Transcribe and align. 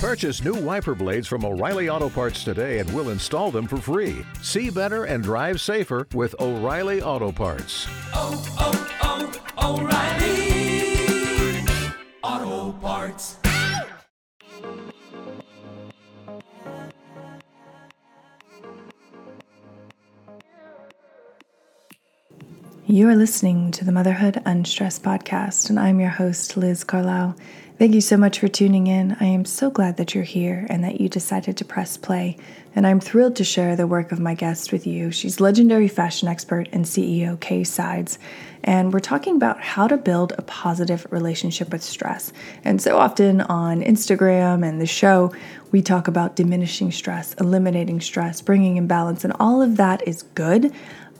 Purchase 0.00 0.42
new 0.42 0.54
wiper 0.54 0.94
blades 0.94 1.28
from 1.28 1.44
O'Reilly 1.44 1.90
Auto 1.90 2.08
Parts 2.08 2.42
today 2.42 2.78
and 2.78 2.90
we'll 2.94 3.10
install 3.10 3.50
them 3.50 3.66
for 3.66 3.76
free. 3.76 4.24
See 4.40 4.70
better 4.70 5.04
and 5.04 5.22
drive 5.22 5.60
safer 5.60 6.08
with 6.14 6.34
O'Reilly 6.40 7.02
Auto 7.02 7.30
Parts. 7.30 7.86
Oh, 8.14 8.42
oh, 8.58 9.30
oh, 9.58 9.82
O'Reilly 9.82 11.66
Auto 12.22 12.72
Parts. 12.78 13.36
You 22.86 23.06
are 23.10 23.16
listening 23.16 23.70
to 23.72 23.84
the 23.84 23.92
Motherhood 23.92 24.40
Unstressed 24.46 25.02
podcast, 25.02 25.68
and 25.68 25.78
I'm 25.78 26.00
your 26.00 26.08
host, 26.08 26.56
Liz 26.56 26.84
Carlisle. 26.84 27.36
Thank 27.80 27.94
you 27.94 28.02
so 28.02 28.18
much 28.18 28.40
for 28.40 28.46
tuning 28.46 28.88
in. 28.88 29.16
I 29.20 29.24
am 29.24 29.46
so 29.46 29.70
glad 29.70 29.96
that 29.96 30.14
you're 30.14 30.22
here 30.22 30.66
and 30.68 30.84
that 30.84 31.00
you 31.00 31.08
decided 31.08 31.56
to 31.56 31.64
press 31.64 31.96
play. 31.96 32.36
And 32.74 32.86
I'm 32.86 33.00
thrilled 33.00 33.36
to 33.36 33.44
share 33.44 33.74
the 33.74 33.86
work 33.86 34.12
of 34.12 34.20
my 34.20 34.34
guest 34.34 34.70
with 34.70 34.86
you. 34.86 35.10
She's 35.10 35.40
legendary 35.40 35.88
fashion 35.88 36.28
expert 36.28 36.68
and 36.72 36.84
CEO 36.84 37.40
Kay 37.40 37.64
Sides. 37.64 38.18
And 38.62 38.92
we're 38.92 39.00
talking 39.00 39.34
about 39.34 39.62
how 39.62 39.88
to 39.88 39.96
build 39.96 40.34
a 40.36 40.42
positive 40.42 41.06
relationship 41.08 41.72
with 41.72 41.82
stress. 41.82 42.34
And 42.64 42.82
so 42.82 42.98
often 42.98 43.40
on 43.40 43.80
Instagram 43.80 44.62
and 44.62 44.78
the 44.78 44.86
show, 44.86 45.32
we 45.72 45.80
talk 45.80 46.06
about 46.06 46.36
diminishing 46.36 46.92
stress, 46.92 47.32
eliminating 47.40 48.02
stress, 48.02 48.42
bringing 48.42 48.76
in 48.76 48.88
balance, 48.88 49.24
and 49.24 49.32
all 49.40 49.62
of 49.62 49.78
that 49.78 50.06
is 50.06 50.24
good. 50.34 50.70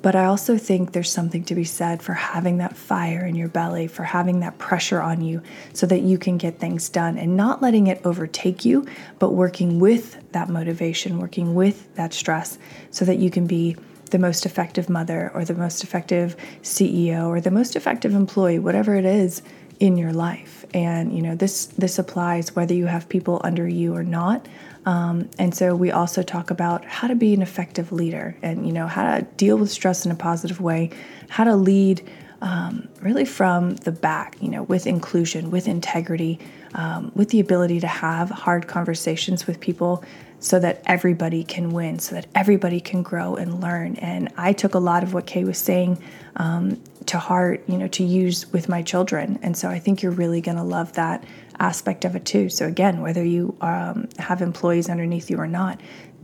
But 0.02 0.14
I 0.14 0.24
also 0.24 0.56
think 0.56 0.92
there's 0.92 1.10
something 1.10 1.44
to 1.44 1.54
be 1.54 1.64
said 1.64 2.02
for 2.02 2.14
having 2.14 2.58
that 2.58 2.76
fire 2.76 3.24
in 3.26 3.34
your 3.34 3.48
belly, 3.48 3.86
for 3.86 4.02
having 4.02 4.40
that 4.40 4.58
pressure 4.58 5.00
on 5.00 5.20
you 5.20 5.42
so 5.74 5.86
that 5.86 6.00
you 6.00 6.16
can 6.16 6.38
get 6.38 6.58
things 6.58 6.88
done 6.88 7.18
and 7.18 7.36
not 7.36 7.60
letting 7.60 7.86
it 7.86 8.00
overtake 8.04 8.64
you, 8.64 8.86
but 9.18 9.34
working 9.34 9.78
with 9.78 10.16
that 10.32 10.48
motivation, 10.48 11.18
working 11.18 11.54
with 11.54 11.94
that 11.96 12.14
stress 12.14 12.58
so 12.90 13.04
that 13.04 13.18
you 13.18 13.30
can 13.30 13.46
be 13.46 13.76
the 14.10 14.18
most 14.18 14.46
effective 14.46 14.88
mother 14.88 15.30
or 15.34 15.44
the 15.44 15.54
most 15.54 15.84
effective 15.84 16.36
CEO 16.62 17.28
or 17.28 17.40
the 17.40 17.50
most 17.50 17.76
effective 17.76 18.14
employee, 18.14 18.58
whatever 18.58 18.94
it 18.94 19.04
is 19.04 19.42
in 19.80 19.96
your 19.96 20.12
life. 20.12 20.64
And 20.74 21.14
you 21.14 21.22
know, 21.22 21.34
this 21.34 21.66
this 21.66 21.98
applies 21.98 22.54
whether 22.54 22.74
you 22.74 22.86
have 22.86 23.08
people 23.08 23.40
under 23.44 23.66
you 23.68 23.94
or 23.94 24.04
not. 24.04 24.46
Um, 24.86 25.28
and 25.38 25.54
so 25.54 25.74
we 25.74 25.90
also 25.90 26.22
talk 26.22 26.50
about 26.50 26.84
how 26.84 27.08
to 27.08 27.14
be 27.14 27.34
an 27.34 27.42
effective 27.42 27.92
leader 27.92 28.36
and 28.42 28.66
you 28.66 28.72
know 28.72 28.86
how 28.86 29.16
to 29.16 29.22
deal 29.36 29.58
with 29.58 29.70
stress 29.70 30.06
in 30.06 30.12
a 30.12 30.14
positive 30.14 30.60
way, 30.60 30.90
how 31.28 31.44
to 31.44 31.54
lead 31.54 32.08
um, 32.42 32.88
really 33.02 33.24
from 33.24 33.76
the 33.76 33.92
back, 33.92 34.36
you 34.40 34.48
know, 34.48 34.62
with 34.62 34.86
inclusion, 34.86 35.50
with 35.50 35.68
integrity, 35.68 36.38
um, 36.74 37.12
with 37.14 37.28
the 37.30 37.40
ability 37.40 37.80
to 37.80 37.86
have 37.86 38.30
hard 38.30 38.66
conversations 38.66 39.46
with 39.46 39.60
people 39.60 40.02
so 40.38 40.58
that 40.58 40.82
everybody 40.86 41.44
can 41.44 41.70
win, 41.70 41.98
so 41.98 42.14
that 42.14 42.26
everybody 42.34 42.80
can 42.80 43.02
grow 43.02 43.34
and 43.36 43.60
learn. 43.60 43.96
And 43.96 44.32
I 44.38 44.54
took 44.54 44.74
a 44.74 44.78
lot 44.78 45.02
of 45.02 45.12
what 45.12 45.26
Kay 45.26 45.44
was 45.44 45.58
saying 45.58 46.02
um, 46.36 46.80
to 47.06 47.18
heart, 47.18 47.62
you 47.66 47.76
know, 47.76 47.88
to 47.88 48.04
use 48.04 48.50
with 48.50 48.68
my 48.68 48.80
children. 48.80 49.38
And 49.42 49.54
so 49.54 49.68
I 49.68 49.78
think 49.78 50.02
you're 50.02 50.12
really 50.12 50.40
going 50.40 50.56
to 50.56 50.62
love 50.62 50.94
that 50.94 51.22
aspect 51.60 52.04
of 52.04 52.16
it 52.16 52.24
too. 52.24 52.48
So 52.48 52.66
again, 52.66 53.00
whether 53.02 53.24
you 53.24 53.56
um, 53.60 54.08
have 54.18 54.42
employees 54.42 54.88
underneath 54.88 55.30
you 55.30 55.36
or 55.36 55.46
not, 55.46 55.80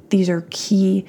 these 0.08 0.28
are 0.28 0.46
key 0.50 1.06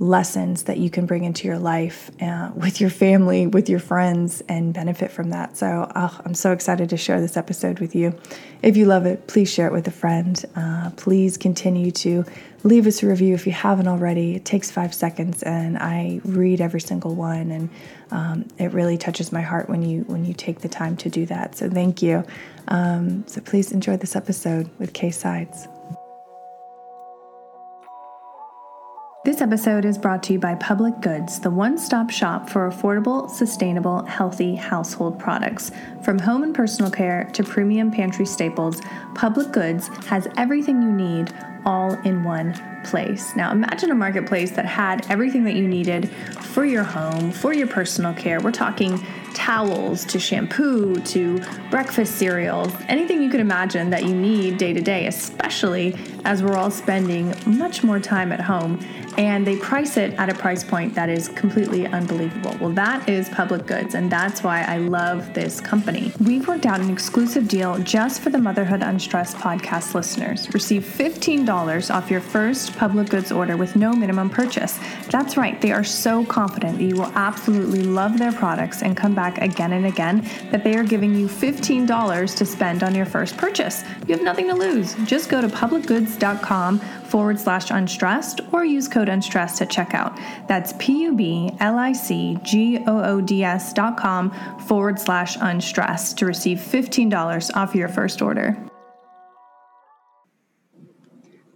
lessons 0.00 0.64
that 0.64 0.78
you 0.78 0.90
can 0.90 1.06
bring 1.06 1.24
into 1.24 1.46
your 1.46 1.58
life 1.58 2.10
uh, 2.20 2.50
with 2.54 2.80
your 2.80 2.90
family, 2.90 3.46
with 3.46 3.68
your 3.68 3.78
friends, 3.78 4.42
and 4.48 4.74
benefit 4.74 5.10
from 5.10 5.30
that. 5.30 5.56
So 5.56 5.90
oh, 5.94 6.20
I'm 6.24 6.34
so 6.34 6.52
excited 6.52 6.90
to 6.90 6.96
share 6.96 7.20
this 7.20 7.36
episode 7.36 7.78
with 7.78 7.94
you. 7.94 8.18
If 8.62 8.76
you 8.76 8.86
love 8.86 9.06
it, 9.06 9.28
please 9.28 9.52
share 9.52 9.68
it 9.68 9.72
with 9.72 9.86
a 9.86 9.92
friend. 9.92 10.44
Uh, 10.56 10.90
please 10.96 11.36
continue 11.36 11.90
to 11.92 12.24
leave 12.64 12.86
us 12.86 13.02
a 13.02 13.06
review 13.06 13.34
if 13.34 13.46
you 13.46 13.52
haven't 13.52 13.86
already. 13.86 14.34
It 14.34 14.44
takes 14.44 14.70
five 14.70 14.94
seconds, 14.94 15.42
and 15.42 15.78
I 15.78 16.20
read 16.24 16.60
every 16.60 16.80
single 16.80 17.14
one, 17.14 17.50
and 17.50 17.70
um, 18.10 18.48
it 18.58 18.72
really 18.72 18.98
touches 18.98 19.30
my 19.30 19.42
heart 19.42 19.68
when 19.68 19.82
you 19.82 20.02
when 20.04 20.24
you 20.24 20.34
take 20.34 20.60
the 20.60 20.68
time 20.68 20.96
to 20.98 21.10
do 21.10 21.26
that. 21.26 21.56
So 21.56 21.68
thank 21.68 22.02
you. 22.02 22.24
Um, 22.68 23.24
so 23.28 23.40
please 23.42 23.70
enjoy 23.70 23.98
this 23.98 24.16
episode 24.16 24.70
with 24.78 24.94
Kay 24.94 25.10
Sides. 25.10 25.68
This 29.24 29.40
episode 29.40 29.86
is 29.86 29.96
brought 29.96 30.22
to 30.24 30.34
you 30.34 30.38
by 30.38 30.54
Public 30.56 31.00
Goods, 31.00 31.40
the 31.40 31.50
one 31.50 31.78
stop 31.78 32.10
shop 32.10 32.50
for 32.50 32.70
affordable, 32.70 33.30
sustainable, 33.30 34.04
healthy 34.04 34.54
household 34.54 35.18
products. 35.18 35.70
From 36.02 36.18
home 36.18 36.42
and 36.42 36.54
personal 36.54 36.90
care 36.90 37.30
to 37.32 37.42
premium 37.42 37.90
pantry 37.90 38.26
staples, 38.26 38.82
Public 39.14 39.50
Goods 39.50 39.88
has 40.08 40.28
everything 40.36 40.82
you 40.82 40.92
need 40.92 41.32
all 41.64 41.94
in 42.02 42.22
one 42.22 42.73
place. 42.84 43.34
Now, 43.34 43.50
imagine 43.52 43.90
a 43.90 43.94
marketplace 43.94 44.50
that 44.52 44.66
had 44.66 45.10
everything 45.10 45.44
that 45.44 45.54
you 45.54 45.66
needed 45.66 46.08
for 46.08 46.64
your 46.64 46.84
home, 46.84 47.32
for 47.32 47.52
your 47.52 47.66
personal 47.66 48.14
care. 48.14 48.40
We're 48.40 48.52
talking 48.52 49.04
towels 49.34 50.04
to 50.06 50.18
shampoo 50.18 51.00
to 51.00 51.42
breakfast 51.70 52.16
cereals, 52.16 52.72
anything 52.88 53.22
you 53.22 53.28
could 53.28 53.40
imagine 53.40 53.90
that 53.90 54.04
you 54.04 54.14
need 54.14 54.58
day 54.58 54.72
to 54.72 54.80
day, 54.80 55.06
especially 55.06 55.96
as 56.24 56.42
we're 56.42 56.56
all 56.56 56.70
spending 56.70 57.34
much 57.46 57.82
more 57.82 57.98
time 57.98 58.32
at 58.32 58.40
home 58.40 58.78
and 59.16 59.46
they 59.46 59.56
price 59.56 59.96
it 59.96 60.12
at 60.14 60.28
a 60.28 60.34
price 60.34 60.64
point 60.64 60.94
that 60.94 61.08
is 61.08 61.28
completely 61.28 61.86
unbelievable. 61.86 62.56
Well, 62.60 62.70
that 62.70 63.08
is 63.08 63.28
public 63.28 63.66
goods, 63.66 63.94
and 63.94 64.10
that's 64.10 64.42
why 64.42 64.62
I 64.62 64.78
love 64.78 65.34
this 65.34 65.60
company. 65.60 66.12
We've 66.20 66.46
worked 66.46 66.66
out 66.66 66.80
an 66.80 66.90
exclusive 66.90 67.48
deal 67.48 67.78
just 67.78 68.22
for 68.22 68.30
the 68.30 68.38
Motherhood 68.38 68.82
Unstressed 68.82 69.36
podcast 69.36 69.94
listeners. 69.94 70.52
Receive 70.52 70.84
$15 70.84 71.94
off 71.94 72.10
your 72.10 72.20
first 72.20 72.73
public 72.74 73.08
goods 73.08 73.32
order 73.32 73.56
with 73.56 73.76
no 73.76 73.92
minimum 73.92 74.30
purchase. 74.30 74.78
That's 75.10 75.36
right, 75.36 75.60
they 75.60 75.72
are 75.72 75.84
so 75.84 76.24
confident 76.24 76.78
that 76.78 76.84
you 76.84 76.96
will 76.96 77.12
absolutely 77.14 77.82
love 77.82 78.18
their 78.18 78.32
products 78.32 78.82
and 78.82 78.96
come 78.96 79.14
back 79.14 79.38
again 79.38 79.72
and 79.72 79.86
again 79.86 80.28
that 80.50 80.64
they 80.64 80.76
are 80.76 80.84
giving 80.84 81.14
you 81.14 81.28
$15 81.28 82.36
to 82.36 82.44
spend 82.44 82.82
on 82.82 82.94
your 82.94 83.06
first 83.06 83.36
purchase. 83.36 83.84
You 84.06 84.14
have 84.14 84.24
nothing 84.24 84.48
to 84.48 84.54
lose. 84.54 84.94
Just 85.04 85.28
go 85.28 85.40
to 85.40 85.48
publicgoods.com 85.48 86.78
forward 86.78 87.38
slash 87.38 87.70
unstressed 87.70 88.40
or 88.52 88.64
use 88.64 88.88
code 88.88 89.08
unstressed 89.08 89.62
at 89.62 89.68
checkout. 89.68 90.20
That's 90.48 90.72
P 90.78 91.02
U 91.02 91.14
B 91.14 91.52
L 91.60 91.78
I 91.78 91.92
C 91.92 92.38
G 92.42 92.78
O 92.86 93.02
O 93.04 93.20
D 93.20 93.44
S 93.44 93.72
dot 93.72 93.96
com 93.96 94.30
forward 94.66 94.98
slash 94.98 95.36
unstressed 95.40 96.18
to 96.18 96.26
receive 96.26 96.58
$15 96.58 97.54
off 97.54 97.74
your 97.74 97.88
first 97.88 98.20
order. 98.20 98.56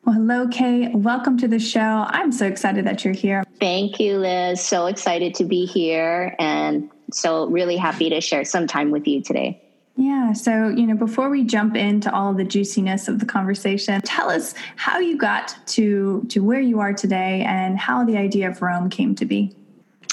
Well, 0.09 0.17
hello, 0.17 0.49
Kay. 0.49 0.89
Welcome 0.95 1.37
to 1.37 1.49
the 1.49 1.59
show. 1.59 2.07
I'm 2.09 2.33
so 2.33 2.47
excited 2.47 2.87
that 2.87 3.05
you're 3.05 3.13
here. 3.13 3.45
Thank 3.61 4.01
you, 4.01 4.17
Liz. 4.17 4.59
So 4.59 4.87
excited 4.87 5.35
to 5.35 5.45
be 5.45 5.67
here 5.67 6.35
and 6.39 6.89
so 7.13 7.47
really 7.49 7.77
happy 7.77 8.09
to 8.09 8.23
share 8.23 8.43
some 8.47 8.67
time 8.67 8.91
with 8.91 9.07
you 9.07 9.23
today. 9.23 9.63
Yeah. 9.97 10.33
So, 10.33 10.69
you 10.69 10.87
know, 10.87 10.97
before 10.97 11.29
we 11.29 11.45
jump 11.45 11.77
into 11.77 12.11
all 12.11 12.33
the 12.33 12.45
juiciness 12.45 13.07
of 13.07 13.19
the 13.19 13.27
conversation, 13.27 14.01
tell 14.01 14.31
us 14.31 14.55
how 14.77 14.99
you 14.99 15.19
got 15.19 15.55
to 15.67 16.25
to 16.31 16.43
where 16.43 16.61
you 16.63 16.81
are 16.81 16.95
today 16.95 17.45
and 17.47 17.79
how 17.79 18.03
the 18.03 18.17
idea 18.17 18.49
of 18.49 18.63
ROAM 18.63 18.89
came 18.89 19.15
to 19.17 19.27
be. 19.27 19.55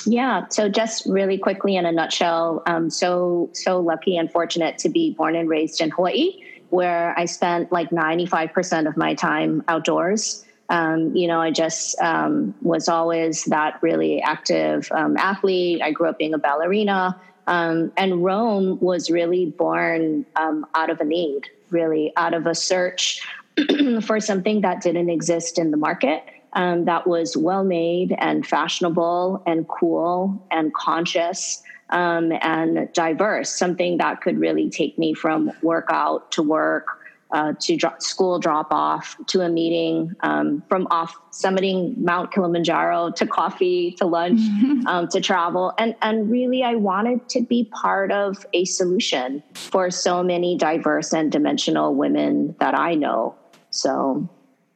Yeah. 0.06 0.46
So, 0.50 0.68
just 0.68 1.06
really 1.06 1.38
quickly 1.38 1.78
in 1.78 1.86
a 1.86 1.92
nutshell, 1.94 2.64
um, 2.66 2.90
so 2.90 3.50
so 3.54 3.80
lucky 3.80 4.18
and 4.18 4.30
fortunate 4.30 4.78
to 4.80 4.90
be 4.90 5.14
born 5.14 5.38
and 5.38 5.48
raised 5.48 5.80
in 5.80 5.90
Hawaii, 5.92 6.34
where 6.76 7.18
I 7.18 7.26
spent 7.26 7.72
like 7.72 7.92
ninety 7.92 8.26
five 8.26 8.54
percent 8.54 8.88
of 8.88 8.98
my 8.98 9.16
time 9.16 9.64
outdoors. 9.68 10.46
Um, 10.70 11.16
you 11.16 11.28
know, 11.28 11.40
I 11.40 11.52
just 11.52 12.00
um, 12.02 12.54
was 12.62 12.90
always 12.90 13.46
that 13.46 13.82
really 13.82 14.22
active 14.22 14.92
um, 14.92 15.16
athlete. 15.18 15.82
I 15.82 15.92
grew 15.92 16.10
up 16.10 16.18
being 16.18 16.34
a 16.34 16.40
ballerina. 16.40 17.20
Um, 17.48 17.92
and 17.96 18.24
ROAM 18.24 18.80
was 18.80 19.12
really 19.12 19.46
born 19.46 20.26
um, 20.36 20.66
out 20.74 20.90
of 20.90 21.00
a 21.00 21.06
need, 21.06 21.48
really 21.70 22.12
out 22.18 22.34
of 22.34 22.48
a 22.48 22.56
search 22.56 23.22
for 24.02 24.20
something 24.20 24.62
that 24.62 24.82
didn't 24.82 25.10
exist 25.10 25.60
in 25.60 25.72
the 25.72 25.78
market. 25.78 26.24
Um, 26.54 26.86
that 26.86 27.06
was 27.06 27.36
well 27.36 27.64
made 27.64 28.16
and 28.18 28.48
fashionable 28.48 29.44
and 29.46 29.68
cool 29.68 30.42
and 30.52 30.74
conscious 30.74 31.62
um, 31.90 32.32
and 32.42 32.92
diverse, 32.94 33.50
something 33.50 33.98
that 33.98 34.22
could 34.22 34.40
really 34.40 34.70
take 34.70 34.98
me 34.98 35.14
from 35.14 35.52
workout 35.62 36.32
to 36.32 36.44
work 36.44 37.00
uh, 37.32 37.54
to 37.60 37.78
school 38.00 38.40
drop 38.40 38.68
off 38.72 39.18
to 39.28 39.42
a 39.42 39.50
meeting, 39.50 40.16
um, 40.22 40.64
from 40.70 40.88
off 40.90 41.16
summiting 41.32 41.98
Mount 41.98 42.32
Kilimanjaro 42.32 43.12
to 43.12 43.28
coffee 43.28 43.92
to 43.94 44.06
lunch 44.06 44.40
um, 44.88 45.08
to 45.10 45.20
travel. 45.20 45.74
And, 45.78 45.96
and 46.02 46.30
really, 46.30 46.64
I 46.64 46.76
wanted 46.76 47.28
to 47.30 47.42
be 47.42 47.66
part 47.66 48.12
of 48.12 48.46
a 48.54 48.64
solution 48.66 49.44
for 49.54 49.92
so 49.92 50.24
many 50.24 50.58
diverse 50.58 51.14
and 51.14 51.32
dimensional 51.32 51.94
women 51.96 52.56
that 52.60 52.78
I 52.78 52.96
know. 52.96 53.36
So, 53.72 54.30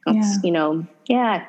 yeah. 0.06 0.34
you 0.42 0.50
know, 0.50 0.86
yeah, 1.06 1.46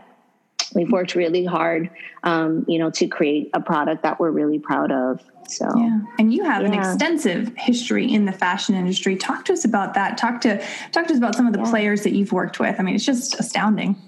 we've 0.74 0.92
worked 0.92 1.16
really 1.16 1.46
hard, 1.46 1.90
um, 2.24 2.66
you 2.68 2.80
know, 2.80 2.90
to 2.92 3.08
create 3.08 3.50
a 3.54 3.62
product 3.62 4.04
that 4.04 4.20
we're 4.20 4.32
really 4.32 4.60
proud 4.60 4.92
of. 4.92 5.22
So 5.48 5.70
yeah, 5.76 6.00
and 6.18 6.34
you 6.34 6.44
have 6.44 6.62
yeah. 6.62 6.68
an 6.70 6.74
extensive 6.74 7.52
history 7.58 8.12
in 8.12 8.26
the 8.26 8.32
fashion 8.32 8.76
industry. 8.76 9.16
Talk 9.16 9.46
to 9.46 9.54
us 9.54 9.66
about 9.66 9.94
that. 9.96 10.18
Talk 10.18 10.42
to 10.42 10.64
talk 10.92 11.08
to 11.08 11.14
us 11.14 11.18
about 11.18 11.36
some 11.36 11.48
of 11.48 11.54
the 11.54 11.60
yeah. 11.60 11.70
players 11.70 12.04
that 12.04 12.12
you've 12.12 12.32
worked 12.32 12.60
with. 12.60 12.80
I 12.80 12.84
mean, 12.84 12.96
it's 12.96 13.06
just 13.06 13.40
astounding. 13.40 14.02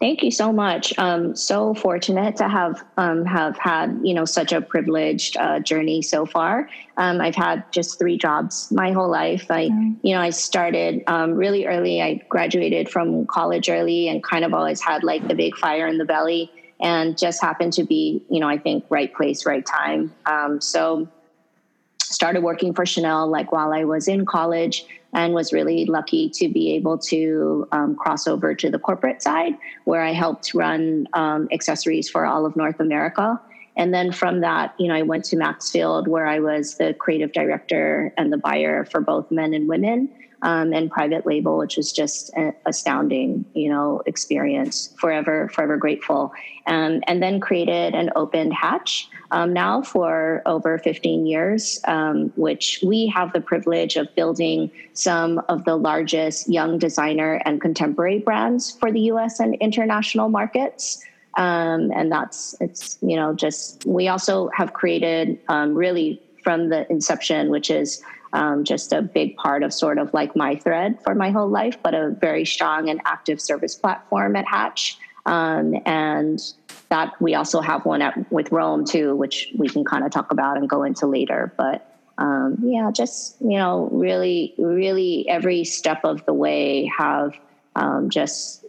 Thank 0.00 0.22
you 0.22 0.30
so 0.30 0.50
much. 0.50 0.98
Um, 0.98 1.36
so 1.36 1.74
fortunate 1.74 2.34
to 2.36 2.48
have 2.48 2.82
um, 2.96 3.26
have 3.26 3.58
had 3.58 4.00
you 4.02 4.14
know 4.14 4.24
such 4.24 4.50
a 4.50 4.62
privileged 4.62 5.36
uh, 5.36 5.60
journey 5.60 6.00
so 6.00 6.24
far. 6.24 6.70
Um, 6.96 7.20
I've 7.20 7.34
had 7.34 7.70
just 7.70 7.98
three 7.98 8.16
jobs 8.16 8.72
my 8.72 8.92
whole 8.92 9.10
life. 9.10 9.50
I 9.50 9.68
mm. 9.68 9.96
you 10.02 10.14
know 10.14 10.22
I 10.22 10.30
started 10.30 11.02
um, 11.06 11.34
really 11.34 11.66
early. 11.66 12.00
I 12.00 12.14
graduated 12.30 12.88
from 12.88 13.26
college 13.26 13.68
early 13.68 14.08
and 14.08 14.24
kind 14.24 14.42
of 14.42 14.54
always 14.54 14.80
had 14.80 15.04
like 15.04 15.28
the 15.28 15.34
big 15.34 15.54
fire 15.56 15.86
in 15.86 15.98
the 15.98 16.06
belly 16.06 16.50
and 16.80 17.18
just 17.18 17.42
happened 17.42 17.74
to 17.74 17.84
be 17.84 18.24
you 18.30 18.40
know 18.40 18.48
I 18.48 18.56
think 18.56 18.86
right 18.88 19.14
place 19.14 19.44
right 19.44 19.66
time. 19.66 20.14
Um, 20.24 20.62
so 20.62 21.08
started 22.10 22.42
working 22.42 22.74
for 22.74 22.84
Chanel 22.84 23.28
like 23.28 23.52
while 23.52 23.72
I 23.72 23.84
was 23.84 24.08
in 24.08 24.26
college 24.26 24.84
and 25.12 25.32
was 25.32 25.52
really 25.52 25.86
lucky 25.86 26.28
to 26.30 26.48
be 26.48 26.72
able 26.72 26.98
to 26.98 27.66
um, 27.72 27.96
cross 27.96 28.26
over 28.26 28.54
to 28.54 28.70
the 28.70 28.78
corporate 28.78 29.22
side 29.22 29.56
where 29.84 30.02
I 30.02 30.12
helped 30.12 30.54
run 30.54 31.08
um, 31.14 31.48
accessories 31.52 32.08
for 32.08 32.26
all 32.26 32.46
of 32.46 32.56
North 32.56 32.80
America. 32.80 33.40
And 33.76 33.94
then 33.94 34.12
from 34.12 34.40
that, 34.40 34.74
you 34.78 34.88
know, 34.88 34.94
I 34.94 35.02
went 35.02 35.24
to 35.26 35.36
Maxfield 35.36 36.08
where 36.08 36.26
I 36.26 36.40
was 36.40 36.76
the 36.76 36.94
creative 36.94 37.32
director 37.32 38.12
and 38.16 38.32
the 38.32 38.38
buyer 38.38 38.84
for 38.84 39.00
both 39.00 39.30
men 39.30 39.54
and 39.54 39.68
women 39.68 40.08
um, 40.42 40.72
and 40.72 40.90
private 40.90 41.26
label, 41.26 41.58
which 41.58 41.76
was 41.76 41.92
just 41.92 42.30
an 42.34 42.54
astounding, 42.66 43.44
you 43.54 43.68
know, 43.68 44.02
experience. 44.06 44.94
Forever, 44.98 45.48
forever 45.48 45.76
grateful. 45.76 46.32
Um, 46.66 47.02
and 47.06 47.22
then 47.22 47.40
created 47.40 47.94
and 47.94 48.10
opened 48.16 48.52
Hatch 48.52 49.08
um, 49.30 49.52
now 49.52 49.82
for 49.82 50.42
over 50.46 50.78
15 50.78 51.26
years, 51.26 51.80
um, 51.84 52.32
which 52.36 52.80
we 52.84 53.06
have 53.08 53.32
the 53.32 53.40
privilege 53.40 53.96
of 53.96 54.14
building 54.14 54.70
some 54.92 55.40
of 55.48 55.64
the 55.64 55.76
largest 55.76 56.48
young 56.48 56.78
designer 56.78 57.40
and 57.44 57.60
contemporary 57.60 58.18
brands 58.18 58.70
for 58.70 58.90
the 58.90 59.00
U.S. 59.00 59.40
and 59.40 59.54
international 59.56 60.28
markets. 60.28 61.04
Um, 61.36 61.92
and 61.94 62.10
that's 62.10 62.56
it's 62.60 62.98
you 63.02 63.14
know 63.14 63.32
just 63.32 63.86
we 63.86 64.08
also 64.08 64.50
have 64.52 64.72
created 64.72 65.38
um, 65.48 65.74
really 65.74 66.20
from 66.42 66.70
the 66.70 66.90
inception, 66.90 67.50
which 67.50 67.70
is 67.70 68.02
um, 68.32 68.64
just 68.64 68.92
a 68.92 69.02
big 69.02 69.36
part 69.36 69.62
of 69.62 69.72
sort 69.72 69.98
of 69.98 70.12
like 70.14 70.36
my 70.36 70.56
thread 70.56 71.02
for 71.02 71.14
my 71.14 71.30
whole 71.30 71.48
life, 71.48 71.76
but 71.82 71.94
a 71.94 72.10
very 72.10 72.44
strong 72.44 72.88
and 72.88 73.00
active 73.04 73.40
service 73.40 73.74
platform 73.74 74.36
at 74.36 74.46
Hatch. 74.46 74.98
Um, 75.26 75.74
and 75.84 76.40
that 76.88 77.20
we 77.20 77.34
also 77.34 77.60
have 77.60 77.84
one 77.84 78.02
at 78.02 78.30
with 78.32 78.50
ROAM 78.50 78.84
too, 78.84 79.14
which 79.14 79.48
we 79.56 79.68
can 79.68 79.84
kind 79.84 80.04
of 80.04 80.10
talk 80.10 80.32
about 80.32 80.56
and 80.56 80.68
go 80.68 80.82
into 80.82 81.06
later. 81.06 81.52
But 81.56 81.86
um, 82.18 82.58
yeah, 82.62 82.90
just 82.92 83.36
you 83.40 83.56
know, 83.56 83.88
really, 83.92 84.54
really 84.58 85.28
every 85.28 85.64
step 85.64 86.04
of 86.04 86.24
the 86.26 86.34
way 86.34 86.90
have 86.98 87.34
um, 87.76 88.10
just. 88.10 88.64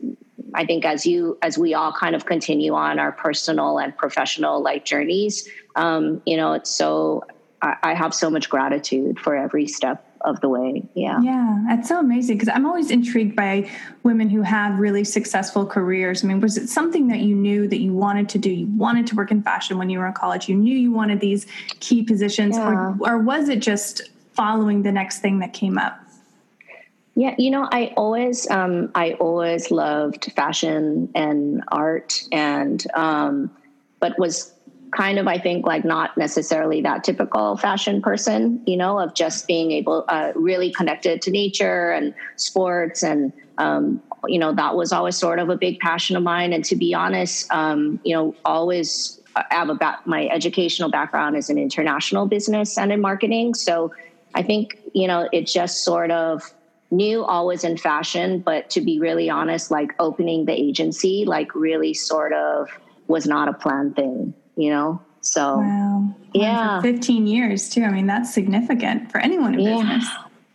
I 0.54 0.66
think 0.66 0.84
as 0.84 1.06
you 1.06 1.38
as 1.42 1.58
we 1.58 1.74
all 1.74 1.94
kind 1.94 2.14
of 2.14 2.26
continue 2.26 2.74
on 2.74 3.00
our 3.00 3.14
personal 3.14 3.80
and 3.80 3.96
professional 3.96 4.62
like 4.62 4.84
journeys, 4.84 5.48
um, 5.76 6.22
you 6.26 6.36
know, 6.36 6.54
it's 6.54 6.70
so 6.70 7.24
I, 7.62 7.76
I 7.84 7.94
have 7.94 8.14
so 8.14 8.30
much 8.30 8.50
gratitude 8.50 9.20
for 9.20 9.36
every 9.36 9.68
step 9.68 10.06
of 10.22 10.40
the 10.42 10.50
way. 10.50 10.84
Yeah. 10.94 11.20
Yeah. 11.22 11.64
That's 11.68 11.88
so 11.90 12.00
amazing 12.00 12.38
because 12.38 12.50
I'm 12.54 12.66
always 12.66 12.92
intrigued 12.92 13.36
by 13.36 13.70
women 14.04 14.30
who 14.30 14.42
have 14.42 14.80
really 14.80 15.04
successful 15.04 15.66
careers. 15.66 16.24
I 16.24 16.28
mean, 16.28 16.40
was 16.40 16.58
it 16.58 16.70
something 16.70 17.08
that 17.08 17.20
you 17.20 17.36
knew 17.36 17.68
that 17.68 17.80
you 17.80 17.94
wanted 17.94 18.30
to 18.30 18.38
do? 18.38 18.52
You 18.52 18.68
wanted 18.68 19.08
to 19.08 19.16
work 19.16 19.32
in 19.32 19.42
fashion 19.42 19.78
when 19.78 19.90
you 19.90 20.00
were 20.00 20.08
in 20.08 20.14
college. 20.14 20.48
You 20.48 20.56
knew 20.56 20.78
you 20.78 20.92
wanted 20.92 21.20
these 21.20 21.48
key 21.80 22.04
positions, 22.04 22.56
yeah. 22.56 22.70
or, 22.70 22.98
or 23.02 23.18
was 23.18 23.50
it 23.50 23.60
just 23.60 24.10
following 24.34 24.84
the 24.84 24.92
next 24.92 25.20
thing 25.20 25.40
that 25.40 25.54
came 25.54 25.78
up? 25.78 26.00
Yeah, 27.16 27.36
you 27.38 27.52
know, 27.52 27.68
I 27.72 27.94
always, 27.98 28.50
um, 28.50 28.90
I 28.96 29.14
always 29.14 29.70
loved 29.70 30.32
fashion 30.34 31.10
and 31.14 31.62
art, 31.68 32.24
and 32.32 32.86
um, 32.94 33.52
but 34.00 34.18
was 34.18 34.54
kind 34.92 35.20
of, 35.20 35.28
I 35.28 35.38
think, 35.38 35.66
like 35.66 35.86
not 35.86 36.18
necessarily 36.18 36.82
that 36.82 37.04
typical 37.04 37.58
fashion 37.58 38.02
person, 38.02 38.62
you 38.66 38.78
know, 38.78 39.00
of 39.00 39.14
just 39.14 39.48
being 39.48 39.72
able, 39.72 40.04
uh, 40.08 40.32
really 40.36 40.72
connected 40.72 41.22
to 41.24 41.32
nature 41.32 41.92
and 41.92 42.14
sports. 42.36 43.04
And, 43.04 43.32
um, 43.58 44.02
you 44.28 44.38
know, 44.38 44.54
that 44.54 44.76
was 44.76 44.92
always 44.92 45.16
sort 45.16 45.40
of 45.40 45.50
a 45.50 45.56
big 45.56 45.80
passion 45.80 46.16
of 46.16 46.24
mine. 46.24 46.54
And 46.54 46.64
to 46.66 46.76
be 46.76 46.94
honest, 46.94 47.52
um, 47.52 48.00
you 48.04 48.14
know, 48.14 48.36
always 48.44 49.20
I 49.36 49.46
have 49.50 49.70
about 49.70 50.06
my 50.06 50.28
educational 50.28 50.90
background 50.90 51.38
is 51.38 51.50
in 51.50 51.58
international 51.58 52.26
business 52.26 52.78
and 52.78 52.92
in 52.92 53.00
marketing. 53.00 53.54
So 53.54 53.94
I 54.36 54.44
think, 54.44 54.78
you 54.94 55.08
know, 55.08 55.30
it 55.32 55.48
just 55.48 55.84
sort 55.84 56.12
of, 56.12 56.54
knew 56.94 57.24
always 57.24 57.64
in 57.64 57.78
fashion, 57.78 58.40
but 58.40 58.70
to 58.70 58.82
be 58.82 59.00
really 59.00 59.30
honest, 59.30 59.72
like 59.72 59.94
opening 59.98 60.44
the 60.44 60.52
agency, 60.52 61.24
like 61.26 61.56
really 61.56 61.94
sort 61.94 62.34
of 62.34 62.68
was 63.08 63.26
not 63.26 63.48
a 63.48 63.54
planned 63.54 63.96
thing 63.96 64.34
you 64.56 64.70
know? 64.70 65.02
So, 65.22 65.60
wow. 65.60 66.16
yeah. 66.34 66.82
15 66.82 67.28
years 67.28 67.70
too. 67.70 67.84
I 67.84 67.92
mean, 67.92 68.08
that's 68.08 68.34
significant 68.34 69.12
for 69.12 69.20
anyone 69.20 69.54
in 69.54 69.60
yeah. 69.62 69.76
business. 69.76 70.10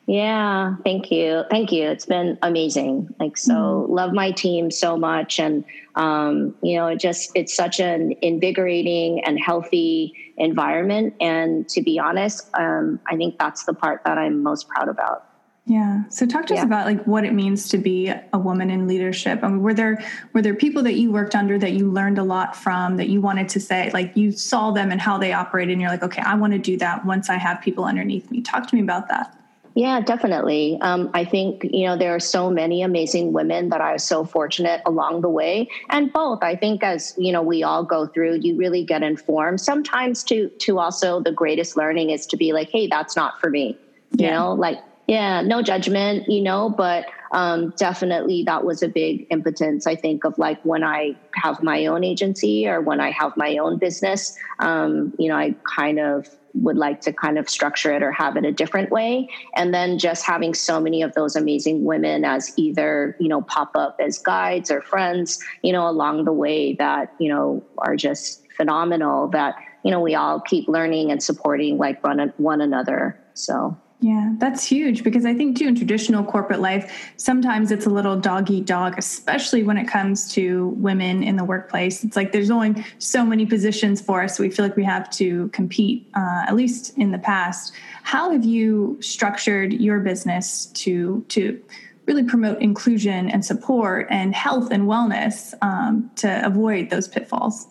Yeah, 0.07 0.77
thank 0.85 1.11
you. 1.11 1.43
Thank 1.51 1.73
you. 1.73 1.89
It's 1.89 2.07
been 2.07 2.39
amazing. 2.43 3.13
Like, 3.19 3.37
so 3.37 3.55
mm-hmm. 3.55 3.93
love 3.93 4.13
my 4.13 4.31
team 4.31 4.71
so 4.71 4.97
much. 4.97 5.41
And, 5.41 5.65
um, 5.97 6.55
you 6.63 6.77
know, 6.77 6.87
it 6.87 7.01
just, 7.01 7.33
it's 7.35 7.55
such 7.55 7.81
an 7.81 8.15
invigorating 8.23 9.25
and 9.25 9.39
healthy 9.39 10.15
environment. 10.37 11.15
And 11.21 11.69
to 11.71 11.83
be 11.83 11.99
honest, 11.99 12.49
um, 12.55 13.01
I 13.09 13.17
think 13.17 13.39
that's 13.39 13.65
the 13.65 13.75
part 13.75 14.03
that 14.05 14.17
I'm 14.17 14.45
most 14.45 14.69
proud 14.69 14.89
about. 14.89 15.26
Yeah. 15.67 16.05
So 16.11 16.27
talk 16.27 16.47
to 16.47 16.55
yeah. 16.55 16.61
us 16.61 16.65
about 16.65 16.87
like 16.87 17.05
what 17.07 17.25
it 17.25 17.35
means 17.35 17.69
to 17.71 17.79
be 17.79 18.09
a 18.09 18.39
woman 18.39 18.71
in 18.71 18.87
leadership. 18.87 19.41
I 19.43 19.49
mean, 19.49 19.63
were 19.63 19.75
there 19.75 20.03
were 20.33 20.41
there 20.41 20.55
people 20.55 20.83
that 20.85 20.95
you 20.95 21.11
worked 21.11 21.35
under 21.35 21.59
that 21.59 21.73
you 21.73 21.91
learned 21.91 22.19
a 22.19 22.23
lot 22.23 22.55
from 22.55 22.97
that 22.99 23.09
you 23.09 23.21
wanted 23.21 23.49
to 23.51 23.61
say 23.61 23.91
like 23.93 24.17
you 24.17 24.31
saw 24.31 24.71
them 24.71 24.93
and 24.93 25.01
how 25.01 25.19
they 25.19 25.33
operated 25.33 25.73
and 25.73 25.81
you're 25.81 25.91
like, 25.91 26.05
okay, 26.05 26.23
I 26.23 26.37
want 26.37 26.53
to 26.53 26.59
do 26.61 26.77
that 26.79 27.05
once 27.05 27.29
I 27.29 27.35
have 27.35 27.61
people 27.61 27.85
underneath 27.85 28.31
me. 28.31 28.43
Talk 28.43 28.69
to 28.69 28.77
me 28.77 28.81
about 28.81 29.09
that. 29.09 29.37
Yeah, 29.75 30.01
definitely. 30.01 30.79
Um, 30.81 31.11
I 31.15 31.25
think 31.25 31.65
you 31.65 31.85
know 31.85 31.99
there 31.99 32.15
are 32.15 32.21
so 32.21 32.49
many 32.49 32.83
amazing 32.83 33.33
women 33.33 33.69
that 33.71 33.81
I 33.81 33.93
was 33.93 34.05
so 34.05 34.25
fortunate 34.25 34.83
along 34.87 35.23
the 35.23 35.29
way, 35.29 35.69
and 35.91 36.13
both. 36.13 36.45
I 36.45 36.55
think 36.55 36.85
as 36.85 37.13
you 37.19 37.33
know 37.33 37.43
we 37.43 37.65
all 37.65 37.83
go 37.83 38.07
through, 38.07 38.37
you 38.37 38.57
really 38.57 38.85
get 38.85 39.03
informed. 39.03 39.61
Sometimes 39.61 40.23
to 40.25 40.49
to 40.61 40.79
also 40.79 41.21
the 41.21 41.33
greatest 41.33 41.77
learning 41.77 42.11
is 42.11 42.25
to 42.29 42.37
be 42.37 42.53
like, 42.53 42.71
hey, 42.71 42.87
that's 42.87 43.17
not 43.17 43.41
for 43.41 43.51
me. 43.51 43.77
You 44.13 44.27
yeah. 44.27 44.39
know, 44.39 44.55
like 44.55 44.79
yeah, 45.07 45.41
no 45.41 45.63
judgment, 45.63 46.29
you 46.29 46.43
know, 46.43 46.69
but 46.69 47.07
um, 47.33 47.73
definitely 47.77 48.43
that 48.45 48.65
was 48.65 48.83
a 48.83 48.89
big 48.89 49.27
impotence. 49.31 49.87
I 49.87 49.95
think 49.95 50.25
of 50.25 50.37
like 50.39 50.61
when 50.65 50.83
I 50.83 51.15
have 51.35 51.63
my 51.63 51.87
own 51.87 52.03
agency 52.03 52.67
or 52.67 52.81
when 52.81 53.01
I 53.01 53.11
have 53.13 53.37
my 53.37 53.57
own 53.59 53.79
business, 53.79 54.37
um, 54.59 55.15
you 55.19 55.29
know, 55.29 55.37
I 55.37 55.55
kind 55.77 56.01
of 56.01 56.29
would 56.55 56.77
like 56.77 57.03
to 57.03 57.13
kind 57.13 57.39
of 57.39 57.49
structure 57.49 57.93
it 57.93 58.03
or 58.03 58.11
have 58.11 58.37
it 58.37 58.45
a 58.45 58.51
different 58.51 58.91
way. 58.91 59.29
And 59.55 59.73
then 59.75 59.99
just 59.99 60.25
having 60.25 60.55
so 60.55 60.81
many 60.81 61.03
of 61.03 61.13
those 61.15 61.37
amazing 61.37 61.85
women 61.85 62.25
as 62.25 62.53
either, 62.57 63.17
you 63.21 63.29
know, 63.29 63.43
pop 63.43 63.73
up 63.77 63.97
as 64.01 64.19
guides 64.19 64.71
or 64.71 64.81
friends, 64.83 65.39
you 65.63 65.73
know, 65.73 65.89
along 65.89 66.25
the 66.25 66.33
way 66.33 66.75
that, 66.75 67.13
you 67.21 67.29
know, 67.29 67.63
are 67.79 67.95
just 67.95 68.43
phenomenal 68.57 69.29
that, 69.29 69.55
you 69.85 69.91
know, 69.91 70.01
we 70.01 70.15
all 70.15 70.41
keep 70.41 70.67
learning 70.67 71.13
and 71.13 71.23
supporting 71.23 71.77
like 71.79 72.03
one, 72.03 72.33
one 72.39 72.61
another. 72.61 73.21
So. 73.35 73.77
Yeah, 74.01 74.35
that's 74.37 74.63
huge 74.63 75.03
because 75.03 75.25
I 75.25 75.33
think 75.33 75.57
too 75.57 75.69
in 75.69 75.75
traditional 75.75 76.23
corporate 76.23 76.61
life, 76.61 77.13
sometimes 77.17 77.71
it's 77.71 77.87
a 77.87 77.91
little 77.91 78.19
dog 78.19 78.51
eat 78.51 78.67
dog, 78.67 78.99
especially 78.99 79.63
when 79.63 79.79
it 79.79 79.89
comes 79.89 80.31
to 80.35 80.69
women 80.77 81.23
in 81.23 81.37
the 81.37 81.45
workplace. 81.45 82.05
It's 82.05 82.15
like 82.15 82.33
there's 82.33 82.51
only 82.51 82.85
so 82.99 83.25
many 83.25 83.47
positions 83.47 84.03
for 84.03 84.23
us, 84.23 84.37
so 84.37 84.43
we 84.43 84.51
feel 84.51 84.67
like 84.67 84.77
we 84.77 84.85
have 84.85 85.09
to 85.13 85.49
compete. 85.49 86.09
Uh, 86.15 86.45
at 86.47 86.55
least 86.55 86.97
in 86.99 87.11
the 87.11 87.19
past, 87.19 87.73
how 88.03 88.31
have 88.31 88.45
you 88.45 88.99
structured 89.01 89.73
your 89.73 90.01
business 90.01 90.67
to 90.67 91.25
to 91.29 91.59
really 92.05 92.23
promote 92.23 92.61
inclusion 92.61 93.31
and 93.31 93.45
support 93.45 94.07
and 94.11 94.35
health 94.35 94.71
and 94.71 94.85
wellness 94.85 95.55
um, 95.63 96.11
to 96.17 96.45
avoid 96.45 96.91
those 96.91 97.09
pitfalls? 97.09 97.67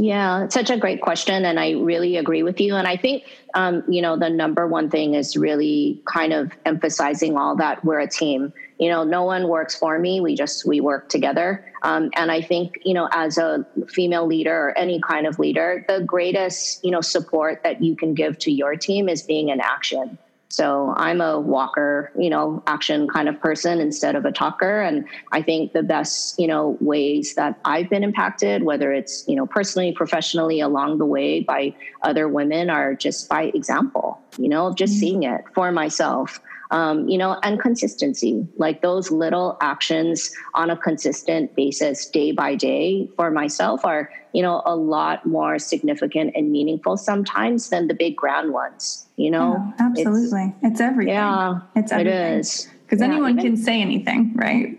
Yeah, 0.00 0.44
it's 0.44 0.54
such 0.54 0.70
a 0.70 0.76
great 0.76 1.00
question. 1.00 1.44
And 1.44 1.58
I 1.58 1.72
really 1.72 2.16
agree 2.16 2.44
with 2.44 2.60
you. 2.60 2.76
And 2.76 2.86
I 2.86 2.96
think, 2.96 3.24
um, 3.54 3.82
you 3.88 4.00
know, 4.00 4.16
the 4.16 4.30
number 4.30 4.64
one 4.64 4.90
thing 4.90 5.14
is 5.14 5.36
really 5.36 6.00
kind 6.04 6.32
of 6.32 6.52
emphasizing 6.64 7.36
all 7.36 7.56
that 7.56 7.84
we're 7.84 7.98
a 7.98 8.08
team. 8.08 8.52
You 8.78 8.90
know, 8.90 9.02
no 9.02 9.24
one 9.24 9.48
works 9.48 9.74
for 9.74 9.98
me. 9.98 10.20
We 10.20 10.36
just, 10.36 10.64
we 10.64 10.80
work 10.80 11.08
together. 11.08 11.64
Um, 11.82 12.10
and 12.14 12.30
I 12.30 12.42
think, 12.42 12.78
you 12.84 12.94
know, 12.94 13.08
as 13.10 13.38
a 13.38 13.66
female 13.88 14.24
leader 14.24 14.68
or 14.68 14.78
any 14.78 15.00
kind 15.00 15.26
of 15.26 15.40
leader, 15.40 15.84
the 15.88 16.04
greatest, 16.04 16.84
you 16.84 16.92
know, 16.92 17.00
support 17.00 17.64
that 17.64 17.82
you 17.82 17.96
can 17.96 18.14
give 18.14 18.38
to 18.40 18.52
your 18.52 18.76
team 18.76 19.08
is 19.08 19.22
being 19.22 19.48
in 19.48 19.60
action 19.60 20.16
So 20.50 20.94
I'm 20.96 21.20
a 21.20 21.38
walker, 21.38 22.10
you 22.18 22.30
know, 22.30 22.62
action 22.66 23.06
kind 23.08 23.28
of 23.28 23.38
person 23.40 23.80
instead 23.80 24.16
of 24.16 24.24
a 24.24 24.32
talker. 24.32 24.80
And 24.80 25.04
I 25.32 25.42
think 25.42 25.72
the 25.72 25.82
best, 25.82 26.38
you 26.38 26.46
know, 26.46 26.78
ways 26.80 27.34
that 27.34 27.58
I've 27.64 27.90
been 27.90 28.02
impacted, 28.02 28.62
whether 28.62 28.92
it's, 28.92 29.24
you 29.28 29.36
know, 29.36 29.46
personally, 29.46 29.92
professionally 29.92 30.60
along 30.60 30.98
the 30.98 31.06
way 31.06 31.40
by 31.40 31.74
other 32.02 32.28
women 32.28 32.70
are 32.70 32.94
just 32.94 33.28
by 33.28 33.44
example, 33.54 34.20
you 34.38 34.48
know, 34.48 34.72
just 34.72 34.94
mm-hmm. 34.94 35.00
seeing 35.00 35.22
it 35.24 35.42
for 35.54 35.70
myself 35.70 36.40
um, 36.70 37.08
you 37.08 37.16
know, 37.16 37.38
and 37.42 37.60
consistency, 37.60 38.46
like 38.56 38.82
those 38.82 39.10
little 39.10 39.56
actions 39.60 40.30
on 40.54 40.70
a 40.70 40.76
consistent 40.76 41.54
basis, 41.56 42.06
day 42.06 42.32
by 42.32 42.54
day, 42.54 43.08
for 43.16 43.30
myself 43.30 43.84
are, 43.84 44.10
you 44.32 44.42
know, 44.42 44.62
a 44.66 44.76
lot 44.76 45.24
more 45.24 45.58
significant 45.58 46.32
and 46.34 46.52
meaningful 46.52 46.96
sometimes 46.96 47.70
than 47.70 47.88
the 47.88 47.94
big 47.94 48.16
grand 48.16 48.52
ones. 48.52 49.06
You 49.16 49.30
know, 49.30 49.56
yeah, 49.78 49.86
absolutely, 49.86 50.54
it's, 50.62 50.74
it's, 50.74 50.80
everything. 50.80 51.14
Yeah, 51.14 51.60
it's 51.74 51.92
everything. 51.92 52.12
it 52.12 52.38
is 52.38 52.68
because 52.84 53.00
yeah, 53.00 53.06
anyone 53.06 53.38
even, 53.38 53.44
can 53.44 53.56
say 53.56 53.80
anything, 53.80 54.32
right? 54.34 54.78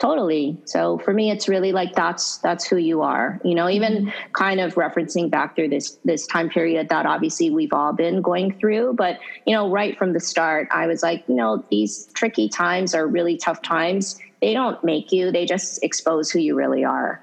Totally 0.00 0.56
so 0.64 0.98
for 0.98 1.12
me 1.12 1.30
it's 1.30 1.46
really 1.46 1.72
like 1.72 1.94
that's 1.94 2.38
that's 2.38 2.66
who 2.66 2.76
you 2.76 3.02
are 3.02 3.38
you 3.44 3.54
know 3.54 3.68
even 3.68 4.06
mm-hmm. 4.06 4.32
kind 4.32 4.58
of 4.58 4.74
referencing 4.74 5.30
back 5.30 5.54
through 5.54 5.68
this 5.68 5.98
this 6.04 6.26
time 6.26 6.48
period 6.48 6.88
that 6.88 7.04
obviously 7.04 7.50
we've 7.50 7.72
all 7.72 7.92
been 7.92 8.22
going 8.22 8.52
through 8.58 8.94
but 8.94 9.18
you 9.46 9.54
know 9.54 9.70
right 9.70 9.98
from 9.98 10.14
the 10.14 10.20
start 10.20 10.66
i 10.70 10.86
was 10.86 11.02
like 11.02 11.22
you 11.28 11.34
know 11.34 11.62
these 11.70 12.06
tricky 12.14 12.48
times 12.48 12.94
are 12.94 13.06
really 13.06 13.36
tough 13.36 13.60
times 13.60 14.18
they 14.40 14.54
don't 14.54 14.82
make 14.82 15.12
you 15.12 15.30
they 15.30 15.44
just 15.44 15.82
expose 15.84 16.30
who 16.30 16.38
you 16.38 16.54
really 16.54 16.82
are 16.82 17.22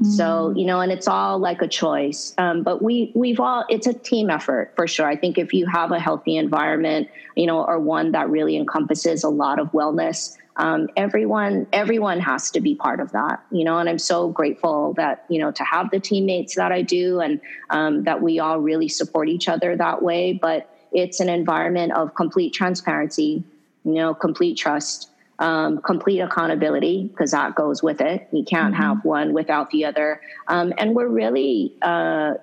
So, 0.02 0.54
you 0.56 0.66
know, 0.66 0.80
and 0.80 0.92
it's 0.92 1.08
all 1.08 1.40
like 1.40 1.62
a 1.62 1.68
choice. 1.68 2.34
Um, 2.38 2.64
but 2.64 2.82
we 2.82 3.12
we've 3.16 3.40
all 3.40 3.66
it's 3.70 3.86
a 3.86 3.94
team 3.94 4.30
effort 4.30 4.72
for 4.76 4.88
sure. 4.88 5.06
I 5.06 5.18
think 5.18 5.38
if 5.38 5.54
you 5.54 5.66
have 5.68 5.92
a 5.92 6.00
healthy 6.00 6.38
environment, 6.38 7.10
you 7.36 7.46
know, 7.46 7.64
or 7.64 7.80
one 7.80 8.14
that 8.14 8.30
really 8.30 8.56
encompasses 8.56 9.24
a 9.24 9.30
lot 9.30 9.60
of 9.60 9.72
wellness, 9.74 10.38
um, 10.56 10.88
everyone 10.96 11.68
everyone 11.74 12.22
has 12.22 12.50
to 12.52 12.62
be 12.62 12.76
part 12.76 13.02
of 13.02 13.12
that. 13.12 13.44
You 13.52 13.66
know, 13.66 13.78
and 13.78 13.90
I'm 13.90 14.00
so 14.00 14.30
grateful 14.30 14.94
that 14.94 15.26
you 15.28 15.40
know 15.40 15.52
to 15.52 15.64
have 15.66 15.90
the 15.92 16.00
teammates 16.00 16.56
that 16.56 16.72
I 16.72 16.82
do, 16.82 17.20
and 17.20 17.42
um, 17.70 18.04
that 18.06 18.22
we 18.22 18.40
all 18.40 18.60
really 18.60 18.88
support 18.88 19.28
each 19.28 19.50
other 19.50 19.76
that 19.76 20.02
way. 20.02 20.32
But 20.32 20.74
it's 20.94 21.20
an 21.20 21.28
environment 21.28 21.92
of 21.92 22.16
complete 22.16 22.54
transparency, 22.54 23.44
you 23.84 23.94
know, 23.94 24.14
complete 24.14 24.58
trust 24.58 25.09
um, 25.40 25.80
complete 25.80 26.20
accountability 26.20 27.08
because 27.08 27.32
that 27.32 27.56
goes 27.56 27.82
with 27.82 28.02
it. 28.02 28.28
You 28.32 28.44
can't 28.44 28.74
mm-hmm. 28.74 28.84
have 28.84 29.06
one 29.06 29.34
without 29.34 29.72
the 29.72 29.86
other. 29.86 30.22
Um, 30.48 30.74
and 30.78 30.94
we're 30.94 31.08
really, 31.08 31.74
uh, 31.82 32.34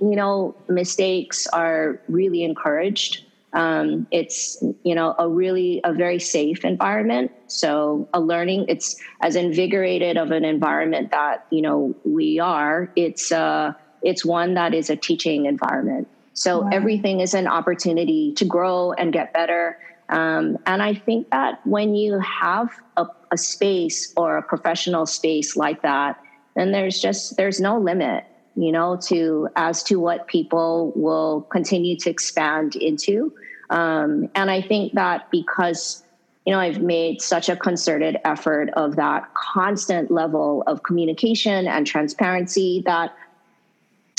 you 0.00 0.16
know, 0.16 0.54
mistakes 0.68 1.46
are 1.48 2.00
really 2.08 2.44
encouraged. 2.44 3.24
Um, 3.54 4.06
it's 4.10 4.62
you 4.82 4.94
know 4.94 5.14
a 5.18 5.28
really 5.28 5.82
a 5.84 5.92
very 5.92 6.18
safe 6.18 6.64
environment. 6.64 7.32
So 7.48 8.08
a 8.14 8.20
learning, 8.20 8.64
it's 8.68 8.96
as 9.20 9.36
invigorated 9.36 10.16
of 10.16 10.30
an 10.30 10.44
environment 10.44 11.10
that 11.10 11.46
you 11.50 11.60
know 11.60 11.94
we 12.04 12.38
are. 12.38 12.90
It's 12.96 13.30
uh, 13.30 13.74
it's 14.00 14.24
one 14.24 14.54
that 14.54 14.72
is 14.72 14.88
a 14.88 14.96
teaching 14.96 15.44
environment. 15.46 16.08
So 16.34 16.60
wow. 16.60 16.70
everything 16.72 17.20
is 17.20 17.34
an 17.34 17.46
opportunity 17.46 18.32
to 18.36 18.44
grow 18.46 18.92
and 18.92 19.12
get 19.12 19.34
better 19.34 19.78
um, 20.12 20.58
and 20.66 20.82
I 20.82 20.94
think 20.94 21.30
that 21.30 21.66
when 21.66 21.94
you 21.94 22.18
have 22.20 22.68
a, 22.98 23.06
a 23.30 23.38
space 23.38 24.12
or 24.14 24.36
a 24.36 24.42
professional 24.42 25.06
space 25.06 25.56
like 25.56 25.80
that, 25.82 26.20
then 26.54 26.70
there's 26.70 27.00
just 27.00 27.38
there's 27.38 27.60
no 27.60 27.78
limit 27.78 28.24
you 28.54 28.70
know 28.70 28.98
to 29.08 29.48
as 29.56 29.82
to 29.84 29.96
what 29.96 30.26
people 30.26 30.92
will 30.94 31.40
continue 31.50 31.96
to 31.96 32.10
expand 32.10 32.76
into. 32.76 33.32
Um, 33.70 34.28
and 34.34 34.50
i 34.50 34.60
think 34.60 34.92
that 34.92 35.30
because 35.30 36.04
you 36.44 36.52
know 36.52 36.60
i've 36.60 36.82
made 36.82 37.22
such 37.22 37.48
a 37.48 37.56
concerted 37.56 38.18
effort 38.26 38.68
of 38.74 38.96
that 38.96 39.32
constant 39.34 40.10
level 40.10 40.62
of 40.66 40.82
communication 40.82 41.66
and 41.66 41.86
transparency 41.86 42.82
that 42.84 43.14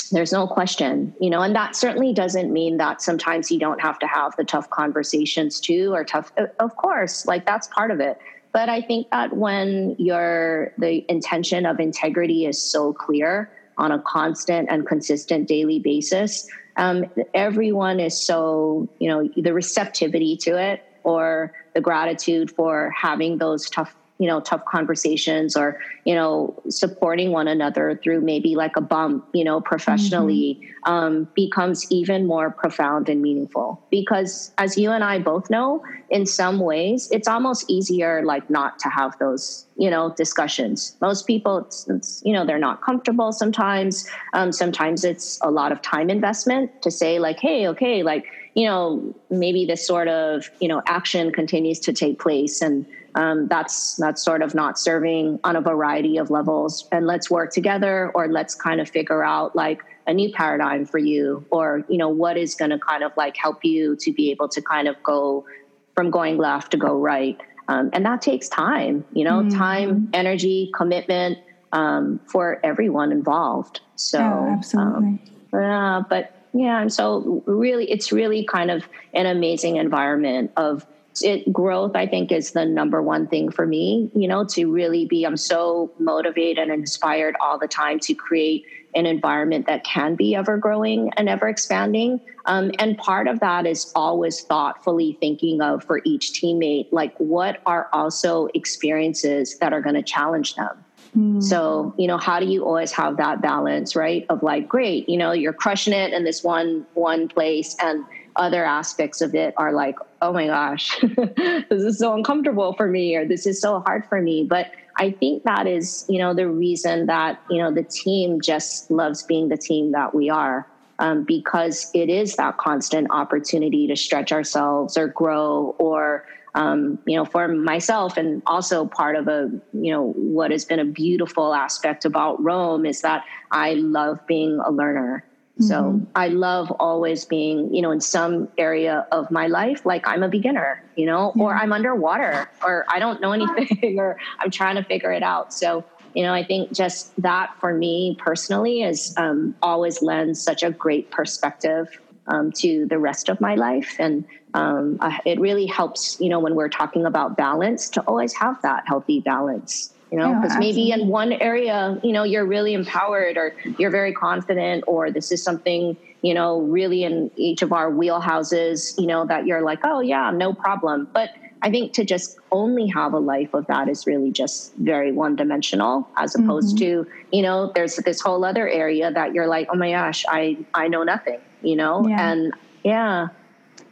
there's 0.09 0.31
no 0.31 0.47
question, 0.47 1.13
you 1.19 1.29
know, 1.29 1.41
and 1.41 1.55
that 1.55 1.75
certainly 1.75 2.13
doesn't 2.13 2.51
mean 2.51 2.77
that 2.77 3.01
sometimes 3.01 3.51
you 3.51 3.59
don't 3.59 3.81
have 3.81 3.99
to 3.99 4.07
have 4.07 4.35
the 4.37 4.43
tough 4.43 4.69
conversations 4.69 5.59
too, 5.59 5.93
or 5.93 6.03
tough, 6.03 6.31
of 6.59 6.75
course, 6.77 7.25
like 7.25 7.45
that's 7.45 7.67
part 7.67 7.91
of 7.91 7.99
it. 7.99 8.17
But 8.53 8.69
I 8.69 8.81
think 8.81 9.09
that 9.11 9.35
when 9.35 9.95
your 9.97 10.71
the 10.77 11.03
intention 11.09 11.65
of 11.65 11.79
integrity 11.79 12.45
is 12.45 12.61
so 12.61 12.93
clear 12.93 13.51
on 13.77 13.91
a 13.91 13.99
constant 13.99 14.69
and 14.69 14.85
consistent 14.87 15.47
daily 15.47 15.79
basis, 15.79 16.47
um, 16.77 17.05
everyone 17.33 17.99
is 17.99 18.19
so, 18.19 18.87
you 18.99 19.09
know, 19.09 19.27
the 19.35 19.53
receptivity 19.53 20.37
to 20.37 20.57
it 20.57 20.83
or 21.03 21.51
the 21.73 21.81
gratitude 21.81 22.51
for 22.51 22.91
having 22.95 23.37
those 23.37 23.69
tough 23.69 23.95
you 24.19 24.27
know 24.27 24.39
tough 24.39 24.63
conversations 24.65 25.55
or 25.55 25.79
you 26.05 26.13
know 26.13 26.61
supporting 26.69 27.31
one 27.31 27.47
another 27.47 27.99
through 28.03 28.21
maybe 28.21 28.55
like 28.55 28.75
a 28.77 28.81
bump 28.81 29.27
you 29.33 29.43
know 29.43 29.59
professionally 29.59 30.59
mm-hmm. 30.61 30.91
um, 30.91 31.27
becomes 31.35 31.91
even 31.91 32.25
more 32.27 32.51
profound 32.51 33.09
and 33.09 33.21
meaningful. 33.21 33.81
Because 33.89 34.53
as 34.57 34.77
you 34.77 34.91
and 34.91 35.03
i 35.03 35.19
both 35.19 35.49
know 35.49 35.83
in 36.09 36.25
some 36.25 36.59
ways 36.59 37.09
it's 37.11 37.27
almost 37.27 37.69
easier 37.69 38.23
like 38.23 38.49
not 38.49 38.79
to 38.79 38.89
have 38.89 39.17
those 39.19 39.65
you 39.77 39.89
know 39.89 40.13
discussions. 40.15 40.95
Most 41.01 41.25
people 41.25 41.57
it's, 41.59 41.89
it's 41.89 42.21
you 42.23 42.33
know 42.33 42.45
they're 42.45 42.59
not 42.59 42.81
comfortable 42.81 43.31
sometimes. 43.31 44.07
Um, 44.33 44.51
sometimes 44.51 45.03
it's 45.03 45.39
a 45.41 45.49
lot 45.49 45.71
of 45.71 45.81
time 45.81 46.09
investment 46.09 46.81
to 46.83 46.91
say 46.91 47.19
like 47.19 47.39
hey 47.39 47.67
okay 47.67 48.03
like 48.03 48.25
you 48.53 48.67
know 48.67 49.13
maybe 49.29 49.65
this 49.65 49.85
sort 49.85 50.07
of 50.07 50.49
you 50.59 50.67
know 50.67 50.81
action 50.87 51.31
continues 51.31 51.79
to 51.79 51.93
take 51.93 52.19
place 52.19 52.61
and 52.61 52.85
um, 53.15 53.47
that's 53.47 53.95
that's 53.95 54.21
sort 54.21 54.41
of 54.41 54.55
not 54.55 54.79
serving 54.79 55.39
on 55.43 55.55
a 55.55 55.61
variety 55.61 56.17
of 56.17 56.29
levels. 56.29 56.87
And 56.91 57.05
let's 57.05 57.29
work 57.29 57.51
together 57.51 58.11
or 58.13 58.27
let's 58.27 58.55
kind 58.55 58.81
of 58.81 58.89
figure 58.89 59.23
out 59.23 59.55
like 59.55 59.83
a 60.07 60.13
new 60.13 60.31
paradigm 60.31 60.85
for 60.85 60.97
you 60.97 61.45
or 61.49 61.85
you 61.87 61.97
know 61.97 62.09
what 62.09 62.37
is 62.37 62.55
going 62.55 62.71
to 62.71 62.79
kind 62.79 63.03
of 63.03 63.11
like 63.15 63.37
help 63.37 63.63
you 63.63 63.95
to 63.97 64.11
be 64.11 64.31
able 64.31 64.49
to 64.49 64.61
kind 64.61 64.87
of 64.87 65.01
go 65.03 65.45
from 65.93 66.09
going 66.09 66.37
left 66.37 66.71
to 66.71 66.77
go 66.77 66.99
right. 66.99 67.39
Um, 67.69 67.91
and 67.93 68.05
that 68.05 68.21
takes 68.21 68.49
time 68.49 69.05
you 69.13 69.23
know 69.23 69.41
mm-hmm. 69.41 69.57
time 69.57 70.09
energy 70.13 70.71
commitment 70.75 71.37
um, 71.71 72.19
for 72.25 72.59
everyone 72.63 73.11
involved. 73.11 73.81
So 73.95 74.19
oh, 74.19 74.53
absolutely. 74.57 75.21
yeah 75.53 76.01
but 76.09 76.35
yeah 76.53 76.81
and 76.81 76.91
so 76.91 77.43
really 77.45 77.89
it's 77.89 78.11
really 78.11 78.43
kind 78.43 78.71
of 78.71 78.87
an 79.13 79.27
amazing 79.27 79.77
environment 79.77 80.51
of 80.57 80.85
it 81.21 81.51
growth 81.51 81.95
i 81.95 82.05
think 82.05 82.31
is 82.31 82.51
the 82.51 82.65
number 82.65 83.01
one 83.01 83.27
thing 83.27 83.51
for 83.51 83.65
me 83.65 84.09
you 84.15 84.27
know 84.27 84.43
to 84.45 84.71
really 84.71 85.05
be 85.05 85.25
i'm 85.25 85.37
so 85.37 85.91
motivated 85.99 86.69
and 86.69 86.71
inspired 86.71 87.35
all 87.39 87.59
the 87.59 87.67
time 87.67 87.99
to 87.99 88.13
create 88.13 88.63
an 88.95 89.05
environment 89.05 89.65
that 89.65 89.83
can 89.83 90.15
be 90.15 90.35
ever 90.35 90.57
growing 90.57 91.11
and 91.17 91.27
ever 91.27 91.47
expanding 91.47 92.19
um, 92.45 92.71
and 92.77 92.97
part 92.97 93.27
of 93.27 93.39
that 93.39 93.65
is 93.65 93.91
always 93.95 94.41
thoughtfully 94.41 95.17
thinking 95.19 95.61
of 95.61 95.83
for 95.83 96.01
each 96.05 96.33
teammate 96.33 96.87
like 96.91 97.13
what 97.17 97.61
are 97.65 97.89
also 97.93 98.47
experiences 98.53 99.57
that 99.59 99.73
are 99.73 99.81
going 99.81 99.95
to 99.95 100.03
challenge 100.03 100.55
them 100.55 100.83
Mm. 101.15 101.43
So, 101.43 101.93
you 101.97 102.07
know, 102.07 102.17
how 102.17 102.39
do 102.39 102.45
you 102.45 102.65
always 102.65 102.91
have 102.93 103.17
that 103.17 103.41
balance, 103.41 103.95
right? 103.95 104.25
Of 104.29 104.41
like, 104.41 104.67
great, 104.67 105.07
you 105.07 105.17
know, 105.17 105.31
you're 105.31 105.53
crushing 105.53 105.93
it 105.93 106.13
in 106.13 106.23
this 106.23 106.43
one 106.43 106.85
one 106.93 107.27
place 107.27 107.75
and 107.81 108.03
other 108.35 108.65
aspects 108.65 109.21
of 109.21 109.35
it 109.35 109.53
are 109.57 109.73
like, 109.73 109.95
oh 110.21 110.33
my 110.33 110.47
gosh, 110.47 110.97
this 111.01 111.83
is 111.83 111.99
so 111.99 112.13
uncomfortable 112.13 112.73
for 112.73 112.87
me 112.87 113.15
or 113.15 113.25
this 113.25 113.45
is 113.45 113.59
so 113.61 113.79
hard 113.81 114.05
for 114.07 114.21
me. 114.21 114.43
But 114.43 114.71
I 114.97 115.11
think 115.11 115.43
that 115.43 115.67
is, 115.67 116.05
you 116.07 116.19
know, 116.19 116.33
the 116.33 116.47
reason 116.47 117.07
that, 117.07 117.41
you 117.49 117.61
know, 117.61 117.71
the 117.71 117.83
team 117.83 118.41
just 118.41 118.89
loves 118.91 119.23
being 119.23 119.49
the 119.49 119.57
team 119.57 119.91
that 119.91 120.13
we 120.13 120.29
are. 120.29 120.67
Um, 120.99 121.23
because 121.23 121.89
it 121.95 122.07
is 122.07 122.35
that 122.35 122.57
constant 122.57 123.07
opportunity 123.09 123.87
to 123.87 123.95
stretch 123.95 124.31
ourselves 124.31 124.95
or 124.95 125.07
grow 125.07 125.75
or 125.79 126.23
um, 126.55 126.99
you 127.05 127.17
know, 127.17 127.25
for 127.25 127.47
myself 127.47 128.17
and 128.17 128.41
also 128.45 128.85
part 128.85 129.15
of 129.15 129.27
a, 129.27 129.49
you 129.73 129.91
know, 129.91 130.11
what 130.13 130.51
has 130.51 130.65
been 130.65 130.79
a 130.79 130.85
beautiful 130.85 131.53
aspect 131.53 132.05
about 132.05 132.41
ROAM 132.43 132.85
is 132.85 133.01
that 133.01 133.25
I 133.51 133.73
love 133.73 134.19
being 134.27 134.59
a 134.65 134.71
learner. 134.71 135.23
Mm-hmm. 135.59 135.67
So 135.67 136.01
I 136.15 136.29
love 136.29 136.71
always 136.79 137.25
being, 137.25 137.73
you 137.73 137.81
know, 137.81 137.91
in 137.91 138.01
some 138.01 138.47
area 138.57 139.05
of 139.11 139.29
my 139.29 139.47
life, 139.47 139.85
like 139.85 140.07
I'm 140.07 140.23
a 140.23 140.27
beginner, 140.27 140.83
you 140.95 141.05
know, 141.05 141.31
yeah. 141.35 141.43
or 141.43 141.55
I'm 141.55 141.71
underwater 141.71 142.49
or 142.65 142.85
I 142.91 142.97
don't 142.97 143.21
know 143.21 143.31
anything 143.33 143.99
or 143.99 144.17
I'm 144.39 144.49
trying 144.49 144.77
to 144.77 144.83
figure 144.83 145.11
it 145.11 145.21
out. 145.21 145.53
So, 145.53 145.83
you 146.15 146.23
know, 146.23 146.33
I 146.33 146.43
think 146.43 146.71
just 146.71 147.15
that 147.21 147.55
for 147.59 147.73
me 147.73 148.17
personally 148.19 148.81
is 148.81 149.13
um, 149.17 149.55
always 149.61 150.01
lends 150.01 150.41
such 150.41 150.63
a 150.63 150.71
great 150.71 151.11
perspective 151.11 151.99
um, 152.27 152.51
to 152.53 152.87
the 152.87 152.97
rest 152.97 153.29
of 153.29 153.39
my 153.39 153.53
life. 153.53 153.95
And 153.99 154.25
um, 154.55 154.99
it 155.25 155.39
really 155.39 155.67
helps, 155.67 156.19
you 156.19 156.29
know, 156.29 156.39
when 156.39 156.55
we're 156.55 156.69
talking 156.69 157.05
about 157.05 157.37
balance 157.37 157.89
to 157.89 158.01
always 158.01 158.33
have 158.33 158.59
that 158.63 158.83
healthy 158.87 159.19
balance, 159.19 159.92
you 160.13 160.19
know, 160.19 160.35
because 160.35 160.53
yeah, 160.53 160.59
maybe 160.59 160.91
in 160.91 161.07
one 161.07 161.33
area, 161.33 161.99
you 162.03 162.11
know, 162.11 162.21
you're 162.21 162.45
really 162.45 162.75
empowered 162.75 163.35
or 163.35 163.55
you're 163.79 163.89
very 163.89 164.13
confident, 164.13 164.83
or 164.85 165.09
this 165.09 165.31
is 165.31 165.41
something, 165.41 165.97
you 166.21 166.35
know, 166.35 166.61
really 166.61 167.03
in 167.03 167.31
each 167.35 167.63
of 167.63 167.73
our 167.73 167.89
wheelhouses, 167.89 168.93
you 169.01 169.07
know, 169.07 169.25
that 169.25 169.47
you're 169.47 169.63
like, 169.63 169.79
oh, 169.83 170.01
yeah, 170.01 170.29
no 170.29 170.53
problem. 170.53 171.09
But 171.13 171.31
I 171.63 171.71
think 171.71 171.93
to 171.93 172.05
just 172.05 172.37
only 172.51 172.85
have 172.89 173.13
a 173.13 173.17
life 173.17 173.55
of 173.55 173.65
that 173.65 173.89
is 173.89 174.05
really 174.05 174.29
just 174.29 174.75
very 174.75 175.11
one 175.11 175.35
dimensional 175.35 176.07
as 176.15 176.35
opposed 176.35 176.77
mm-hmm. 176.77 177.05
to, 177.05 177.11
you 177.31 177.41
know, 177.41 177.71
there's 177.73 177.95
this 177.95 178.21
whole 178.21 178.45
other 178.45 178.69
area 178.69 179.11
that 179.11 179.33
you're 179.33 179.47
like, 179.47 179.67
oh 179.73 179.77
my 179.77 179.93
gosh, 179.93 180.25
I, 180.29 180.59
I 180.75 180.89
know 180.89 181.01
nothing, 181.01 181.39
you 181.63 181.75
know? 181.75 182.07
Yeah. 182.07 182.31
And 182.31 182.53
yeah. 182.83 183.29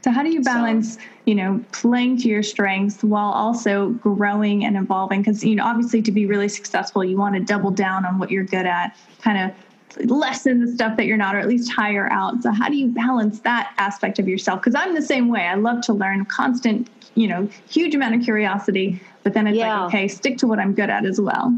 So 0.03 0.11
how 0.11 0.23
do 0.23 0.29
you 0.29 0.41
balance, 0.41 0.95
so, 0.95 1.01
you 1.25 1.35
know, 1.35 1.63
playing 1.71 2.17
to 2.17 2.27
your 2.27 2.43
strengths 2.43 3.03
while 3.03 3.31
also 3.31 3.89
growing 3.89 4.65
and 4.65 4.75
evolving? 4.75 5.21
Because, 5.21 5.43
you 5.43 5.55
know, 5.55 5.65
obviously 5.65 6.01
to 6.01 6.11
be 6.11 6.25
really 6.25 6.49
successful, 6.49 7.03
you 7.03 7.17
want 7.17 7.35
to 7.35 7.41
double 7.41 7.71
down 7.71 8.05
on 8.05 8.17
what 8.17 8.31
you're 8.31 8.43
good 8.43 8.65
at, 8.65 8.97
kind 9.21 9.37
of 9.37 10.09
lessen 10.09 10.65
the 10.65 10.71
stuff 10.71 10.97
that 10.97 11.05
you're 11.05 11.17
not, 11.17 11.35
or 11.35 11.39
at 11.39 11.47
least 11.47 11.71
hire 11.71 12.11
out. 12.11 12.41
So 12.41 12.51
how 12.51 12.67
do 12.67 12.75
you 12.75 12.87
balance 12.87 13.41
that 13.41 13.73
aspect 13.77 14.17
of 14.19 14.27
yourself? 14.27 14.61
Because 14.61 14.73
I'm 14.73 14.95
the 14.95 15.01
same 15.01 15.27
way. 15.27 15.41
I 15.41 15.55
love 15.55 15.81
to 15.81 15.93
learn 15.93 16.25
constant 16.25 16.89
you 17.15 17.27
know, 17.27 17.47
huge 17.69 17.95
amount 17.95 18.15
of 18.15 18.21
curiosity, 18.21 19.01
but 19.23 19.33
then 19.33 19.47
it's 19.47 19.57
yeah. 19.57 19.81
like, 19.81 19.87
okay, 19.93 20.07
stick 20.07 20.37
to 20.37 20.47
what 20.47 20.59
I'm 20.59 20.73
good 20.73 20.89
at 20.89 21.05
as 21.05 21.19
well. 21.19 21.53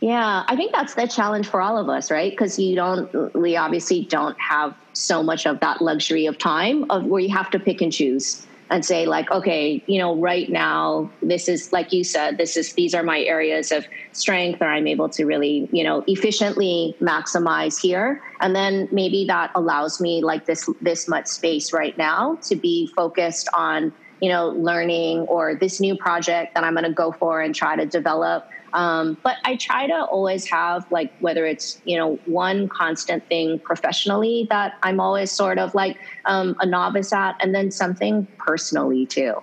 Yeah, 0.00 0.44
I 0.46 0.54
think 0.54 0.72
that's 0.72 0.94
the 0.94 1.08
challenge 1.08 1.48
for 1.48 1.60
all 1.60 1.76
of 1.76 1.88
us, 1.88 2.10
right? 2.10 2.30
Because 2.30 2.58
you 2.58 2.76
don't, 2.76 3.34
we 3.34 3.56
obviously 3.56 4.04
don't 4.04 4.38
have 4.40 4.74
so 4.98 5.22
much 5.22 5.46
of 5.46 5.60
that 5.60 5.80
luxury 5.80 6.26
of 6.26 6.38
time 6.38 6.90
of 6.90 7.04
where 7.04 7.20
you 7.20 7.34
have 7.34 7.50
to 7.50 7.58
pick 7.58 7.80
and 7.80 7.92
choose 7.92 8.46
and 8.70 8.84
say 8.84 9.06
like 9.06 9.30
okay 9.30 9.82
you 9.86 9.98
know 9.98 10.14
right 10.16 10.50
now 10.50 11.10
this 11.22 11.48
is 11.48 11.72
like 11.72 11.92
you 11.92 12.04
said 12.04 12.36
this 12.36 12.56
is 12.56 12.74
these 12.74 12.94
are 12.94 13.02
my 13.02 13.20
areas 13.20 13.72
of 13.72 13.86
strength 14.12 14.60
or 14.60 14.66
i'm 14.66 14.86
able 14.86 15.08
to 15.08 15.24
really 15.24 15.68
you 15.72 15.82
know 15.82 16.04
efficiently 16.06 16.94
maximize 17.00 17.80
here. 17.80 18.22
And 18.40 18.54
then 18.54 18.88
maybe 18.92 19.24
that 19.26 19.50
allows 19.54 20.00
me 20.00 20.22
like 20.22 20.46
this 20.46 20.68
this 20.80 21.08
much 21.08 21.26
space 21.26 21.72
right 21.72 21.96
now 21.98 22.36
to 22.42 22.56
be 22.56 22.90
focused 22.94 23.48
on 23.52 23.92
you 24.20 24.28
know, 24.28 24.48
learning 24.48 25.20
or 25.20 25.54
this 25.54 25.80
new 25.80 25.96
project 25.96 26.54
that 26.54 26.64
I'm 26.64 26.74
going 26.74 26.84
to 26.84 26.92
go 26.92 27.12
for 27.12 27.40
and 27.40 27.54
try 27.54 27.76
to 27.76 27.86
develop. 27.86 28.48
Um, 28.72 29.16
but 29.22 29.36
I 29.44 29.56
try 29.56 29.86
to 29.86 30.04
always 30.04 30.46
have 30.46 30.90
like 30.92 31.12
whether 31.20 31.46
it's 31.46 31.80
you 31.84 31.96
know 31.96 32.16
one 32.26 32.68
constant 32.68 33.26
thing 33.26 33.58
professionally 33.60 34.46
that 34.50 34.74
I'm 34.82 35.00
always 35.00 35.30
sort 35.32 35.58
of 35.58 35.74
like 35.74 35.96
um, 36.26 36.54
a 36.60 36.66
novice 36.66 37.12
at, 37.12 37.36
and 37.40 37.54
then 37.54 37.70
something 37.70 38.26
personally 38.38 39.06
too. 39.06 39.42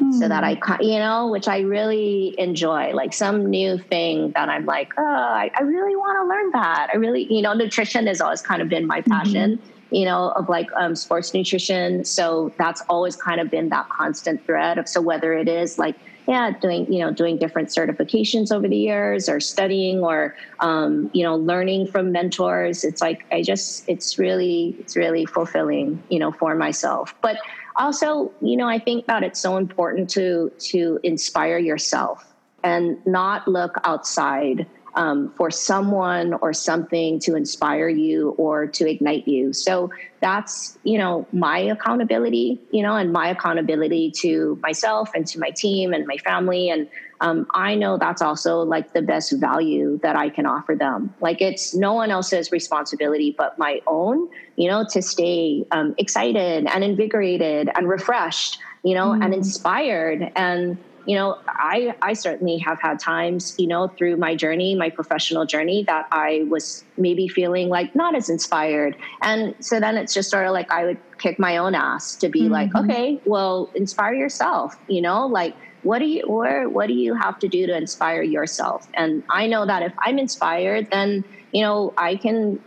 Mm. 0.00 0.12
So 0.18 0.28
that 0.28 0.44
I, 0.44 0.60
hmm. 0.62 0.82
you 0.82 0.98
know, 0.98 1.28
which 1.28 1.48
I 1.48 1.60
really 1.60 2.34
enjoy, 2.36 2.92
like 2.92 3.14
some 3.14 3.46
new 3.46 3.78
thing 3.78 4.30
that 4.32 4.50
I'm 4.50 4.66
like, 4.66 4.92
oh, 4.98 5.02
I, 5.02 5.50
I 5.58 5.62
really 5.62 5.96
want 5.96 6.18
to 6.18 6.28
learn 6.28 6.50
that. 6.52 6.90
I 6.92 6.98
really, 6.98 7.32
you 7.32 7.40
know, 7.40 7.54
nutrition 7.54 8.06
has 8.06 8.20
always 8.20 8.42
kind 8.42 8.60
of 8.60 8.68
been 8.68 8.86
my 8.86 9.00
passion. 9.00 9.56
Mm-hmm 9.56 9.75
you 9.90 10.04
know, 10.04 10.30
of 10.30 10.48
like 10.48 10.68
um, 10.76 10.94
sports 10.94 11.32
nutrition. 11.32 12.04
So 12.04 12.52
that's 12.58 12.82
always 12.88 13.16
kind 13.16 13.40
of 13.40 13.50
been 13.50 13.68
that 13.70 13.88
constant 13.88 14.44
thread 14.44 14.78
of 14.78 14.88
so 14.88 15.00
whether 15.00 15.32
it 15.32 15.48
is 15.48 15.78
like 15.78 15.96
yeah 16.26 16.50
doing 16.60 16.92
you 16.92 17.00
know 17.00 17.12
doing 17.12 17.38
different 17.38 17.68
certifications 17.68 18.52
over 18.52 18.68
the 18.68 18.76
years 18.76 19.28
or 19.28 19.40
studying 19.40 20.02
or 20.02 20.34
um, 20.60 21.10
you 21.12 21.22
know 21.22 21.36
learning 21.36 21.86
from 21.86 22.12
mentors 22.12 22.84
it's 22.84 23.00
like 23.00 23.24
i 23.32 23.42
just 23.42 23.88
it's 23.88 24.18
really 24.18 24.76
it's 24.78 24.96
really 24.96 25.24
fulfilling 25.24 26.02
you 26.10 26.18
know 26.18 26.32
for 26.32 26.54
myself 26.54 27.14
but 27.22 27.38
also 27.76 28.32
you 28.40 28.56
know 28.56 28.68
i 28.68 28.78
think 28.78 29.06
that 29.06 29.22
it's 29.22 29.40
so 29.40 29.56
important 29.56 30.08
to 30.10 30.50
to 30.58 30.98
inspire 31.02 31.58
yourself 31.58 32.34
and 32.64 33.04
not 33.06 33.46
look 33.46 33.76
outside 33.84 34.66
um, 34.96 35.30
for 35.36 35.50
someone 35.50 36.34
or 36.34 36.52
something 36.52 37.20
to 37.20 37.36
inspire 37.36 37.88
you 37.88 38.30
or 38.30 38.66
to 38.66 38.88
ignite 38.88 39.28
you. 39.28 39.52
So 39.52 39.90
that's, 40.20 40.78
you 40.84 40.98
know, 40.98 41.26
my 41.32 41.58
accountability, 41.58 42.58
you 42.72 42.82
know, 42.82 42.96
and 42.96 43.12
my 43.12 43.28
accountability 43.28 44.10
to 44.22 44.58
myself 44.62 45.10
and 45.14 45.26
to 45.28 45.38
my 45.38 45.50
team 45.50 45.92
and 45.92 46.06
my 46.06 46.16
family. 46.16 46.70
And 46.70 46.88
um, 47.20 47.46
I 47.54 47.74
know 47.74 47.98
that's 47.98 48.22
also 48.22 48.60
like 48.62 48.94
the 48.94 49.02
best 49.02 49.32
value 49.32 49.98
that 50.02 50.16
I 50.16 50.30
can 50.30 50.46
offer 50.46 50.74
them. 50.74 51.14
Like 51.20 51.40
it's 51.40 51.74
no 51.74 51.92
one 51.92 52.10
else's 52.10 52.50
responsibility 52.50 53.34
but 53.36 53.58
my 53.58 53.80
own, 53.86 54.28
you 54.56 54.68
know, 54.68 54.86
to 54.90 55.02
stay 55.02 55.64
um, 55.70 55.94
excited 55.98 56.66
and 56.66 56.82
invigorated 56.82 57.68
and 57.74 57.88
refreshed, 57.88 58.58
you 58.82 58.94
know, 58.94 59.10
mm. 59.10 59.22
and 59.22 59.34
inspired. 59.34 60.32
And 60.36 60.78
you 61.06 61.14
know, 61.14 61.38
I 61.46 61.94
I 62.02 62.12
certainly 62.12 62.58
have 62.58 62.80
had 62.80 62.98
times, 62.98 63.54
you 63.58 63.66
know, 63.66 63.88
through 63.88 64.16
my 64.16 64.34
journey, 64.34 64.74
my 64.74 64.90
professional 64.90 65.46
journey, 65.46 65.84
that 65.84 66.06
I 66.10 66.44
was 66.48 66.84
maybe 66.96 67.28
feeling 67.28 67.68
like 67.68 67.94
not 67.94 68.14
as 68.14 68.28
inspired, 68.28 68.96
and 69.22 69.54
so 69.60 69.80
then 69.80 69.96
it's 69.96 70.12
just 70.12 70.30
sort 70.30 70.46
of 70.46 70.52
like 70.52 70.70
I 70.70 70.84
would 70.84 70.98
kick 71.18 71.38
my 71.38 71.56
own 71.56 71.74
ass 71.74 72.16
to 72.16 72.28
be 72.28 72.42
mm-hmm. 72.42 72.52
like, 72.52 72.74
okay, 72.74 73.20
well, 73.24 73.70
inspire 73.74 74.14
yourself, 74.14 74.76
you 74.88 75.00
know, 75.00 75.26
like 75.26 75.54
what 75.82 76.00
do 76.00 76.06
you 76.06 76.22
where 76.26 76.68
what 76.68 76.88
do 76.88 76.94
you 76.94 77.14
have 77.14 77.38
to 77.38 77.48
do 77.48 77.66
to 77.66 77.76
inspire 77.76 78.22
yourself? 78.22 78.88
And 78.94 79.22
I 79.30 79.46
know 79.46 79.64
that 79.64 79.82
if 79.82 79.92
I'm 79.98 80.18
inspired, 80.18 80.90
then 80.90 81.24
you 81.52 81.62
know 81.62 81.94
I 81.96 82.16
can 82.16 82.58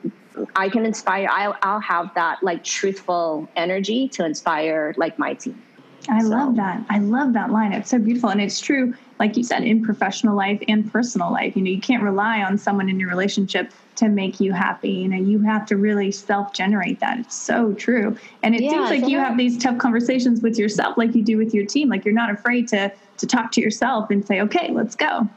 I 0.55 0.69
can 0.69 0.85
inspire. 0.85 1.27
I'll, 1.29 1.57
I'll 1.61 1.81
have 1.81 2.13
that 2.15 2.41
like 2.41 2.63
truthful 2.63 3.49
energy 3.55 4.07
to 4.09 4.25
inspire 4.25 4.93
like 4.97 5.19
my 5.19 5.33
team. 5.33 5.61
I 6.09 6.21
so. 6.21 6.29
love 6.29 6.55
that. 6.55 6.83
I 6.89 6.99
love 6.99 7.33
that 7.33 7.51
line. 7.51 7.73
It's 7.73 7.89
so 7.89 7.99
beautiful. 7.99 8.29
And 8.29 8.41
it's 8.41 8.59
true, 8.59 8.93
like 9.19 9.37
you 9.37 9.43
said, 9.43 9.63
in 9.63 9.83
professional 9.83 10.35
life 10.35 10.61
and 10.67 10.91
personal 10.91 11.31
life. 11.31 11.55
You 11.55 11.61
know, 11.61 11.69
you 11.69 11.81
can't 11.81 12.03
rely 12.03 12.41
on 12.41 12.57
someone 12.57 12.89
in 12.89 12.99
your 12.99 13.09
relationship 13.09 13.71
to 13.97 14.09
make 14.09 14.39
you 14.39 14.53
happy. 14.53 14.89
You 14.89 15.07
know, 15.09 15.17
you 15.17 15.39
have 15.41 15.65
to 15.67 15.77
really 15.77 16.11
self 16.11 16.53
generate 16.53 16.99
that. 17.01 17.19
It's 17.19 17.35
so 17.35 17.73
true. 17.73 18.17
And 18.43 18.55
it 18.55 18.63
yeah, 18.63 18.71
seems 18.71 18.89
like 18.89 19.09
you 19.09 19.19
have 19.19 19.37
these 19.37 19.57
tough 19.57 19.77
conversations 19.77 20.41
with 20.41 20.57
yourself, 20.57 20.97
like 20.97 21.13
you 21.13 21.23
do 21.23 21.37
with 21.37 21.53
your 21.53 21.65
team. 21.65 21.89
Like 21.89 22.05
you're 22.05 22.13
not 22.13 22.31
afraid 22.31 22.67
to 22.69 22.91
to 23.17 23.27
talk 23.27 23.51
to 23.51 23.61
yourself 23.61 24.09
and 24.09 24.25
say, 24.25 24.41
okay, 24.41 24.71
let's 24.71 24.95
go. 24.95 25.27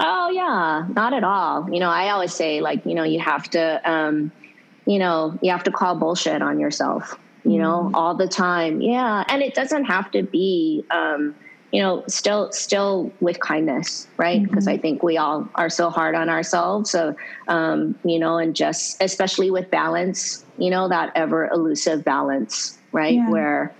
Oh 0.00 0.30
yeah, 0.30 0.86
not 0.94 1.12
at 1.12 1.24
all. 1.24 1.68
You 1.70 1.80
know, 1.80 1.90
I 1.90 2.10
always 2.10 2.32
say 2.32 2.60
like, 2.60 2.86
you 2.86 2.94
know, 2.94 3.02
you 3.02 3.20
have 3.20 3.50
to 3.50 3.90
um, 3.90 4.32
you 4.86 4.98
know, 4.98 5.38
you 5.42 5.50
have 5.50 5.64
to 5.64 5.70
call 5.70 5.96
bullshit 5.96 6.40
on 6.40 6.58
yourself 6.58 7.18
you 7.44 7.58
know, 7.58 7.84
mm-hmm. 7.84 7.94
all 7.94 8.14
the 8.14 8.28
time. 8.28 8.80
Yeah. 8.80 9.24
And 9.28 9.42
it 9.42 9.54
doesn't 9.54 9.84
have 9.84 10.10
to 10.12 10.22
be, 10.22 10.84
um, 10.90 11.34
you 11.72 11.82
know, 11.82 12.02
still, 12.08 12.50
still 12.52 13.12
with 13.20 13.40
kindness, 13.40 14.08
right? 14.16 14.42
Because 14.42 14.66
mm-hmm. 14.66 14.78
I 14.78 14.78
think 14.78 15.02
we 15.02 15.18
all 15.18 15.48
are 15.54 15.68
so 15.68 15.90
hard 15.90 16.14
on 16.14 16.28
ourselves. 16.28 16.90
So, 16.90 17.14
um, 17.48 17.94
you 18.04 18.18
know, 18.18 18.38
and 18.38 18.56
just 18.56 19.02
especially 19.02 19.50
with 19.50 19.70
balance, 19.70 20.44
you 20.56 20.70
know, 20.70 20.88
that 20.88 21.12
ever 21.14 21.48
elusive 21.48 22.04
balance, 22.04 22.78
right? 22.92 23.14
Yeah. 23.14 23.30
Where, 23.30 23.74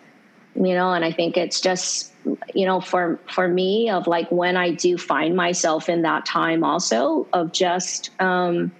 you 0.55 0.75
know, 0.75 0.93
and 0.93 1.05
I 1.05 1.13
think 1.13 1.37
it's 1.37 1.61
just, 1.61 2.13
you 2.55 2.67
know, 2.67 2.81
for 2.81 3.19
for 3.33 3.49
me 3.49 3.89
of 3.89 4.07
like 4.07 4.31
when 4.31 4.57
I 4.57 4.71
do 4.71 4.99
find 4.99 5.35
myself 5.35 5.89
in 5.89 6.03
that 6.03 6.27
time 6.27 6.65
also 6.65 7.27
of 7.33 7.53
just 7.53 8.11
um 8.21 8.71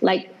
like 0.00 0.32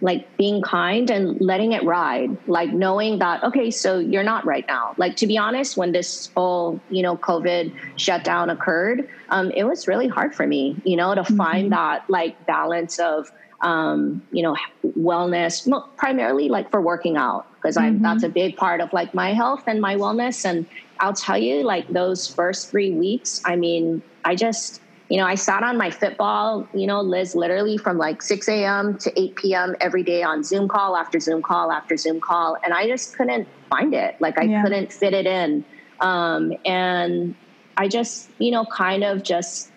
like 0.00 0.36
being 0.36 0.62
kind 0.62 1.10
and 1.10 1.40
letting 1.40 1.72
it 1.72 1.82
ride 1.84 2.36
like 2.46 2.72
knowing 2.72 3.18
that 3.18 3.42
okay 3.42 3.70
so 3.70 3.98
you're 3.98 4.22
not 4.22 4.44
right 4.44 4.66
now 4.68 4.94
like 4.96 5.16
to 5.16 5.26
be 5.26 5.36
honest 5.36 5.76
when 5.76 5.92
this 5.92 6.30
whole 6.36 6.80
you 6.90 7.02
know 7.02 7.16
covid 7.16 7.74
shutdown 7.96 8.50
occurred 8.50 9.08
um, 9.30 9.50
it 9.52 9.64
was 9.64 9.88
really 9.88 10.08
hard 10.08 10.34
for 10.34 10.46
me 10.46 10.76
you 10.84 10.96
know 10.96 11.14
to 11.14 11.22
mm-hmm. 11.22 11.36
find 11.36 11.72
that 11.72 12.08
like 12.08 12.46
balance 12.46 12.98
of 12.98 13.30
um, 13.60 14.22
you 14.30 14.42
know 14.42 14.56
wellness 14.96 15.68
primarily 15.96 16.48
like 16.48 16.70
for 16.70 16.80
working 16.80 17.16
out 17.16 17.46
because 17.54 17.76
mm-hmm. 17.76 17.86
i'm 17.86 18.02
that's 18.02 18.22
a 18.22 18.28
big 18.28 18.56
part 18.56 18.80
of 18.80 18.92
like 18.92 19.12
my 19.14 19.32
health 19.32 19.64
and 19.66 19.80
my 19.80 19.96
wellness 19.96 20.44
and 20.44 20.64
i'll 21.00 21.12
tell 21.12 21.38
you 21.38 21.64
like 21.64 21.88
those 21.88 22.28
first 22.28 22.70
three 22.70 22.92
weeks 22.92 23.42
i 23.44 23.56
mean 23.56 24.00
i 24.24 24.36
just 24.36 24.80
you 25.08 25.16
know, 25.16 25.24
I 25.24 25.36
sat 25.36 25.62
on 25.62 25.78
my 25.78 25.90
Fitball, 25.90 26.68
you 26.74 26.86
know, 26.86 27.00
Liz, 27.00 27.34
literally 27.34 27.78
from 27.78 27.96
like 27.96 28.20
6 28.20 28.46
a.m. 28.48 28.98
to 28.98 29.20
8 29.20 29.36
p.m. 29.36 29.76
every 29.80 30.02
day 30.02 30.22
on 30.22 30.44
Zoom 30.44 30.68
call 30.68 30.96
after 30.96 31.18
Zoom 31.18 31.40
call 31.40 31.72
after 31.72 31.96
Zoom 31.96 32.20
call. 32.20 32.58
And 32.62 32.74
I 32.74 32.86
just 32.86 33.16
couldn't 33.16 33.48
find 33.70 33.94
it. 33.94 34.16
Like 34.20 34.38
I 34.38 34.44
yeah. 34.44 34.62
couldn't 34.62 34.92
fit 34.92 35.14
it 35.14 35.26
in. 35.26 35.64
Um, 36.00 36.52
and 36.66 37.34
I 37.78 37.88
just, 37.88 38.30
you 38.38 38.50
know, 38.50 38.66
kind 38.66 39.02
of 39.02 39.22
just 39.22 39.70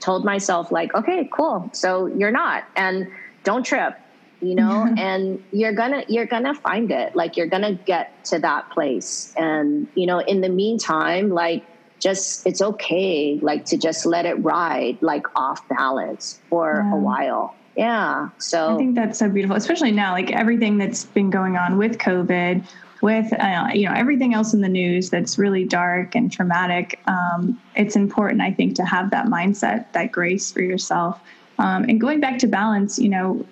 told 0.00 0.24
myself, 0.24 0.72
like, 0.72 0.92
okay, 0.94 1.30
cool. 1.32 1.70
So 1.72 2.06
you're 2.06 2.32
not. 2.32 2.64
And 2.74 3.06
don't 3.44 3.64
trip 3.64 3.94
you 4.40 4.54
know 4.54 4.92
and 4.98 5.42
you're 5.52 5.72
gonna 5.72 6.04
you're 6.08 6.26
gonna 6.26 6.54
find 6.54 6.90
it 6.90 7.14
like 7.14 7.36
you're 7.36 7.46
gonna 7.46 7.74
get 7.86 8.24
to 8.24 8.38
that 8.38 8.68
place 8.70 9.32
and 9.36 9.86
you 9.94 10.06
know 10.06 10.18
in 10.18 10.40
the 10.40 10.48
meantime 10.48 11.30
like 11.30 11.64
just 12.04 12.46
it's 12.46 12.60
okay 12.60 13.38
like 13.40 13.64
to 13.64 13.78
just 13.78 14.04
let 14.04 14.26
it 14.26 14.34
ride 14.44 14.98
like 15.00 15.26
off 15.36 15.66
balance 15.70 16.38
for 16.50 16.84
yeah. 16.84 16.94
a 16.94 16.96
while 16.96 17.54
yeah 17.76 18.28
so 18.36 18.74
i 18.74 18.76
think 18.76 18.94
that's 18.94 19.18
so 19.18 19.28
beautiful 19.28 19.56
especially 19.56 19.90
now 19.90 20.12
like 20.12 20.30
everything 20.30 20.76
that's 20.76 21.04
been 21.06 21.30
going 21.30 21.56
on 21.56 21.78
with 21.78 21.96
covid 21.96 22.62
with 23.00 23.32
uh, 23.32 23.68
you 23.72 23.86
know 23.86 23.94
everything 23.94 24.34
else 24.34 24.52
in 24.52 24.60
the 24.60 24.68
news 24.68 25.08
that's 25.08 25.38
really 25.38 25.64
dark 25.64 26.14
and 26.14 26.30
traumatic 26.30 27.00
um, 27.06 27.58
it's 27.74 27.96
important 27.96 28.42
i 28.42 28.52
think 28.52 28.76
to 28.76 28.84
have 28.84 29.10
that 29.10 29.26
mindset 29.26 29.90
that 29.92 30.12
grace 30.12 30.52
for 30.52 30.60
yourself 30.60 31.18
um, 31.58 31.84
and 31.84 32.00
going 32.00 32.20
back 32.20 32.38
to 32.38 32.46
balance 32.46 32.98
you 32.98 33.08
know 33.08 33.44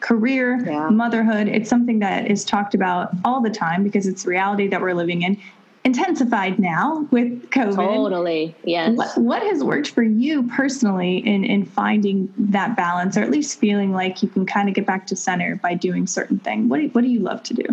career 0.00 0.62
yeah. 0.66 0.88
motherhood 0.90 1.46
it's 1.46 1.70
something 1.70 2.00
that 2.00 2.28
is 2.28 2.44
talked 2.44 2.74
about 2.74 3.12
all 3.24 3.40
the 3.40 3.50
time 3.50 3.84
because 3.84 4.06
it's 4.06 4.26
reality 4.26 4.66
that 4.66 4.80
we're 4.80 4.94
living 4.94 5.22
in 5.22 5.40
intensified 5.84 6.58
now 6.58 7.06
with 7.10 7.50
COVID. 7.50 7.76
Totally, 7.76 8.56
yes. 8.64 8.96
What, 8.96 9.18
what, 9.18 9.42
has 9.42 9.62
worked 9.62 9.90
for 9.90 10.02
you 10.02 10.48
personally 10.48 11.18
in 11.18 11.44
in 11.44 11.64
finding 11.64 12.32
that 12.38 12.76
balance, 12.76 13.16
or 13.16 13.20
at 13.20 13.30
least 13.30 13.58
feeling 13.58 13.92
like 13.92 14.22
you 14.22 14.28
can 14.28 14.46
kind 14.46 14.68
of 14.68 14.74
get 14.74 14.86
back 14.86 15.06
to 15.08 15.16
center 15.16 15.56
by 15.56 15.74
doing 15.74 16.06
certain 16.06 16.38
things? 16.38 16.68
What 16.68 16.80
do, 16.80 16.88
what 16.88 17.02
do 17.02 17.08
you 17.08 17.20
love 17.20 17.42
to 17.44 17.54
do? 17.54 17.64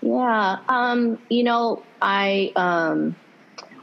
Yeah, 0.00 0.58
um, 0.68 1.18
you 1.28 1.42
know, 1.42 1.82
I 2.00 2.52
um, 2.56 3.14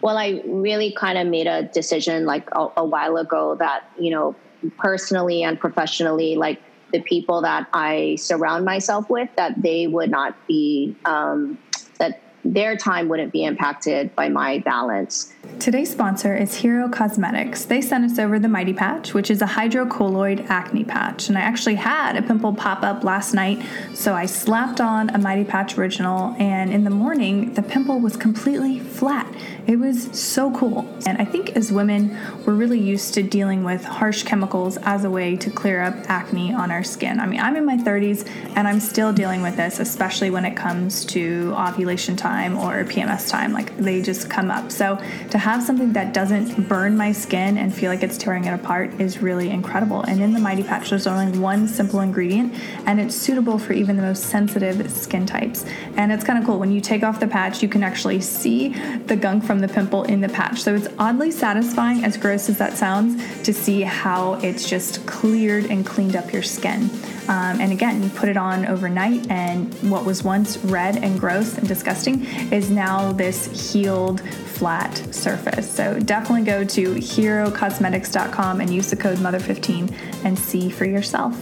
well, 0.01 0.17
I 0.17 0.41
really 0.45 0.91
kind 0.91 1.17
of 1.17 1.27
made 1.27 1.47
a 1.47 1.63
decision 1.63 2.25
like 2.25 2.49
a, 2.51 2.69
a 2.77 2.85
while 2.85 3.17
ago 3.17 3.55
that 3.55 3.83
you 3.99 4.09
know, 4.09 4.35
personally 4.77 5.43
and 5.43 5.59
professionally, 5.59 6.35
like 6.35 6.61
the 6.91 7.01
people 7.01 7.41
that 7.41 7.67
I 7.73 8.15
surround 8.19 8.65
myself 8.65 9.09
with, 9.09 9.29
that 9.35 9.61
they 9.61 9.87
would 9.87 10.09
not 10.09 10.35
be 10.47 10.95
um, 11.05 11.57
that 11.99 12.21
their 12.43 12.75
time 12.75 13.07
wouldn't 13.09 13.31
be 13.31 13.43
impacted 13.43 14.13
by 14.15 14.29
my 14.29 14.59
balance. 14.59 15.31
Today's 15.59 15.91
sponsor 15.91 16.35
is 16.35 16.55
Hero 16.55 16.89
Cosmetics. 16.89 17.63
They 17.65 17.81
sent 17.81 18.03
us 18.03 18.19
over 18.19 18.37
the 18.37 18.49
Mighty 18.49 18.73
Patch, 18.73 19.13
which 19.13 19.31
is 19.31 19.41
a 19.41 19.45
hydrocolloid 19.45 20.49
acne 20.49 20.83
patch. 20.83 21.29
And 21.29 21.37
I 21.37 21.41
actually 21.41 21.75
had 21.75 22.17
a 22.17 22.21
pimple 22.21 22.53
pop 22.53 22.83
up 22.83 23.03
last 23.03 23.33
night, 23.33 23.65
so 23.93 24.13
I 24.13 24.25
slapped 24.25 24.81
on 24.81 25.09
a 25.11 25.17
Mighty 25.17 25.45
Patch 25.45 25.77
Original, 25.77 26.35
and 26.37 26.73
in 26.73 26.83
the 26.83 26.89
morning, 26.89 27.53
the 27.53 27.61
pimple 27.61 27.99
was 27.99 28.17
completely 28.17 28.79
flat. 28.79 29.33
It 29.65 29.77
was 29.77 30.09
so 30.19 30.51
cool. 30.51 30.85
And 31.05 31.17
I 31.21 31.25
think 31.25 31.51
as 31.55 31.71
women, 31.71 32.17
we're 32.45 32.55
really 32.55 32.79
used 32.79 33.13
to 33.13 33.23
dealing 33.23 33.63
with 33.63 33.85
harsh 33.85 34.23
chemicals 34.23 34.77
as 34.81 35.05
a 35.05 35.09
way 35.09 35.37
to 35.37 35.49
clear 35.49 35.81
up 35.81 35.95
acne 36.09 36.53
on 36.53 36.69
our 36.69 36.83
skin. 36.83 37.21
I 37.21 37.25
mean, 37.25 37.39
I'm 37.39 37.55
in 37.55 37.65
my 37.65 37.77
30s 37.77 38.27
and 38.57 38.67
I'm 38.67 38.81
still 38.81 39.13
dealing 39.13 39.41
with 39.41 39.55
this, 39.55 39.79
especially 39.79 40.31
when 40.31 40.43
it 40.43 40.57
comes 40.57 41.05
to 41.05 41.53
ovulation 41.57 42.17
time 42.17 42.57
or 42.57 42.83
PMS 42.83 43.29
time. 43.29 43.53
Like 43.53 43.77
they 43.77 44.01
just 44.01 44.29
come 44.29 44.51
up. 44.51 44.69
So 44.69 44.99
to 45.29 45.37
have 45.43 45.61
something 45.61 45.91
that 45.91 46.13
doesn't 46.13 46.69
burn 46.69 46.95
my 46.95 47.11
skin 47.11 47.57
and 47.57 47.75
feel 47.75 47.91
like 47.91 48.01
it's 48.01 48.17
tearing 48.17 48.45
it 48.45 48.53
apart 48.53 48.89
is 49.01 49.21
really 49.21 49.49
incredible. 49.49 50.01
And 50.03 50.21
in 50.21 50.31
the 50.31 50.39
Mighty 50.39 50.63
Patch, 50.63 50.89
there's 50.89 51.05
only 51.05 51.37
one 51.37 51.67
simple 51.67 51.99
ingredient 51.99 52.53
and 52.85 52.97
it's 52.97 53.13
suitable 53.13 53.59
for 53.59 53.73
even 53.73 53.97
the 53.97 54.03
most 54.03 54.23
sensitive 54.27 54.89
skin 54.89 55.25
types. 55.25 55.65
And 55.97 56.13
it's 56.13 56.23
kind 56.23 56.39
of 56.39 56.45
cool. 56.45 56.59
When 56.59 56.71
you 56.71 56.79
take 56.79 57.03
off 57.03 57.19
the 57.19 57.27
patch, 57.27 57.61
you 57.61 57.67
can 57.67 57.83
actually 57.83 58.21
see 58.21 58.69
the 58.99 59.17
gunk 59.17 59.43
from 59.43 59.59
the 59.59 59.67
pimple 59.67 60.03
in 60.03 60.21
the 60.21 60.29
patch. 60.29 60.61
So 60.61 60.75
it's 60.75 60.87
oddly 60.97 61.29
satisfying, 61.29 62.05
as 62.05 62.15
gross 62.15 62.47
as 62.47 62.57
that 62.59 62.77
sounds, 62.77 63.21
to 63.43 63.53
see 63.53 63.81
how 63.81 64.35
it's 64.35 64.69
just 64.69 65.05
cleared 65.07 65.65
and 65.65 65.85
cleaned 65.85 66.15
up 66.15 66.31
your 66.31 66.43
skin. 66.43 66.89
Um, 67.29 67.61
and 67.61 67.71
again, 67.71 68.03
you 68.03 68.09
put 68.09 68.29
it 68.29 68.37
on 68.37 68.65
overnight, 68.65 69.29
and 69.29 69.73
what 69.89 70.05
was 70.05 70.23
once 70.23 70.57
red 70.57 70.97
and 70.97 71.19
gross 71.19 71.57
and 71.57 71.67
disgusting 71.67 72.25
is 72.51 72.69
now 72.69 73.11
this 73.13 73.73
healed, 73.73 74.21
flat 74.21 74.95
surface. 75.13 75.69
So 75.69 75.99
definitely 75.99 76.43
go 76.43 76.63
to 76.63 76.95
herocosmetics.com 76.95 78.61
and 78.61 78.73
use 78.73 78.89
the 78.89 78.95
code 78.95 79.17
MOTHER15 79.17 80.23
and 80.25 80.37
see 80.37 80.69
for 80.69 80.85
yourself. 80.85 81.37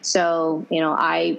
So, 0.00 0.66
you 0.70 0.80
know, 0.80 0.92
I 0.92 1.38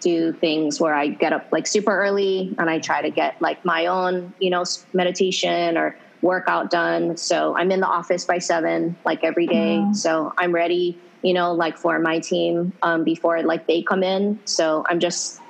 do 0.00 0.32
things 0.32 0.80
where 0.80 0.94
I 0.94 1.08
get 1.08 1.32
up 1.32 1.48
like 1.50 1.66
super 1.66 1.96
early 1.96 2.54
and 2.58 2.70
I 2.70 2.78
try 2.78 3.02
to 3.02 3.10
get 3.10 3.40
like 3.42 3.64
my 3.64 3.86
own, 3.86 4.32
you 4.38 4.50
know, 4.50 4.64
meditation 4.92 5.76
or 5.76 5.96
workout 6.22 6.70
done. 6.70 7.16
So 7.16 7.56
I'm 7.56 7.70
in 7.70 7.80
the 7.80 7.86
office 7.86 8.24
by 8.24 8.38
seven, 8.38 8.96
like 9.04 9.24
every 9.24 9.46
day. 9.46 9.78
Mm-hmm. 9.78 9.94
So 9.94 10.32
I'm 10.38 10.52
ready, 10.52 10.98
you 11.22 11.32
know, 11.32 11.52
like 11.52 11.76
for 11.76 11.98
my 11.98 12.18
team 12.18 12.72
um, 12.82 13.04
before 13.04 13.42
like 13.42 13.66
they 13.66 13.82
come 13.82 14.02
in. 14.02 14.38
So 14.44 14.84
I'm 14.88 15.00
just 15.00 15.40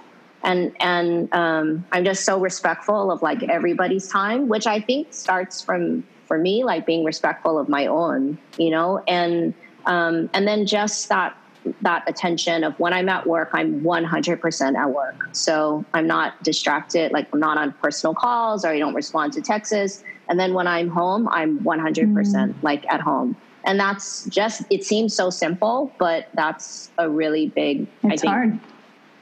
and 0.42 0.74
and 0.80 1.32
um, 1.34 1.84
I'm 1.92 2.04
just 2.04 2.24
so 2.24 2.38
respectful 2.38 3.10
of 3.10 3.22
like 3.22 3.42
everybody's 3.42 4.08
time, 4.08 4.48
which 4.48 4.66
I 4.66 4.80
think 4.80 5.12
starts 5.12 5.60
from 5.60 6.04
for 6.26 6.38
me 6.38 6.64
like 6.64 6.86
being 6.86 7.04
respectful 7.04 7.58
of 7.58 7.68
my 7.68 7.86
own, 7.86 8.38
you 8.56 8.70
know, 8.70 9.02
and 9.06 9.54
um, 9.86 10.30
and 10.32 10.46
then 10.46 10.66
just 10.66 11.08
that 11.08 11.36
that 11.82 12.08
attention 12.08 12.64
of 12.64 12.78
when 12.78 12.92
I'm 12.92 13.08
at 13.08 13.26
work, 13.26 13.50
I'm 13.52 13.80
100% 13.82 14.76
at 14.76 14.90
work. 14.90 15.28
So 15.32 15.84
I'm 15.94 16.06
not 16.06 16.40
distracted, 16.42 17.10
like 17.12 17.28
I'm 17.32 17.40
not 17.40 17.58
on 17.58 17.72
personal 17.72 18.14
calls 18.14 18.64
or 18.64 18.68
I 18.68 18.78
don't 18.78 18.94
respond 18.94 19.32
to 19.32 19.42
texts. 19.42 20.04
And 20.28 20.38
then 20.38 20.54
when 20.54 20.66
I'm 20.66 20.88
home, 20.88 21.28
I'm 21.28 21.58
100% 21.60 22.14
mm. 22.14 22.54
like 22.62 22.86
at 22.88 23.00
home. 23.00 23.36
And 23.66 23.78
that's 23.80 24.24
just, 24.26 24.62
it 24.70 24.84
seems 24.84 25.14
so 25.14 25.28
simple, 25.28 25.92
but 25.98 26.28
that's 26.34 26.90
a 26.98 27.10
really 27.10 27.48
big, 27.48 27.88
it's 28.04 28.04
I 28.04 28.16
think. 28.16 28.32
Hard. 28.32 28.60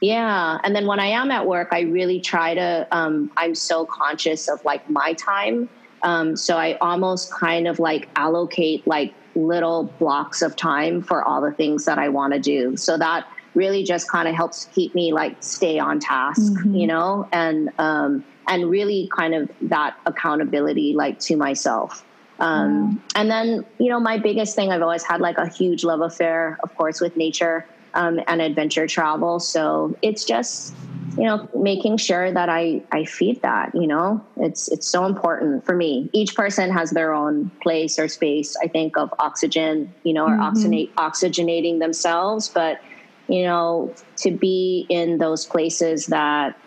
Yeah. 0.01 0.59
And 0.63 0.75
then 0.75 0.85
when 0.85 0.99
I 0.99 1.07
am 1.07 1.31
at 1.31 1.47
work, 1.47 1.69
I 1.71 1.81
really 1.81 2.21
try 2.21 2.53
to, 2.53 2.87
um, 2.91 3.31
I'm 3.37 3.55
so 3.55 3.85
conscious 3.85 4.47
of 4.47 4.63
like 4.63 4.87
my 4.89 5.13
time. 5.13 5.67
Um, 6.03 6.35
so 6.35 6.57
I 6.57 6.77
almost 6.79 7.33
kind 7.33 7.67
of 7.67 7.79
like 7.79 8.07
allocate 8.15 8.85
like 8.85 9.15
little 9.33 9.85
blocks 9.97 10.43
of 10.43 10.55
time 10.55 11.01
for 11.01 11.23
all 11.23 11.41
the 11.41 11.51
things 11.51 11.85
that 11.85 11.97
I 11.97 12.09
want 12.09 12.33
to 12.33 12.39
do. 12.39 12.77
So 12.77 12.97
that 12.97 13.27
really 13.55 13.83
just 13.83 14.11
kind 14.11 14.27
of 14.27 14.35
helps 14.35 14.65
keep 14.65 14.93
me 14.93 15.13
like 15.13 15.37
stay 15.41 15.79
on 15.79 15.99
task, 15.99 16.53
mm-hmm. 16.53 16.75
you 16.75 16.87
know, 16.87 17.27
and 17.31 17.71
um, 17.79 18.23
and 18.47 18.69
really 18.69 19.09
kind 19.15 19.33
of 19.33 19.49
that 19.61 19.97
accountability 20.05 20.93
like 20.93 21.19
to 21.21 21.35
myself. 21.35 22.05
Um, 22.39 23.01
And 23.15 23.31
then 23.31 23.65
you 23.77 23.89
know, 23.89 23.99
my 23.99 24.17
biggest 24.17 24.55
thing 24.55 24.71
I've 24.71 24.81
always 24.81 25.03
had 25.03 25.21
like 25.21 25.37
a 25.37 25.47
huge 25.47 25.83
love 25.83 26.01
affair, 26.01 26.57
of 26.63 26.75
course, 26.75 26.99
with 26.99 27.15
nature 27.15 27.65
um, 27.93 28.19
and 28.27 28.41
adventure 28.41 28.87
travel. 28.87 29.39
So 29.39 29.97
it's 30.01 30.25
just 30.25 30.73
you 31.17 31.23
know 31.23 31.47
making 31.55 31.97
sure 31.97 32.31
that 32.31 32.49
i 32.49 32.81
i 32.91 33.05
feed 33.05 33.41
that 33.41 33.73
you 33.73 33.87
know 33.87 34.23
it's 34.37 34.67
it's 34.71 34.87
so 34.87 35.05
important 35.05 35.65
for 35.65 35.75
me 35.75 36.09
each 36.13 36.35
person 36.35 36.69
has 36.69 36.91
their 36.91 37.13
own 37.13 37.49
place 37.61 37.97
or 37.97 38.07
space 38.07 38.55
i 38.61 38.67
think 38.67 38.97
of 38.97 39.13
oxygen 39.19 39.93
you 40.03 40.13
know 40.13 40.25
or 40.25 40.31
mm-hmm. 40.31 40.41
oxygenate 40.41 40.91
oxygenating 40.95 41.79
themselves 41.79 42.49
but 42.49 42.81
you 43.27 43.43
know 43.43 43.93
to 44.17 44.31
be 44.31 44.85
in 44.89 45.17
those 45.17 45.45
places 45.45 46.07
that 46.07 46.57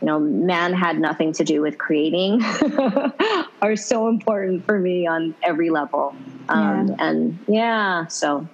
you 0.00 0.06
know 0.06 0.18
man 0.18 0.72
had 0.72 0.98
nothing 0.98 1.32
to 1.32 1.44
do 1.44 1.60
with 1.60 1.78
creating 1.78 2.42
are 3.62 3.76
so 3.76 4.08
important 4.08 4.64
for 4.64 4.78
me 4.78 5.06
on 5.06 5.34
every 5.42 5.70
level 5.70 6.14
um, 6.48 6.88
yeah. 6.88 6.94
and 6.98 7.38
yeah 7.48 8.06
so 8.06 8.48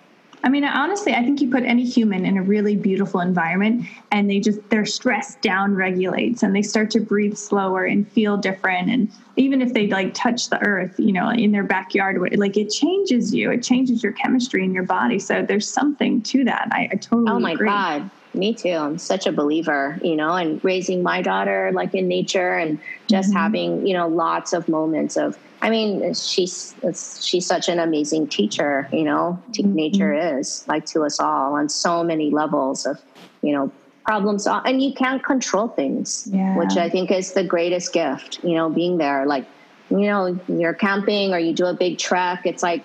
I 0.45 0.51
mean, 0.51 0.63
honestly, 0.63 1.15
I 1.15 1.23
think 1.23 1.41
you 1.41 1.51
put 1.51 1.63
any 1.63 1.87
human 1.87 2.27
in 2.27 2.37
a 2.37 2.43
really 2.43 2.77
beautiful 2.77 3.21
environment 3.21 3.87
and 4.13 4.29
they 4.29 4.41
just, 4.41 4.61
their 4.69 4.85
stress 4.85 5.37
down 5.37 5.75
regulates 5.75 6.43
and 6.43 6.55
they 6.55 6.61
start 6.61 6.91
to 6.91 7.01
breathe 7.01 7.35
slower 7.35 7.85
and 7.85 8.07
feel 8.13 8.37
different. 8.37 8.91
And 8.91 9.11
even 9.37 9.63
if 9.63 9.73
they 9.73 9.89
like 9.89 10.13
touch 10.13 10.51
the 10.51 10.63
earth, 10.63 10.97
you 10.99 11.15
know, 11.15 11.31
in 11.31 11.53
their 11.53 11.65
backyard, 11.65 12.21
like 12.37 12.59
it 12.59 12.69
changes 12.69 13.35
you, 13.35 13.51
it 13.51 13.63
changes 13.63 14.03
your 14.03 14.13
chemistry 14.13 14.63
in 14.63 14.75
your 14.75 14.83
body. 14.83 15.19
So 15.19 15.41
there's 15.41 15.73
something 15.73 16.21
to 16.25 16.45
that. 16.45 16.69
I, 16.73 16.91
I 16.93 16.97
totally 16.97 17.33
Oh 17.33 17.39
my 17.39 17.53
agree. 17.53 17.71
God. 17.71 18.11
Me 18.35 18.55
too. 18.55 18.71
I'm 18.71 18.99
such 18.99 19.27
a 19.27 19.33
believer, 19.33 19.99
you 20.03 20.17
know, 20.17 20.33
and 20.33 20.63
raising 20.65 21.03
my 21.03 21.23
daughter 21.23 21.71
like 21.73 21.95
in 21.95 22.09
nature 22.09 22.55
and 22.55 22.79
just 23.09 23.31
mm-hmm. 23.31 23.39
having, 23.39 23.87
you 23.87 23.95
know, 23.95 24.09
lots 24.09 24.53
of 24.53 24.69
moments 24.69 25.17
of 25.17 25.39
I 25.63 25.71
mean, 25.71 26.13
she's 26.13 26.75
she's 27.23 27.47
such 27.47 27.69
an 27.69 27.79
amazing 27.79 28.29
teacher, 28.29 28.89
you 28.93 29.05
know. 29.05 29.43
Mm-hmm. 29.53 29.75
Nature 29.75 30.39
is 30.39 30.67
like 30.69 30.85
to 30.87 31.03
us 31.03 31.19
all 31.19 31.55
on 31.55 31.69
so 31.69 32.05
many 32.05 32.31
levels 32.31 32.85
of, 32.85 33.01
you 33.41 33.53
know, 33.53 33.73
problems 34.05 34.47
and 34.47 34.83
you 34.83 34.93
can't 34.93 35.25
control 35.25 35.69
things, 35.69 36.29
yeah. 36.31 36.57
which 36.59 36.77
I 36.77 36.91
think 36.91 37.11
is 37.11 37.33
the 37.33 37.45
greatest 37.45 37.95
gift, 37.95 38.41
you 38.45 38.55
know, 38.55 38.69
being 38.69 38.99
there 38.99 39.25
like 39.25 39.47
you 39.91 40.07
know, 40.07 40.39
you're 40.49 40.75
camping 40.75 41.33
or 41.33 41.39
you 41.39 41.53
do 41.53 41.67
a 41.67 41.75
big 41.75 41.99
trek, 41.99 42.47
it's 42.47 42.63
like 42.63 42.85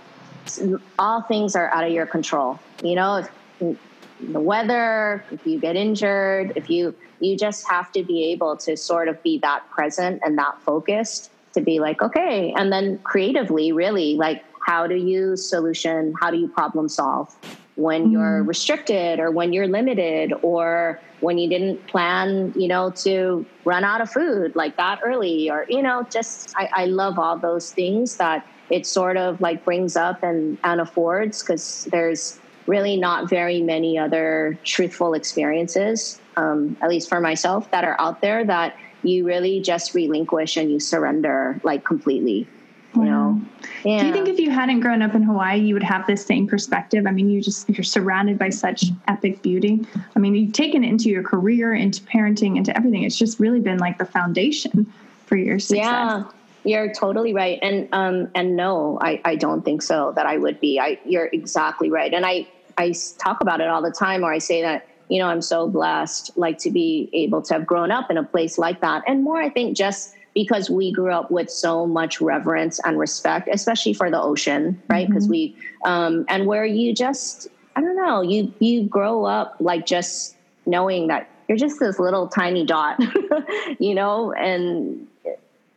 all 0.97 1.21
things 1.21 1.55
are 1.55 1.69
out 1.73 1.83
of 1.83 1.91
your 1.91 2.05
control. 2.05 2.59
You 2.83 2.95
know, 2.95 3.17
if 3.59 3.77
the 4.19 4.39
weather, 4.39 5.23
if 5.31 5.45
you 5.45 5.59
get 5.59 5.75
injured, 5.75 6.53
if 6.55 6.69
you 6.69 6.95
you 7.19 7.37
just 7.37 7.67
have 7.69 7.91
to 7.91 8.03
be 8.03 8.31
able 8.31 8.55
to 8.57 8.77
sort 8.77 9.07
of 9.07 9.21
be 9.23 9.39
that 9.39 9.69
present 9.71 10.21
and 10.23 10.37
that 10.37 10.61
focused 10.61 11.31
to 11.53 11.61
be 11.61 11.79
like, 11.79 12.01
okay, 12.01 12.53
and 12.57 12.71
then 12.71 12.97
creatively, 12.99 13.71
really, 13.71 14.15
like 14.15 14.43
how 14.65 14.87
do 14.87 14.95
you 14.95 15.35
solution, 15.35 16.13
how 16.19 16.29
do 16.31 16.37
you 16.37 16.47
problem 16.47 16.87
solve 16.87 17.35
when 17.75 18.03
mm-hmm. 18.03 18.11
you're 18.11 18.43
restricted 18.43 19.19
or 19.19 19.31
when 19.31 19.51
you're 19.53 19.67
limited 19.67 20.33
or 20.41 20.99
when 21.21 21.37
you 21.37 21.49
didn't 21.49 21.85
plan, 21.87 22.53
you 22.55 22.67
know, 22.67 22.91
to 22.91 23.45
run 23.65 23.83
out 23.83 24.01
of 24.01 24.09
food 24.09 24.55
like 24.55 24.77
that 24.77 24.99
early 25.03 25.49
or, 25.49 25.65
you 25.69 25.81
know, 25.81 26.05
just 26.09 26.53
I, 26.55 26.69
I 26.73 26.85
love 26.85 27.17
all 27.17 27.37
those 27.37 27.71
things 27.71 28.17
that 28.17 28.45
it 28.69 28.85
sort 28.85 29.17
of 29.17 29.41
like 29.41 29.65
brings 29.65 29.95
up 29.95 30.23
and, 30.23 30.57
and 30.63 30.79
affords 30.79 31.41
because 31.41 31.85
there's 31.91 32.39
really 32.67 32.97
not 32.97 33.29
very 33.29 33.61
many 33.61 33.97
other 33.97 34.57
truthful 34.63 35.13
experiences, 35.13 36.19
um, 36.37 36.77
at 36.81 36.89
least 36.89 37.09
for 37.09 37.19
myself, 37.19 37.69
that 37.71 37.83
are 37.83 37.95
out 37.99 38.21
there 38.21 38.45
that 38.45 38.77
you 39.03 39.25
really 39.25 39.61
just 39.61 39.93
relinquish 39.93 40.57
and 40.57 40.71
you 40.71 40.79
surrender 40.79 41.59
like 41.63 41.83
completely. 41.83 42.47
You 42.95 43.05
know, 43.05 43.41
yeah. 43.85 43.99
Do 43.99 44.07
you 44.07 44.13
think 44.13 44.27
if 44.27 44.39
you 44.39 44.49
hadn't 44.49 44.79
grown 44.79 45.03
up 45.03 45.13
in 45.13 45.21
Hawaii, 45.21 45.59
you 45.59 45.75
would 45.75 45.83
have 45.83 46.07
this 46.07 46.25
same 46.25 46.47
perspective? 46.47 47.05
I 47.05 47.11
mean, 47.11 47.29
you 47.29 47.39
just 47.39 47.69
you're 47.69 47.83
surrounded 47.83 48.39
by 48.39 48.49
such 48.49 48.85
epic 49.07 49.43
beauty. 49.43 49.85
I 50.15 50.19
mean, 50.19 50.33
you've 50.33 50.53
taken 50.53 50.83
it 50.83 50.89
into 50.89 51.07
your 51.07 51.21
career, 51.21 51.75
into 51.75 52.01
parenting, 52.01 52.57
into 52.57 52.75
everything. 52.75 53.03
It's 53.03 53.15
just 53.15 53.39
really 53.39 53.59
been 53.59 53.77
like 53.77 53.99
the 53.99 54.05
foundation 54.05 54.91
for 55.27 55.35
your 55.35 55.59
success. 55.59 55.77
Yeah. 55.77 56.23
You're 56.63 56.91
totally 56.93 57.33
right, 57.33 57.59
and 57.61 57.87
um, 57.91 58.29
and 58.35 58.55
no, 58.55 58.97
I, 59.01 59.21
I 59.23 59.35
don't 59.35 59.63
think 59.63 59.81
so. 59.81 60.13
That 60.15 60.25
I 60.25 60.37
would 60.37 60.59
be. 60.59 60.79
I 60.79 60.99
you're 61.05 61.29
exactly 61.31 61.89
right, 61.89 62.13
and 62.13 62.25
I 62.25 62.47
I 62.77 62.93
talk 63.17 63.41
about 63.41 63.61
it 63.61 63.67
all 63.67 63.81
the 63.81 63.91
time, 63.91 64.23
or 64.23 64.33
I 64.33 64.39
say 64.39 64.61
that 64.61 64.87
you 65.07 65.19
know 65.19 65.27
I'm 65.27 65.41
so 65.41 65.67
blessed, 65.67 66.37
like 66.37 66.57
to 66.59 66.71
be 66.71 67.09
able 67.13 67.41
to 67.43 67.53
have 67.53 67.65
grown 67.65 67.91
up 67.91 68.11
in 68.11 68.17
a 68.17 68.23
place 68.23 68.57
like 68.57 68.81
that, 68.81 69.03
and 69.07 69.23
more. 69.23 69.41
I 69.41 69.49
think 69.49 69.77
just 69.77 70.15
because 70.33 70.69
we 70.69 70.91
grew 70.91 71.11
up 71.11 71.31
with 71.31 71.49
so 71.49 71.85
much 71.87 72.21
reverence 72.21 72.79
and 72.85 72.99
respect, 72.99 73.49
especially 73.51 73.93
for 73.93 74.11
the 74.11 74.21
ocean, 74.21 74.81
right? 74.87 75.07
Because 75.07 75.25
mm-hmm. 75.25 75.31
we 75.31 75.57
um, 75.85 76.25
and 76.27 76.45
where 76.45 76.65
you 76.65 76.93
just 76.93 77.47
I 77.75 77.81
don't 77.81 77.95
know, 77.95 78.21
you 78.21 78.53
you 78.59 78.83
grow 78.83 79.25
up 79.25 79.55
like 79.59 79.85
just 79.85 80.35
knowing 80.65 81.07
that 81.07 81.29
you're 81.47 81.57
just 81.57 81.79
this 81.79 81.99
little 81.99 82.27
tiny 82.27 82.65
dot, 82.65 82.99
you 83.79 83.95
know, 83.95 84.31
and 84.33 85.07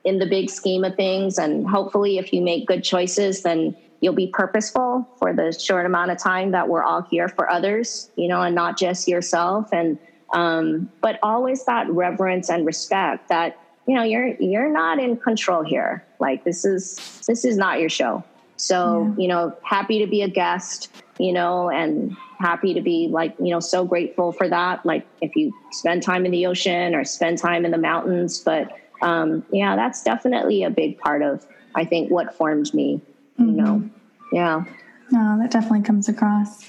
in 0.04 0.18
the 0.18 0.26
big 0.26 0.50
scheme 0.50 0.84
of 0.84 0.96
things. 0.96 1.38
And 1.38 1.66
hopefully, 1.66 2.18
if 2.18 2.32
you 2.32 2.42
make 2.42 2.66
good 2.66 2.82
choices, 2.84 3.42
then 3.42 3.76
you'll 4.00 4.12
be 4.12 4.26
purposeful 4.26 5.08
for 5.18 5.32
the 5.32 5.52
short 5.52 5.86
amount 5.86 6.10
of 6.10 6.18
time 6.18 6.50
that 6.50 6.68
we're 6.68 6.82
all 6.82 7.02
here 7.02 7.28
for 7.28 7.48
others, 7.48 8.10
you 8.16 8.28
know, 8.28 8.42
and 8.42 8.54
not 8.54 8.76
just 8.78 9.08
yourself. 9.08 9.72
And 9.72 9.98
um, 10.32 10.90
but 11.00 11.18
always 11.22 11.64
that 11.66 11.88
reverence 11.90 12.48
and 12.48 12.66
respect 12.66 13.28
that 13.28 13.58
you 13.86 13.94
know 13.94 14.02
you're 14.02 14.34
you're 14.40 14.70
not 14.70 14.98
in 14.98 15.16
control 15.16 15.62
here. 15.62 16.04
Like 16.18 16.44
this 16.44 16.64
is 16.64 17.22
this 17.26 17.44
is 17.44 17.56
not 17.56 17.80
your 17.80 17.88
show. 17.88 18.24
So 18.56 19.14
yeah. 19.16 19.22
you 19.22 19.28
know, 19.28 19.56
happy 19.62 19.98
to 20.00 20.06
be 20.06 20.22
a 20.22 20.28
guest, 20.28 20.90
you 21.18 21.32
know, 21.32 21.68
and 21.70 22.16
happy 22.38 22.74
to 22.74 22.80
be 22.80 23.08
like 23.08 23.34
you 23.38 23.50
know 23.50 23.60
so 23.60 23.84
grateful 23.84 24.32
for 24.32 24.48
that. 24.48 24.84
Like 24.86 25.06
if 25.20 25.36
you 25.36 25.52
spend 25.70 26.02
time 26.02 26.24
in 26.24 26.32
the 26.32 26.46
ocean 26.46 26.94
or 26.94 27.04
spend 27.04 27.38
time 27.38 27.64
in 27.64 27.70
the 27.70 27.78
mountains, 27.78 28.38
but 28.40 28.72
um, 29.02 29.44
yeah, 29.52 29.76
that's 29.76 30.02
definitely 30.02 30.62
a 30.62 30.70
big 30.70 30.98
part 30.98 31.22
of 31.22 31.46
I 31.74 31.84
think 31.84 32.10
what 32.10 32.34
formed 32.34 32.72
me. 32.74 33.00
Mm-hmm. 33.38 33.50
You 33.50 33.62
know, 33.62 33.90
yeah. 34.32 34.64
No, 35.10 35.38
that 35.38 35.50
definitely 35.50 35.82
comes 35.82 36.08
across. 36.08 36.66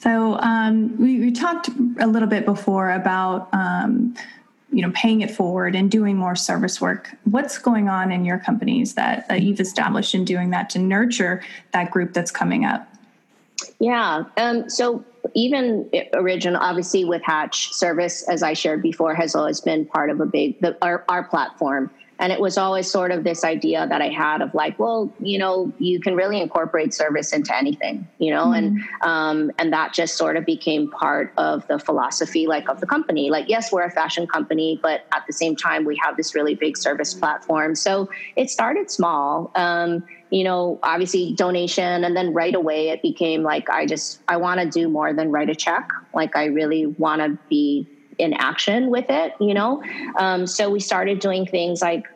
So 0.00 0.38
um, 0.40 0.98
we, 0.98 1.20
we, 1.20 1.30
talked 1.30 1.68
a 2.00 2.06
little 2.06 2.28
bit 2.28 2.44
before 2.44 2.90
about 2.90 3.48
um, 3.52 4.14
you 4.72 4.82
know 4.82 4.90
paying 4.94 5.20
it 5.20 5.30
forward 5.30 5.76
and 5.76 5.90
doing 5.90 6.16
more 6.16 6.34
service 6.34 6.80
work. 6.80 7.14
What's 7.24 7.56
going 7.58 7.88
on 7.88 8.10
in 8.10 8.24
your 8.24 8.38
companies 8.38 8.94
that, 8.94 9.28
that 9.28 9.42
you've 9.42 9.60
established 9.60 10.14
in 10.14 10.24
doing 10.24 10.50
that 10.50 10.70
to 10.70 10.78
nurture 10.78 11.42
that 11.72 11.90
group 11.90 12.12
that's 12.12 12.30
coming 12.30 12.64
up? 12.64 12.88
Yeah. 13.78 14.24
Um, 14.36 14.68
so 14.68 15.04
even 15.34 15.90
original, 16.12 16.60
obviously 16.60 17.04
with 17.04 17.22
Hatch 17.22 17.72
service, 17.72 18.22
as 18.28 18.42
I 18.42 18.52
shared 18.52 18.82
before, 18.82 19.14
has 19.14 19.34
always 19.34 19.60
been 19.60 19.86
part 19.86 20.10
of 20.10 20.20
a 20.20 20.26
big 20.26 20.60
the, 20.60 20.76
our, 20.82 21.04
our 21.08 21.24
platform. 21.24 21.90
And 22.24 22.32
it 22.32 22.40
was 22.40 22.56
always 22.56 22.90
sort 22.90 23.10
of 23.10 23.22
this 23.22 23.44
idea 23.44 23.86
that 23.86 24.00
I 24.00 24.08
had 24.08 24.40
of 24.40 24.54
like, 24.54 24.78
well, 24.78 25.12
you 25.20 25.36
know, 25.36 25.70
you 25.78 26.00
can 26.00 26.16
really 26.16 26.40
incorporate 26.40 26.94
service 26.94 27.34
into 27.34 27.54
anything, 27.54 28.08
you 28.18 28.30
know, 28.30 28.46
mm-hmm. 28.46 28.54
and 28.54 28.80
um, 29.02 29.52
and 29.58 29.70
that 29.74 29.92
just 29.92 30.16
sort 30.16 30.38
of 30.38 30.46
became 30.46 30.90
part 30.90 31.34
of 31.36 31.66
the 31.66 31.78
philosophy, 31.78 32.46
like 32.46 32.66
of 32.70 32.80
the 32.80 32.86
company. 32.86 33.28
Like, 33.28 33.50
yes, 33.50 33.70
we're 33.70 33.82
a 33.82 33.90
fashion 33.90 34.26
company, 34.26 34.80
but 34.82 35.04
at 35.12 35.26
the 35.26 35.34
same 35.34 35.54
time, 35.54 35.84
we 35.84 36.00
have 36.02 36.16
this 36.16 36.34
really 36.34 36.54
big 36.54 36.78
service 36.78 37.12
platform. 37.12 37.74
So 37.74 38.08
it 38.36 38.48
started 38.48 38.90
small. 38.90 39.50
Um, 39.54 40.02
you 40.30 40.44
know, 40.44 40.80
obviously 40.82 41.34
donation. 41.34 42.04
And 42.04 42.16
then 42.16 42.32
right 42.32 42.54
away 42.54 42.88
it 42.88 43.02
became 43.02 43.42
like, 43.42 43.68
I 43.68 43.84
just, 43.84 44.20
I 44.26 44.38
want 44.38 44.60
to 44.60 44.66
do 44.66 44.88
more 44.88 45.12
than 45.12 45.30
write 45.30 45.50
a 45.50 45.54
check. 45.54 45.88
Like, 46.14 46.34
I 46.34 46.46
really 46.46 46.86
want 46.86 47.20
to 47.20 47.38
be 47.50 47.86
in 48.18 48.32
action 48.34 48.90
with 48.90 49.06
it, 49.08 49.34
you 49.40 49.54
know? 49.54 49.82
Um, 50.18 50.46
so 50.46 50.70
we 50.70 50.80
started 50.80 51.18
doing 51.20 51.46
things 51.46 51.82
like 51.82 52.06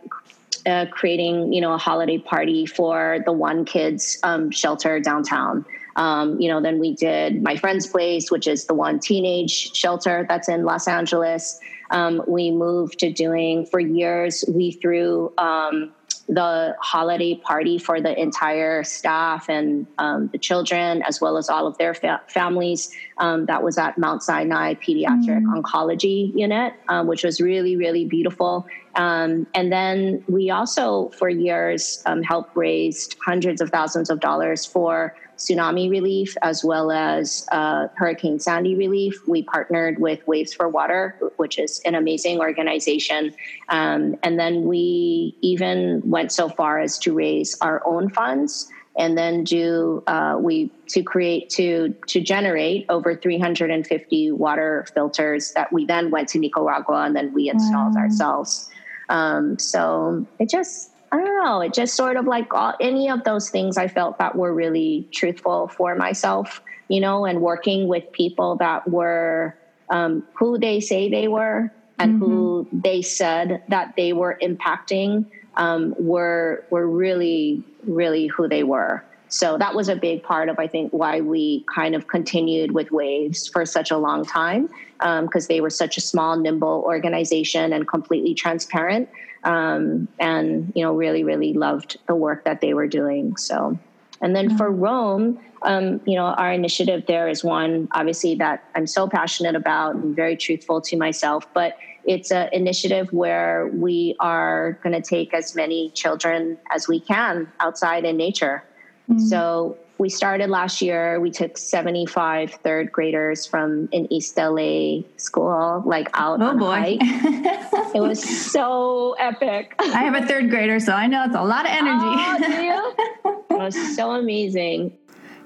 uh, 0.67 0.87
creating, 0.91 1.53
you 1.53 1.61
know, 1.61 1.73
a 1.73 1.79
holiday 1.79 2.19
party 2.19 2.67
for 2.67 3.21
the 3.25 3.33
one 3.33 3.65
kids 3.65 4.19
um, 4.23 4.51
shelter 4.51 5.01
downtown. 5.01 5.65
Um, 5.97 6.41
you 6.41 6.49
know, 6.49 6.61
then 6.61 6.79
we 6.79 6.95
did 6.95 7.43
my 7.43 7.57
friend's 7.57 7.87
place, 7.87 8.31
which 8.31 8.47
is 8.47 8.67
the 8.67 8.75
one 8.75 9.01
teenage 9.01 9.75
shelter 9.75 10.27
that's 10.29 10.49
in 10.49 10.65
Los 10.65 10.87
Angeles. 10.87 11.59
Um, 11.91 12.23
we 12.29 12.51
moved 12.51 12.99
to 13.01 13.13
doing 13.13 13.67
for 13.67 13.81
years. 13.81 14.45
We 14.49 14.73
threw 14.73 15.33
um, 15.39 15.93
the 16.29 16.77
holiday 16.81 17.35
party 17.35 17.79
for 17.79 18.01
the 18.01 18.21
entire 18.21 18.85
staff 18.85 19.49
and 19.49 19.87
um, 19.97 20.29
the 20.29 20.39
children, 20.39 21.03
as 21.03 21.21
well 21.21 21.39
as 21.39 21.49
all 21.49 21.67
of 21.67 21.79
their 21.79 21.95
fa- 21.95 22.21
families. 22.29 22.95
Um, 23.17 23.47
that 23.47 23.63
was 23.63 23.79
at 23.79 23.97
Mount 23.97 24.23
Sinai 24.23 24.75
Pediatric 24.75 25.43
mm. 25.43 25.63
Oncology 25.63 26.33
Unit, 26.37 26.75
um, 26.89 27.07
which 27.07 27.25
was 27.25 27.41
really, 27.41 27.77
really 27.77 28.05
beautiful. 28.05 28.67
Um, 28.95 29.47
and 29.55 29.73
then 29.73 30.23
we 30.29 30.51
also, 30.51 31.09
for 31.11 31.29
years, 31.31 32.03
um, 32.05 32.23
helped 32.23 32.57
raise 32.57 33.09
hundreds 33.25 33.61
of 33.61 33.71
thousands 33.71 34.11
of 34.11 34.21
dollars 34.21 34.67
for 34.67 35.15
tsunami 35.39 35.91
relief 35.91 36.37
as 36.43 36.65
well 36.65 36.91
as 36.91 37.47
uh, 37.53 37.89
Hurricane 37.95 38.39
Sandy 38.39 38.75
relief. 38.77 39.21
We 39.27 39.43
partnered 39.43 39.99
with 39.99 40.27
Waves 40.27 40.53
for 40.53 40.69
Water, 40.69 41.17
which 41.37 41.59
is 41.59 41.81
an 41.85 41.95
amazing 41.95 42.41
organization. 42.41 43.35
Um, 43.69 44.17
and 44.23 44.39
then 44.39 44.65
we 44.65 45.37
even 45.41 46.03
went 46.05 46.33
so 46.33 46.49
far 46.49 46.81
as 46.81 46.99
to 47.01 47.15
raise 47.15 47.57
our 47.61 47.81
own 47.87 48.11
funds 48.11 48.69
and 48.99 49.17
then 49.17 49.45
do 49.45 50.03
uh, 50.09 50.37
we 50.41 50.71
to 50.89 51.03
create 51.03 51.49
to 51.51 51.95
to 52.09 52.21
generate 52.21 52.85
over 52.89 53.15
350 53.15 54.33
water 54.33 54.87
filters 54.93 55.53
that 55.53 55.73
we 55.73 55.87
then 55.87 56.11
went 56.11 56.29
to 56.31 56.39
Nicaragua 56.39 57.05
and 57.05 57.15
then 57.15 57.33
we 57.33 57.49
installed 57.49 57.95
wow. 57.95 58.03
ourselves. 58.03 58.69
Um, 59.09 59.59
so 59.59 60.27
it 60.39 60.51
just 60.51 60.91
I 61.11 61.17
don't 61.17 61.45
know. 61.45 61.61
It 61.61 61.73
just 61.73 61.95
sort 61.95 62.17
of 62.17 62.27
like 62.27 62.53
all, 62.53 62.75
any 62.81 63.09
of 63.11 63.25
those 63.25 63.51
things 63.51 63.77
I 63.77 63.89
felt 63.89 64.19
that 64.19 64.37
were 64.37 64.53
really 64.53 65.09
truthful 65.13 65.69
for 65.69 65.95
myself, 65.95 66.61
you 66.89 67.01
know, 67.01 67.25
and 67.25 67.41
working 67.41 67.89
with 67.89 68.11
people 68.13 68.57
that 68.57 68.89
were 68.89 69.57
um, 69.91 70.25
who 70.35 70.59
they 70.59 70.81
say 70.81 71.09
they 71.09 71.29
were 71.29 71.73
and 71.99 72.15
mm-hmm. 72.15 72.25
who 72.25 72.69
they 72.73 73.03
said 73.03 73.63
that 73.69 73.95
they 73.97 74.13
were 74.13 74.39
impacting 74.43 75.27
um, 75.57 75.95
were 75.99 76.65
were 76.71 76.87
really 76.87 77.63
really 77.85 78.27
who 78.27 78.49
they 78.49 78.63
were. 78.63 79.05
So 79.29 79.59
that 79.59 79.75
was 79.75 79.89
a 79.89 79.97
big 79.97 80.23
part 80.23 80.49
of 80.49 80.59
I 80.59 80.67
think 80.67 80.93
why 80.93 81.21
we 81.21 81.65
kind 81.75 81.95
of 81.95 82.09
continued 82.09 82.73
with 82.73 82.91
Waves 82.91 83.49
for 83.49 83.65
such 83.67 83.91
a 83.91 83.99
long 83.99 84.25
time 84.25 84.69
because 84.99 85.45
um, 85.45 85.47
they 85.49 85.61
were 85.61 85.71
such 85.71 85.97
a 85.97 86.01
small, 86.01 86.37
nimble 86.37 86.83
organization 86.87 87.73
and 87.73 87.87
completely 87.87 88.35
transparent 88.35 89.09
um, 89.45 90.09
and 90.19 90.73
you 90.75 90.83
know 90.83 90.95
really 90.95 91.25
really 91.25 91.53
loved 91.53 91.99
the 92.07 92.15
work 92.15 92.45
that 92.45 92.61
they 92.61 92.75
were 92.75 92.87
doing 92.87 93.37
so 93.37 93.79
And 94.21 94.35
then 94.35 94.57
for 94.57 94.69
ROAM, 94.71 95.39
um, 95.63 96.01
you 96.05 96.17
know, 96.17 96.25
our 96.25 96.53
initiative 96.53 97.05
there 97.07 97.29
is 97.29 97.45
one 97.45 97.89
obviously 97.93 98.35
that 98.37 98.65
I'm 98.75 98.87
so 98.87 99.09
passionate 99.09 99.55
about 99.55 99.95
and 99.95 100.15
very 100.15 100.37
truthful 100.37 100.81
to 100.83 100.97
myself, 100.97 101.47
but 101.55 101.77
it's 102.05 102.33
an 102.33 102.49
initiative 102.53 103.13
where 103.13 103.69
we 103.69 104.17
are 104.19 104.79
going 104.83 105.01
to 105.01 105.03
take 105.03 105.35
as 105.35 105.55
many 105.55 105.91
children 105.91 106.59
as 106.75 106.89
we 106.89 106.99
can 106.99 107.47
outside 107.61 108.05
in 108.05 108.17
nature. 108.17 108.65
Mm-hmm. 109.09 109.19
So 109.27 109.77
we 109.99 110.09
started 110.09 110.49
last 110.49 110.81
year. 110.81 111.21
We 111.21 111.31
took 111.31 111.59
75 111.59 112.53
third 112.63 112.93
graders 112.93 113.47
from 113.47 113.89
an 113.93 114.11
East 114.13 114.37
LA 114.37 115.01
school, 115.17 115.83
like 115.85 116.09
out 116.15 116.41
oh 116.41 116.47
on 116.47 116.59
boy. 116.59 116.75
hike. 116.75 116.99
it 117.95 118.01
was 118.01 118.23
so 118.23 119.15
epic. 119.19 119.75
I 119.79 120.05
have 120.05 120.15
a 120.15 120.27
third 120.27 120.51
grader, 120.51 120.79
so 120.79 120.93
I 120.93 121.09
know 121.09 121.25
it's 121.25 121.35
a 121.35 121.43
lot 121.43 121.65
of 121.65 121.73
energy. 121.73 121.99
Oh, 123.25 123.45
it 123.51 123.59
was 123.59 123.97
so 123.97 124.13
amazing. 124.13 124.97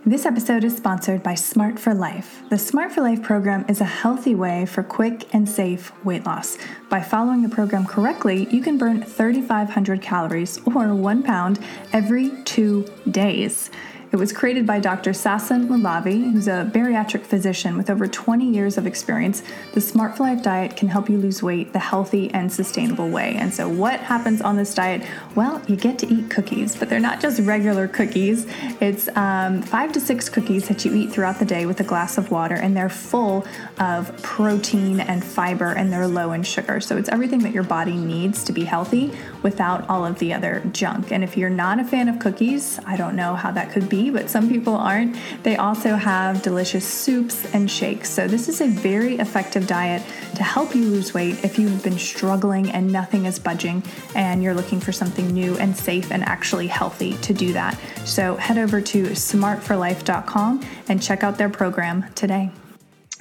This 0.04 0.26
episode 0.26 0.64
is 0.64 0.76
sponsored 0.76 1.22
by 1.22 1.36
Smart 1.36 1.78
for 1.78 1.94
Life. 1.94 2.42
The 2.50 2.58
Smart 2.58 2.90
for 2.90 3.02
Life 3.02 3.22
program 3.22 3.64
is 3.68 3.80
a 3.80 3.84
healthy 3.84 4.34
way 4.34 4.66
for 4.66 4.82
quick 4.82 5.32
and 5.32 5.48
safe 5.48 5.92
weight 6.04 6.26
loss. 6.26 6.58
By 6.90 7.00
following 7.00 7.42
the 7.42 7.48
program 7.48 7.86
correctly, 7.86 8.48
you 8.50 8.62
can 8.62 8.78
burn 8.78 9.04
3,500 9.04 10.02
calories 10.02 10.58
or 10.74 10.92
one 10.92 11.22
pound 11.22 11.60
every 11.92 12.32
two 12.42 12.84
days. 13.12 13.70
It 14.12 14.18
was 14.18 14.30
created 14.30 14.66
by 14.66 14.78
Dr. 14.78 15.12
Sasson 15.12 15.68
Moulavi, 15.68 16.32
who's 16.32 16.46
a 16.46 16.70
bariatric 16.70 17.22
physician 17.22 17.78
with 17.78 17.88
over 17.88 18.06
20 18.06 18.44
years 18.44 18.76
of 18.76 18.86
experience. 18.86 19.42
The 19.72 19.80
Smart 19.80 20.18
for 20.18 20.24
Life 20.24 20.42
diet 20.42 20.76
can 20.76 20.88
help 20.88 21.08
you 21.08 21.16
lose 21.16 21.42
weight 21.42 21.72
the 21.72 21.78
healthy 21.78 22.30
and 22.34 22.52
sustainable 22.52 23.08
way. 23.08 23.36
And 23.36 23.54
so, 23.54 23.70
what 23.70 24.00
happens 24.00 24.42
on 24.42 24.58
this 24.58 24.74
diet? 24.74 25.08
Well, 25.34 25.62
you 25.66 25.76
get 25.76 25.98
to 26.00 26.06
eat 26.12 26.28
cookies, 26.28 26.76
but 26.76 26.90
they're 26.90 27.00
not 27.00 27.22
just 27.22 27.40
regular 27.40 27.88
cookies. 27.88 28.46
It's 28.82 29.08
um, 29.16 29.62
five 29.62 29.92
to 29.92 30.00
six 30.00 30.28
cookies 30.28 30.68
that 30.68 30.84
you 30.84 30.94
eat 30.94 31.10
throughout 31.10 31.38
the 31.38 31.46
day 31.46 31.64
with 31.64 31.80
a 31.80 31.84
glass 31.84 32.18
of 32.18 32.30
water, 32.30 32.56
and 32.56 32.76
they're 32.76 32.90
full 32.90 33.46
of 33.80 34.14
protein 34.22 35.00
and 35.00 35.24
fiber, 35.24 35.70
and 35.72 35.90
they're 35.90 36.06
low 36.06 36.32
in 36.32 36.42
sugar. 36.42 36.80
So, 36.80 36.98
it's 36.98 37.08
everything 37.08 37.38
that 37.44 37.52
your 37.54 37.64
body 37.64 37.96
needs 37.96 38.44
to 38.44 38.52
be 38.52 38.64
healthy 38.64 39.10
without 39.42 39.88
all 39.88 40.04
of 40.04 40.18
the 40.18 40.34
other 40.34 40.62
junk. 40.70 41.10
And 41.12 41.24
if 41.24 41.38
you're 41.38 41.48
not 41.48 41.80
a 41.80 41.84
fan 41.84 42.10
of 42.10 42.18
cookies, 42.18 42.78
I 42.84 42.98
don't 42.98 43.16
know 43.16 43.36
how 43.36 43.50
that 43.52 43.72
could 43.72 43.88
be 43.88 44.01
but 44.10 44.30
some 44.30 44.48
people 44.48 44.74
aren't. 44.74 45.16
They 45.42 45.56
also 45.56 45.94
have 45.94 46.42
delicious 46.42 46.86
soups 46.86 47.44
and 47.54 47.70
shakes. 47.70 48.10
So, 48.10 48.26
this 48.26 48.48
is 48.48 48.60
a 48.60 48.66
very 48.66 49.16
effective 49.16 49.66
diet 49.66 50.02
to 50.36 50.42
help 50.42 50.74
you 50.74 50.84
lose 50.84 51.14
weight 51.14 51.44
if 51.44 51.58
you've 51.58 51.82
been 51.82 51.98
struggling 51.98 52.70
and 52.70 52.90
nothing 52.90 53.26
is 53.26 53.38
budging 53.38 53.82
and 54.14 54.42
you're 54.42 54.54
looking 54.54 54.80
for 54.80 54.92
something 54.92 55.28
new 55.28 55.56
and 55.58 55.76
safe 55.76 56.10
and 56.10 56.22
actually 56.24 56.66
healthy 56.66 57.14
to 57.18 57.32
do 57.32 57.52
that. 57.52 57.78
So, 58.04 58.36
head 58.36 58.58
over 58.58 58.80
to 58.80 59.02
smartforlife.com 59.04 60.66
and 60.88 61.02
check 61.02 61.24
out 61.24 61.38
their 61.38 61.50
program 61.50 62.12
today. 62.14 62.50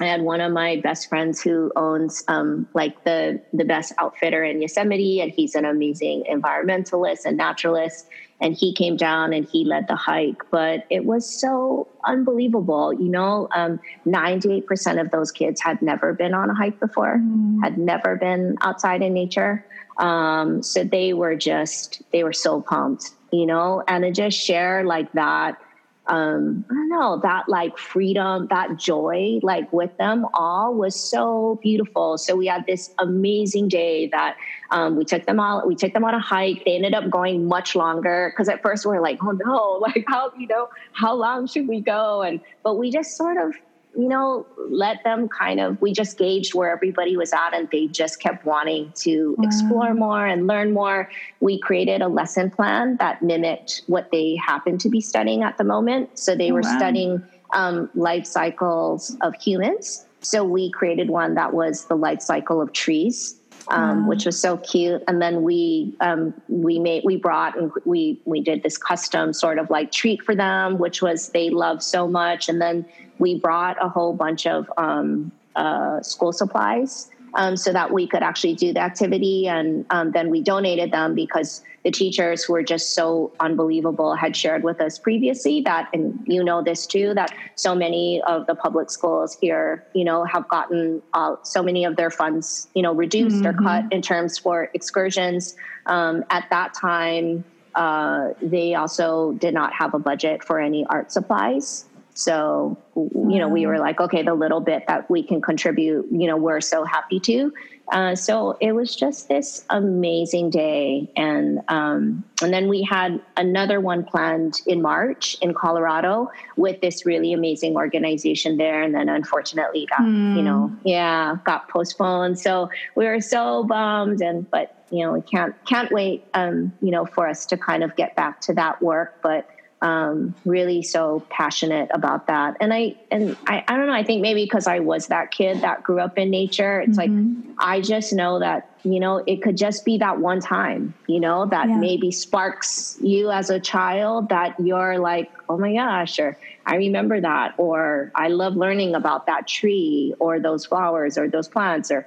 I 0.02 0.06
had 0.06 0.22
one 0.22 0.40
of 0.40 0.52
my 0.52 0.80
best 0.82 1.08
friends 1.08 1.40
who 1.40 1.70
owns 1.76 2.24
um, 2.26 2.66
like 2.74 3.04
the 3.04 3.40
the 3.52 3.64
best 3.64 3.92
outfitter 3.98 4.42
in 4.42 4.60
Yosemite, 4.60 5.20
and 5.20 5.30
he's 5.30 5.54
an 5.54 5.64
amazing 5.64 6.24
environmentalist 6.28 7.24
and 7.24 7.36
naturalist 7.36 8.08
and 8.42 8.56
he 8.56 8.74
came 8.74 8.96
down 8.96 9.32
and 9.32 9.48
he 9.48 9.64
led 9.64 9.86
the 9.88 9.96
hike. 9.96 10.42
But 10.50 10.84
it 10.90 11.04
was 11.04 11.24
so 11.24 11.88
unbelievable. 12.04 12.92
You 12.92 13.08
know, 13.08 13.48
um, 13.54 13.80
98% 14.04 15.00
of 15.00 15.10
those 15.12 15.30
kids 15.30 15.62
had 15.62 15.80
never 15.80 16.12
been 16.12 16.34
on 16.34 16.50
a 16.50 16.54
hike 16.54 16.78
before, 16.80 17.18
mm. 17.18 17.62
had 17.62 17.78
never 17.78 18.16
been 18.16 18.56
outside 18.60 19.00
in 19.00 19.14
nature. 19.14 19.64
Um, 19.98 20.62
so 20.62 20.82
they 20.82 21.12
were 21.14 21.36
just, 21.36 22.02
they 22.12 22.24
were 22.24 22.32
so 22.32 22.60
pumped, 22.60 23.12
you 23.30 23.46
know, 23.46 23.84
and 23.86 24.02
to 24.02 24.10
just 24.10 24.36
share 24.36 24.84
like 24.84 25.12
that 25.12 25.58
um, 26.08 26.64
I 26.68 26.74
don't 26.74 26.88
know, 26.88 27.20
that 27.22 27.48
like 27.48 27.78
freedom, 27.78 28.48
that 28.50 28.76
joy, 28.76 29.38
like 29.42 29.72
with 29.72 29.96
them 29.98 30.26
all 30.34 30.74
was 30.74 30.98
so 30.98 31.60
beautiful. 31.62 32.18
So 32.18 32.34
we 32.34 32.46
had 32.46 32.66
this 32.66 32.92
amazing 32.98 33.68
day 33.68 34.08
that 34.08 34.36
um, 34.70 34.96
we 34.96 35.04
took 35.04 35.26
them 35.26 35.38
all, 35.38 35.62
we 35.66 35.76
took 35.76 35.92
them 35.92 36.04
on 36.04 36.14
a 36.14 36.20
hike. 36.20 36.64
They 36.64 36.74
ended 36.74 36.94
up 36.94 37.08
going 37.08 37.46
much 37.46 37.76
longer 37.76 38.32
because 38.32 38.48
at 38.48 38.62
first 38.62 38.84
we 38.84 38.96
are 38.96 39.00
like, 39.00 39.18
oh 39.22 39.38
no, 39.44 39.78
like 39.80 40.04
how, 40.08 40.32
you 40.36 40.48
know, 40.48 40.68
how 40.92 41.14
long 41.14 41.46
should 41.46 41.68
we 41.68 41.80
go? 41.80 42.22
And, 42.22 42.40
but 42.64 42.78
we 42.78 42.90
just 42.90 43.16
sort 43.16 43.36
of 43.36 43.54
you 43.96 44.08
know, 44.08 44.46
let 44.70 45.04
them 45.04 45.28
kind 45.28 45.60
of, 45.60 45.80
we 45.80 45.92
just 45.92 46.16
gauged 46.16 46.54
where 46.54 46.72
everybody 46.72 47.16
was 47.16 47.32
at 47.32 47.52
and 47.52 47.68
they 47.70 47.86
just 47.88 48.20
kept 48.20 48.44
wanting 48.46 48.92
to 48.96 49.34
wow. 49.38 49.44
explore 49.46 49.94
more 49.94 50.26
and 50.26 50.46
learn 50.46 50.72
more. 50.72 51.10
We 51.40 51.58
created 51.58 52.00
a 52.00 52.08
lesson 52.08 52.50
plan 52.50 52.96
that 53.00 53.22
mimicked 53.22 53.82
what 53.86 54.10
they 54.10 54.36
happened 54.36 54.80
to 54.80 54.88
be 54.88 55.00
studying 55.00 55.42
at 55.42 55.58
the 55.58 55.64
moment. 55.64 56.18
So 56.18 56.34
they 56.34 56.50
oh, 56.50 56.54
were 56.54 56.62
wow. 56.62 56.76
studying 56.78 57.22
um, 57.52 57.90
life 57.94 58.26
cycles 58.26 59.16
of 59.20 59.34
humans. 59.34 60.06
So 60.20 60.44
we 60.44 60.70
created 60.70 61.10
one 61.10 61.34
that 61.34 61.52
was 61.52 61.84
the 61.86 61.96
life 61.96 62.22
cycle 62.22 62.62
of 62.62 62.72
trees 62.72 63.36
um, 63.68 64.02
wow. 64.02 64.08
which 64.08 64.26
was 64.26 64.38
so 64.38 64.56
cute. 64.58 65.02
And 65.06 65.20
then 65.20 65.42
we 65.42 65.94
um, 66.00 66.34
we 66.48 66.78
made 66.78 67.04
we 67.04 67.16
brought 67.16 67.56
and 67.56 67.70
we 67.84 68.20
we 68.24 68.40
did 68.40 68.62
this 68.62 68.76
custom 68.76 69.32
sort 69.32 69.58
of 69.58 69.70
like 69.70 69.92
treat 69.92 70.22
for 70.22 70.34
them, 70.34 70.78
which 70.78 71.02
was 71.02 71.28
they 71.30 71.50
loved 71.50 71.82
so 71.82 72.08
much. 72.08 72.48
And 72.48 72.60
then 72.60 72.84
we 73.18 73.38
brought 73.38 73.76
a 73.84 73.88
whole 73.88 74.14
bunch 74.14 74.46
of 74.46 74.70
um, 74.76 75.30
uh, 75.54 76.02
school 76.02 76.32
supplies 76.32 77.11
um, 77.34 77.56
so 77.56 77.72
that 77.72 77.92
we 77.92 78.06
could 78.06 78.22
actually 78.22 78.54
do 78.54 78.72
the 78.72 78.80
activity. 78.80 79.48
And 79.48 79.86
um, 79.90 80.12
then 80.12 80.30
we 80.30 80.42
donated 80.42 80.92
them 80.92 81.14
because 81.14 81.62
the 81.84 81.90
teachers 81.90 82.44
who 82.44 82.52
were 82.52 82.62
just 82.62 82.94
so 82.94 83.32
unbelievable 83.40 84.14
had 84.14 84.36
shared 84.36 84.62
with 84.62 84.80
us 84.80 84.98
previously 84.98 85.60
that, 85.62 85.88
and 85.92 86.18
you 86.26 86.44
know 86.44 86.62
this 86.62 86.86
too, 86.86 87.12
that 87.14 87.34
so 87.56 87.74
many 87.74 88.22
of 88.22 88.46
the 88.46 88.54
public 88.54 88.90
schools 88.90 89.36
here, 89.40 89.84
you 89.92 90.04
know, 90.04 90.24
have 90.24 90.48
gotten 90.48 91.02
uh, 91.12 91.36
so 91.42 91.62
many 91.62 91.84
of 91.84 91.96
their 91.96 92.10
funds, 92.10 92.68
you 92.74 92.82
know, 92.82 92.94
reduced 92.94 93.42
mm-hmm. 93.42 93.58
or 93.58 93.62
cut 93.62 93.92
in 93.92 94.00
terms 94.00 94.38
for 94.38 94.70
excursions. 94.74 95.56
Um, 95.86 96.24
at 96.30 96.48
that 96.50 96.74
time, 96.74 97.44
uh, 97.74 98.28
they 98.40 98.74
also 98.74 99.32
did 99.32 99.54
not 99.54 99.72
have 99.72 99.94
a 99.94 99.98
budget 99.98 100.44
for 100.44 100.60
any 100.60 100.86
art 100.86 101.10
supplies. 101.10 101.86
So, 102.14 102.76
you 102.94 103.38
know, 103.38 103.48
we 103.48 103.66
were 103.66 103.78
like, 103.78 104.00
okay, 104.00 104.22
the 104.22 104.34
little 104.34 104.60
bit 104.60 104.84
that 104.86 105.08
we 105.08 105.22
can 105.22 105.40
contribute, 105.40 106.06
you 106.10 106.26
know, 106.26 106.36
we're 106.36 106.60
so 106.60 106.84
happy 106.84 107.18
to. 107.20 107.52
Uh, 107.90 108.14
so 108.14 108.56
it 108.60 108.72
was 108.72 108.94
just 108.94 109.28
this 109.28 109.64
amazing 109.68 110.48
day, 110.48 111.10
and 111.16 111.60
um, 111.68 112.24
and 112.40 112.52
then 112.52 112.68
we 112.68 112.82
had 112.82 113.20
another 113.36 113.80
one 113.80 114.02
planned 114.04 114.60
in 114.66 114.80
March 114.80 115.36
in 115.42 115.52
Colorado 115.52 116.30
with 116.56 116.80
this 116.80 117.04
really 117.04 117.34
amazing 117.34 117.76
organization 117.76 118.56
there, 118.56 118.82
and 118.82 118.94
then 118.94 119.10
unfortunately 119.10 119.86
got 119.90 120.00
mm. 120.00 120.36
you 120.36 120.42
know 120.42 120.74
yeah 120.84 121.36
got 121.44 121.68
postponed. 121.68 122.38
So 122.38 122.70
we 122.94 123.04
were 123.04 123.20
so 123.20 123.64
bummed, 123.64 124.22
and 124.22 124.50
but 124.50 124.74
you 124.90 125.04
know 125.04 125.12
we 125.12 125.20
can't 125.20 125.54
can't 125.66 125.92
wait 125.92 126.24
um, 126.32 126.72
you 126.80 126.92
know 126.92 127.04
for 127.04 127.28
us 127.28 127.44
to 127.46 127.58
kind 127.58 127.82
of 127.82 127.94
get 127.96 128.16
back 128.16 128.40
to 128.42 128.54
that 128.54 128.80
work, 128.80 129.18
but 129.22 129.46
um, 129.82 130.34
really 130.44 130.80
so 130.82 131.24
passionate 131.28 131.90
about 131.92 132.28
that. 132.28 132.56
And 132.60 132.72
I 132.72 132.94
and 133.10 133.36
I, 133.46 133.64
I 133.66 133.76
don't 133.76 133.88
know. 133.88 133.92
I 133.92 134.04
think 134.04 134.22
maybe 134.22 134.44
because 134.44 134.68
I 134.68 134.78
was 134.78 135.08
that 135.08 135.32
kid 135.32 135.60
that 135.62 135.82
grew 135.82 135.98
up 135.98 136.16
in 136.16 136.30
nature, 136.30 136.80
it's 136.80 136.96
mm-hmm. 136.96 137.48
like 137.48 137.56
I 137.58 137.80
just 137.80 138.12
know 138.12 138.38
that 138.38 138.70
you 138.84 139.00
know 139.00 139.22
it 139.26 139.42
could 139.42 139.56
just 139.56 139.84
be 139.84 139.98
that 139.98 140.18
one 140.18 140.40
time, 140.40 140.94
you 141.08 141.18
know, 141.18 141.46
that 141.46 141.68
yeah. 141.68 141.76
maybe 141.76 142.12
sparks 142.12 142.96
you 143.02 143.32
as 143.32 143.50
a 143.50 143.58
child 143.58 144.28
that 144.28 144.58
you're 144.60 144.98
like, 144.98 145.32
oh 145.48 145.58
my 145.58 145.74
gosh, 145.74 146.20
or 146.20 146.38
I 146.64 146.76
remember 146.76 147.20
that, 147.20 147.54
or 147.58 148.12
I 148.14 148.28
love 148.28 148.54
learning 148.54 148.94
about 148.94 149.26
that 149.26 149.48
tree 149.48 150.14
or 150.20 150.38
those 150.38 150.64
flowers 150.64 151.18
or 151.18 151.28
those 151.28 151.48
plants 151.48 151.90
or 151.90 152.06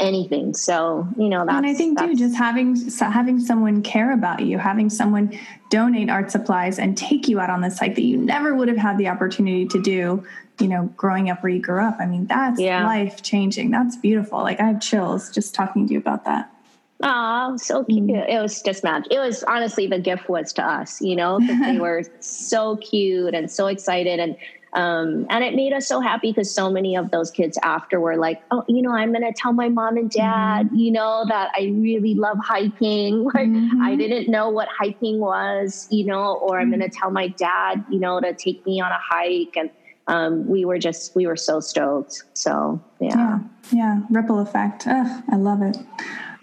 anything. 0.00 0.54
So 0.54 1.06
you 1.16 1.28
know, 1.28 1.44
that's, 1.44 1.56
and 1.56 1.66
I 1.66 1.74
think 1.74 1.98
too, 1.98 2.14
just 2.14 2.36
having 2.36 2.76
having 2.98 3.40
someone 3.40 3.82
care 3.82 4.12
about 4.12 4.40
you, 4.40 4.58
having 4.58 4.90
someone 4.90 5.38
donate 5.70 6.08
art 6.10 6.30
supplies 6.30 6.78
and 6.78 6.96
take 6.96 7.28
you 7.28 7.40
out 7.40 7.50
on 7.50 7.60
this 7.60 7.78
hike 7.78 7.94
that 7.94 8.04
you 8.04 8.16
never 8.16 8.54
would 8.54 8.68
have 8.68 8.76
had 8.76 8.98
the 8.98 9.08
opportunity 9.08 9.66
to 9.66 9.80
do. 9.82 10.24
You 10.60 10.66
know, 10.66 10.92
growing 10.96 11.30
up 11.30 11.44
where 11.44 11.50
you 11.50 11.62
grew 11.62 11.80
up. 11.80 11.98
I 12.00 12.06
mean, 12.06 12.26
that's 12.26 12.60
yeah. 12.60 12.84
life 12.84 13.22
changing. 13.22 13.70
That's 13.70 13.96
beautiful. 13.96 14.40
Like 14.40 14.58
I 14.58 14.66
have 14.66 14.80
chills 14.80 15.30
just 15.30 15.54
talking 15.54 15.86
to 15.86 15.92
you 15.92 16.00
about 16.00 16.24
that. 16.24 16.52
Oh, 17.00 17.56
so 17.56 17.84
cute. 17.84 18.08
Mm. 18.08 18.28
It 18.28 18.42
was 18.42 18.60
just 18.62 18.82
magic. 18.82 19.12
It 19.12 19.20
was 19.20 19.44
honestly 19.44 19.86
the 19.86 20.00
gift 20.00 20.28
was 20.28 20.52
to 20.54 20.64
us, 20.64 21.00
you 21.00 21.14
know, 21.14 21.38
they 21.38 21.78
were 21.80 22.02
so 22.20 22.76
cute 22.76 23.34
and 23.34 23.50
so 23.50 23.68
excited. 23.68 24.18
And 24.18 24.36
um, 24.74 25.26
and 25.30 25.42
it 25.42 25.54
made 25.54 25.72
us 25.72 25.86
so 25.86 26.00
happy 26.00 26.30
because 26.30 26.52
so 26.52 26.70
many 26.70 26.96
of 26.96 27.10
those 27.10 27.30
kids 27.30 27.58
after 27.62 28.00
were 28.00 28.16
like, 28.16 28.42
oh, 28.50 28.64
you 28.68 28.82
know, 28.82 28.90
I'm 28.90 29.12
going 29.12 29.22
to 29.22 29.32
tell 29.32 29.52
my 29.52 29.68
mom 29.68 29.96
and 29.96 30.10
dad, 30.10 30.66
mm-hmm. 30.66 30.76
you 30.76 30.92
know, 30.92 31.24
that 31.28 31.50
I 31.56 31.72
really 31.74 32.14
love 32.14 32.38
hiking. 32.42 33.28
Like, 33.38 33.48
mm-hmm. 33.48 33.82
I 33.82 33.94
didn't 33.94 34.28
know 34.30 34.48
what 34.48 34.68
hiking 34.68 35.20
was, 35.20 35.86
you 35.90 36.06
know, 36.06 36.36
or 36.36 36.58
I'm 36.58 36.70
going 36.70 36.80
to 36.80 36.86
mm-hmm. 36.86 36.98
tell 36.98 37.10
my 37.10 37.28
dad, 37.28 37.84
you 37.90 38.00
know, 38.00 38.20
to 38.20 38.32
take 38.32 38.64
me 38.66 38.80
on 38.80 38.90
a 38.90 38.98
hike. 38.98 39.54
And 39.56 39.70
um, 40.08 40.48
we 40.48 40.64
were 40.64 40.78
just, 40.78 41.14
we 41.14 41.26
were 41.26 41.36
so 41.36 41.60
stoked. 41.60 42.24
So, 42.32 42.82
yeah. 43.00 43.10
Yeah. 43.14 43.38
yeah. 43.70 44.00
Ripple 44.10 44.40
effect. 44.40 44.86
Ugh, 44.86 45.22
I 45.30 45.36
love 45.36 45.62
it. 45.62 45.76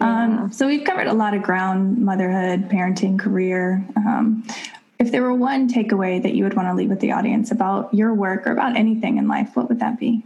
Yeah. 0.00 0.24
Um, 0.24 0.52
so 0.52 0.66
we've 0.66 0.84
covered 0.84 1.08
a 1.08 1.12
lot 1.12 1.34
of 1.34 1.42
ground 1.42 1.98
motherhood, 1.98 2.68
parenting, 2.68 3.18
career. 3.18 3.84
Um, 3.96 4.46
if 4.98 5.12
there 5.12 5.22
were 5.22 5.34
one 5.34 5.68
takeaway 5.68 6.22
that 6.22 6.34
you 6.34 6.44
would 6.44 6.54
want 6.54 6.68
to 6.68 6.74
leave 6.74 6.88
with 6.88 7.00
the 7.00 7.12
audience 7.12 7.50
about 7.50 7.92
your 7.92 8.14
work 8.14 8.46
or 8.46 8.52
about 8.52 8.76
anything 8.76 9.18
in 9.18 9.28
life, 9.28 9.50
what 9.54 9.68
would 9.68 9.80
that 9.80 9.98
be? 9.98 10.24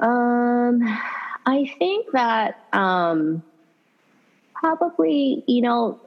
Um, 0.00 0.82
I 1.46 1.72
think 1.78 2.10
that 2.12 2.64
um, 2.72 3.42
probably, 4.54 5.44
you 5.46 5.60
know, 5.60 6.00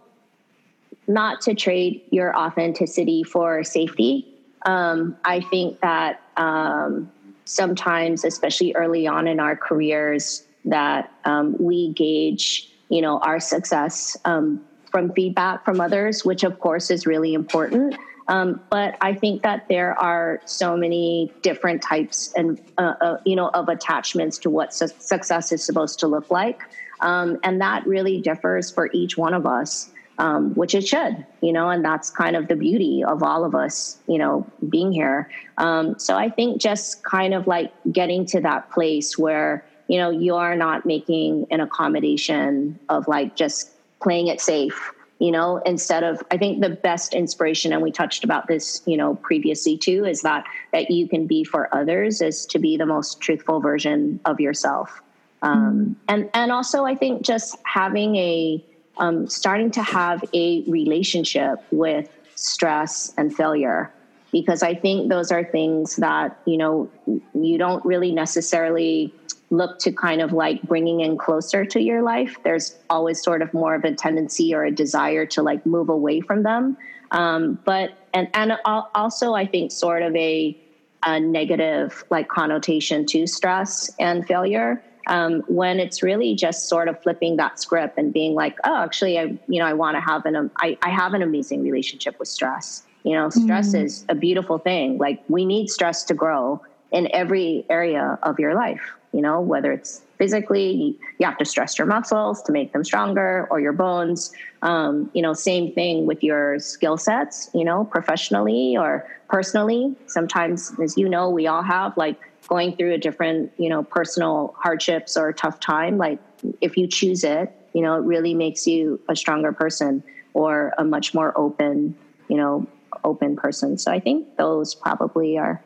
not 1.07 1.41
to 1.41 1.53
trade 1.53 2.01
your 2.09 2.35
authenticity 2.35 3.23
for 3.23 3.63
safety. 3.63 4.27
Um, 4.65 5.15
I 5.23 5.41
think 5.41 5.79
that 5.81 6.21
um, 6.35 7.11
sometimes, 7.45 8.25
especially 8.25 8.73
early 8.73 9.05
on 9.05 9.27
in 9.27 9.39
our 9.39 9.55
careers, 9.55 10.43
that 10.65 11.11
um, 11.25 11.55
we 11.59 11.93
gauge, 11.93 12.71
you 12.89 13.01
know, 13.01 13.19
our 13.19 13.39
success 13.39 14.17
um, 14.25 14.65
from 14.95 15.11
feedback 15.11 15.65
from 15.65 15.81
others, 15.81 16.23
which 16.23 16.45
of 16.45 16.57
course 16.61 16.89
is 16.89 17.05
really 17.05 17.33
important. 17.33 17.97
Um, 18.29 18.61
but 18.69 18.95
I 19.01 19.13
think 19.13 19.41
that 19.41 19.67
there 19.67 19.93
are 19.99 20.39
so 20.45 20.77
many 20.77 21.33
different 21.41 21.81
types 21.81 22.31
and 22.37 22.61
uh, 22.77 22.93
uh, 23.01 23.17
you 23.25 23.35
know 23.35 23.49
of 23.49 23.67
attachments 23.67 24.37
to 24.37 24.49
what 24.49 24.73
su- 24.73 24.87
success 24.99 25.51
is 25.51 25.61
supposed 25.65 25.99
to 25.99 26.07
look 26.07 26.31
like, 26.31 26.61
um, 27.01 27.37
and 27.43 27.59
that 27.59 27.85
really 27.85 28.21
differs 28.21 28.71
for 28.71 28.89
each 28.93 29.17
one 29.17 29.33
of 29.33 29.45
us 29.45 29.91
um, 30.17 30.53
which 30.53 30.73
it 30.73 30.87
should, 30.87 31.25
you 31.41 31.51
know, 31.51 31.69
and 31.69 31.83
that's 31.83 32.09
kind 32.09 32.37
of 32.37 32.47
the 32.47 32.55
beauty 32.55 33.03
of 33.03 33.21
all 33.21 33.43
of 33.43 33.53
us, 33.53 33.97
you 34.07 34.17
know, 34.17 34.47
being 34.69 34.93
here. 34.93 35.29
Um, 35.57 35.99
so 35.99 36.15
I 36.15 36.29
think 36.29 36.61
just 36.61 37.03
kind 37.03 37.33
of 37.33 37.47
like 37.47 37.73
getting 37.91 38.25
to 38.27 38.39
that 38.39 38.71
place 38.71 39.17
where, 39.17 39.65
you 39.89 39.97
know, 39.97 40.09
you 40.09 40.35
are 40.35 40.55
not 40.55 40.85
making 40.85 41.47
an 41.51 41.59
accommodation 41.59 42.79
of 42.87 43.09
like 43.09 43.35
just 43.35 43.74
playing 44.01 44.27
it 44.27 44.41
safe, 44.41 44.91
you 45.19 45.31
know, 45.31 45.57
instead 45.65 46.03
of, 46.03 46.21
I 46.31 46.37
think 46.37 46.61
the 46.61 46.69
best 46.69 47.13
inspiration, 47.13 47.71
and 47.71 47.81
we 47.81 47.91
touched 47.91 48.23
about 48.23 48.47
this, 48.47 48.81
you 48.85 48.97
know, 48.97 49.15
previously 49.15 49.77
too, 49.77 50.05
is 50.05 50.21
that, 50.21 50.45
that 50.73 50.91
you 50.91 51.07
can 51.07 51.25
be 51.25 51.43
for 51.43 51.73
others 51.73 52.21
is 52.21 52.45
to 52.47 52.59
be 52.59 52.77
the 52.77 52.85
most 52.85 53.21
truthful 53.21 53.59
version 53.59 54.19
of 54.25 54.39
yourself. 54.39 55.01
Um, 55.41 55.95
and, 56.07 56.29
and 56.33 56.51
also 56.51 56.85
I 56.85 56.95
think 56.95 57.21
just 57.21 57.57
having 57.65 58.15
a, 58.15 58.63
um, 58.97 59.27
starting 59.27 59.71
to 59.71 59.83
have 59.83 60.23
a 60.33 60.63
relationship 60.63 61.63
with 61.71 62.09
stress 62.35 63.13
and 63.17 63.33
failure 63.33 63.91
because 64.31 64.61
i 64.61 64.75
think 64.75 65.09
those 65.09 65.31
are 65.31 65.43
things 65.43 65.95
that 65.95 66.37
you 66.45 66.57
know 66.57 66.89
you 67.33 67.57
don't 67.57 67.83
really 67.85 68.11
necessarily 68.11 69.13
look 69.49 69.79
to 69.79 69.91
kind 69.91 70.21
of 70.21 70.33
like 70.33 70.61
bringing 70.63 71.01
in 71.01 71.17
closer 71.17 71.65
to 71.65 71.79
your 71.79 72.01
life 72.01 72.35
there's 72.43 72.77
always 72.89 73.21
sort 73.21 73.41
of 73.41 73.53
more 73.53 73.75
of 73.75 73.83
a 73.83 73.93
tendency 73.93 74.53
or 74.53 74.63
a 74.65 74.71
desire 74.71 75.25
to 75.25 75.41
like 75.41 75.65
move 75.65 75.89
away 75.89 76.19
from 76.21 76.43
them 76.43 76.77
um, 77.11 77.59
but 77.63 77.91
and 78.13 78.27
and 78.33 78.53
also 78.65 79.33
i 79.33 79.45
think 79.45 79.71
sort 79.71 80.01
of 80.01 80.15
a, 80.15 80.57
a 81.05 81.19
negative 81.19 82.03
like 82.09 82.27
connotation 82.27 83.05
to 83.05 83.27
stress 83.27 83.91
and 83.99 84.25
failure 84.27 84.83
um, 85.07 85.43
when 85.47 85.79
it's 85.79 86.01
really 86.01 86.35
just 86.35 86.67
sort 86.67 86.87
of 86.87 87.01
flipping 87.01 87.37
that 87.37 87.59
script 87.59 87.97
and 87.97 88.11
being 88.11 88.33
like, 88.33 88.57
oh, 88.63 88.77
actually, 88.77 89.19
I, 89.19 89.37
you 89.47 89.59
know, 89.59 89.65
I 89.65 89.73
want 89.73 89.95
to 89.95 90.01
have 90.01 90.25
an, 90.25 90.35
um, 90.35 90.51
I, 90.57 90.77
I 90.81 90.89
have 90.89 91.13
an 91.13 91.21
amazing 91.21 91.63
relationship 91.63 92.17
with 92.19 92.27
stress. 92.27 92.83
You 93.03 93.13
know, 93.13 93.29
stress 93.29 93.73
mm. 93.73 93.83
is 93.83 94.03
a 94.09 94.15
beautiful 94.15 94.57
thing. 94.57 94.97
Like 94.97 95.23
we 95.29 95.45
need 95.45 95.69
stress 95.69 96.03
to 96.05 96.15
grow 96.15 96.61
in 96.91 97.07
every 97.13 97.65
area 97.69 98.17
of 98.23 98.39
your 98.39 98.55
life, 98.55 98.81
you 99.15 99.21
know, 99.21 99.39
whether 99.39 99.71
it's 99.71 100.01
physically, 100.17 100.99
you 101.19 101.25
have 101.25 101.37
to 101.37 101.45
stress 101.45 101.77
your 101.77 101.87
muscles 101.87 102.43
to 102.43 102.51
make 102.51 102.73
them 102.73 102.83
stronger 102.83 103.47
or 103.49 103.61
your 103.61 103.71
bones. 103.71 104.33
Um, 104.61 105.09
you 105.13 105.21
know, 105.21 105.31
same 105.33 105.71
thing 105.71 106.05
with 106.05 106.21
your 106.21 106.59
skill 106.59 106.97
sets, 106.97 107.49
you 107.53 107.63
know, 107.63 107.85
professionally 107.85 108.75
or 108.77 109.07
personally. 109.29 109.95
Sometimes, 110.07 110.73
as 110.81 110.97
you 110.97 111.07
know, 111.07 111.29
we 111.29 111.47
all 111.47 111.63
have 111.63 111.95
like 111.95 112.19
going 112.49 112.75
through 112.75 112.93
a 112.93 112.97
different, 112.97 113.53
you 113.57 113.69
know, 113.69 113.83
personal 113.83 114.53
hardships 114.57 115.15
or 115.15 115.29
a 115.29 115.33
tough 115.33 115.61
time, 115.61 115.97
like 115.97 116.19
if 116.59 116.75
you 116.75 116.87
choose 116.87 117.23
it, 117.23 117.55
you 117.73 117.81
know, 117.81 117.95
it 117.95 118.03
really 118.03 118.33
makes 118.33 118.67
you 118.67 118.99
a 119.07 119.15
stronger 119.15 119.53
person 119.53 120.03
or 120.33 120.73
a 120.77 120.83
much 120.83 121.13
more 121.13 121.33
open, 121.37 121.95
you 122.27 122.35
know, 122.35 122.67
open 123.05 123.37
person. 123.37 123.77
So 123.77 123.91
I 123.91 123.99
think 124.01 124.35
those 124.35 124.75
probably 124.75 125.37
are, 125.37 125.63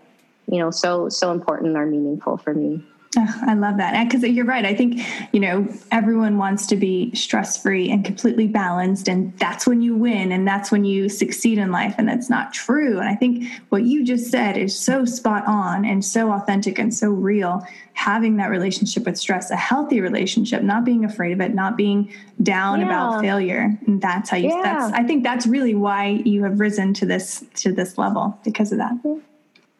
you 0.51 0.59
know, 0.59 0.71
so 0.71 1.09
so 1.09 1.31
important 1.31 1.77
or 1.77 1.85
meaningful 1.85 2.37
for 2.37 2.53
me. 2.53 2.83
Oh, 3.17 3.41
I 3.47 3.55
love 3.55 3.77
that. 3.77 4.03
Because 4.03 4.23
you're 4.23 4.45
right. 4.45 4.65
I 4.65 4.75
think, 4.75 5.01
you 5.33 5.39
know, 5.39 5.67
everyone 5.91 6.37
wants 6.37 6.67
to 6.67 6.75
be 6.75 7.11
stress 7.15 7.59
free 7.59 7.89
and 7.89 8.05
completely 8.05 8.45
balanced. 8.45 9.09
And 9.09 9.35
that's 9.39 9.65
when 9.65 9.81
you 9.81 9.95
win 9.95 10.31
and 10.31 10.47
that's 10.47 10.71
when 10.71 10.85
you 10.85 11.09
succeed 11.09 11.57
in 11.57 11.71
life. 11.71 11.95
And 11.97 12.07
that's 12.07 12.29
not 12.29 12.53
true. 12.53 12.99
And 12.99 13.09
I 13.09 13.15
think 13.15 13.49
what 13.69 13.81
you 13.81 14.05
just 14.05 14.29
said 14.29 14.57
is 14.57 14.77
so 14.77 15.05
spot 15.05 15.43
on 15.47 15.85
and 15.85 16.05
so 16.05 16.31
authentic 16.31 16.77
and 16.77 16.93
so 16.93 17.09
real. 17.09 17.65
Having 17.93 18.37
that 18.37 18.51
relationship 18.51 19.05
with 19.05 19.17
stress, 19.17 19.49
a 19.49 19.55
healthy 19.55 20.01
relationship, 20.01 20.61
not 20.61 20.85
being 20.85 21.03
afraid 21.03 21.31
of 21.31 21.41
it, 21.41 21.55
not 21.55 21.77
being 21.77 22.13
down 22.43 22.79
yeah. 22.79 22.85
about 22.85 23.21
failure. 23.21 23.75
And 23.87 23.99
that's 23.99 24.29
how 24.29 24.37
you, 24.37 24.49
yeah. 24.49 24.61
that's, 24.61 24.93
I 24.93 25.01
think 25.03 25.23
that's 25.23 25.47
really 25.47 25.73
why 25.73 26.21
you 26.25 26.43
have 26.43 26.59
risen 26.59 26.93
to 26.93 27.07
this, 27.07 27.43
to 27.55 27.71
this 27.71 27.97
level 27.97 28.39
because 28.43 28.71
of 28.71 28.77
that. 28.77 28.93
Mm-hmm. 28.93 29.19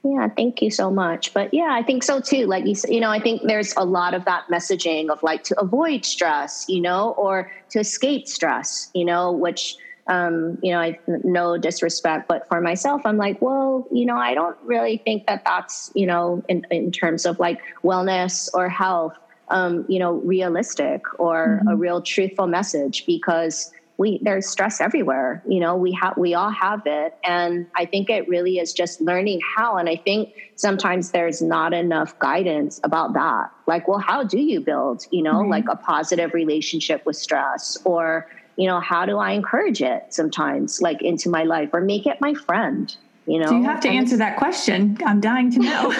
Yeah, 0.04 0.30
thank 0.30 0.62
you 0.62 0.72
so 0.72 0.89
much. 0.89 1.34
But 1.34 1.54
yeah, 1.54 1.70
I 1.72 1.84
think 1.84 2.04
so 2.04 2.22
too. 2.22 2.45
Like 2.45 2.66
you, 2.66 2.76
you 2.88 3.00
know, 3.02 3.12
I 3.12 3.20
think 3.20 3.41
there's 3.43 3.74
a 3.76 3.84
lot 3.84 4.14
of 4.14 4.24
that 4.26 4.45
messaging 4.50 5.10
of 5.10 5.22
like 5.24 5.43
to 5.45 5.60
avoid 5.60 6.06
stress, 6.06 6.66
you 6.70 6.82
know, 6.82 7.12
or 7.12 7.52
to 7.72 7.80
escape 7.80 8.28
stress, 8.28 8.89
you 8.93 9.04
know, 9.04 9.32
which, 9.32 9.76
um, 10.08 10.58
you 10.64 10.72
know, 10.72 10.80
I 10.80 11.00
no 11.08 11.58
disrespect, 11.58 12.30
but 12.30 12.47
for 12.47 12.62
myself, 12.62 13.02
I'm 13.04 13.18
like, 13.18 13.41
well, 13.41 13.88
you 13.91 14.06
know, 14.06 14.16
I 14.16 14.34
don't 14.34 14.58
really 14.64 14.97
think 14.97 15.28
that 15.28 15.43
that's, 15.45 15.91
you 15.93 16.08
know, 16.08 16.43
in, 16.47 16.66
in 16.72 16.91
terms 16.91 17.26
of 17.26 17.38
like 17.39 17.60
wellness 17.84 18.50
or 18.54 18.70
health, 18.70 19.18
um, 19.50 19.86
you 19.89 20.00
know, 20.00 20.14
realistic 20.14 21.02
or 21.20 21.60
mm-hmm. 21.60 21.68
a 21.68 21.76
real 21.76 22.02
truthful 22.02 22.47
message 22.47 23.06
because 23.06 23.72
we 24.00 24.18
there's 24.24 24.47
stress 24.47 24.80
everywhere 24.82 25.43
you 25.47 25.60
know 25.60 25.76
we 25.76 25.91
have 25.91 26.18
we 26.18 26.34
all 26.34 26.50
have 26.50 26.82
it. 26.86 27.16
And 27.24 27.68
i 27.76 27.86
think 27.86 28.10
it 28.10 28.28
really 28.28 28.58
is 28.58 28.74
just 28.74 29.02
learning 29.02 29.41
how. 29.56 29.78
And 29.78 29.88
i 29.88 29.95
think 29.95 30.34
sometimes 30.56 31.12
there's 31.12 31.41
not 31.41 31.74
enough 31.74 32.18
guidance 32.18 32.80
about 32.84 33.14
that. 33.14 33.52
Like 33.68 33.88
well 33.88 34.00
how 34.00 34.24
do 34.24 34.39
you 34.39 34.62
build 34.62 35.06
you 35.12 35.22
know 35.22 35.36
mm-hmm. 35.36 35.52
like 35.52 35.66
a 35.70 35.76
positive 35.76 36.34
relationship 36.34 37.06
with 37.06 37.18
stress? 37.18 37.78
Or 37.84 38.28
you 38.56 38.68
know 38.68 38.80
how 38.80 39.06
do 39.06 39.18
i 39.18 39.32
encourage 39.32 39.82
it 39.82 40.14
sometimes 40.14 40.82
like 40.82 41.02
into 41.02 41.30
my 41.30 41.43
life 41.43 41.70
or 41.72 41.80
make 41.80 42.06
it 42.06 42.20
my 42.20 42.34
friend 42.34 42.97
you 43.26 43.39
know 43.39 43.45
so 43.45 43.56
you 43.56 43.64
have 43.64 43.80
to 43.80 43.88
answer 43.88 44.18
that 44.18 44.38
question. 44.38 44.97
I'm 45.06 45.22
dying 45.22 45.50
to 45.52 45.60
know 45.60 45.93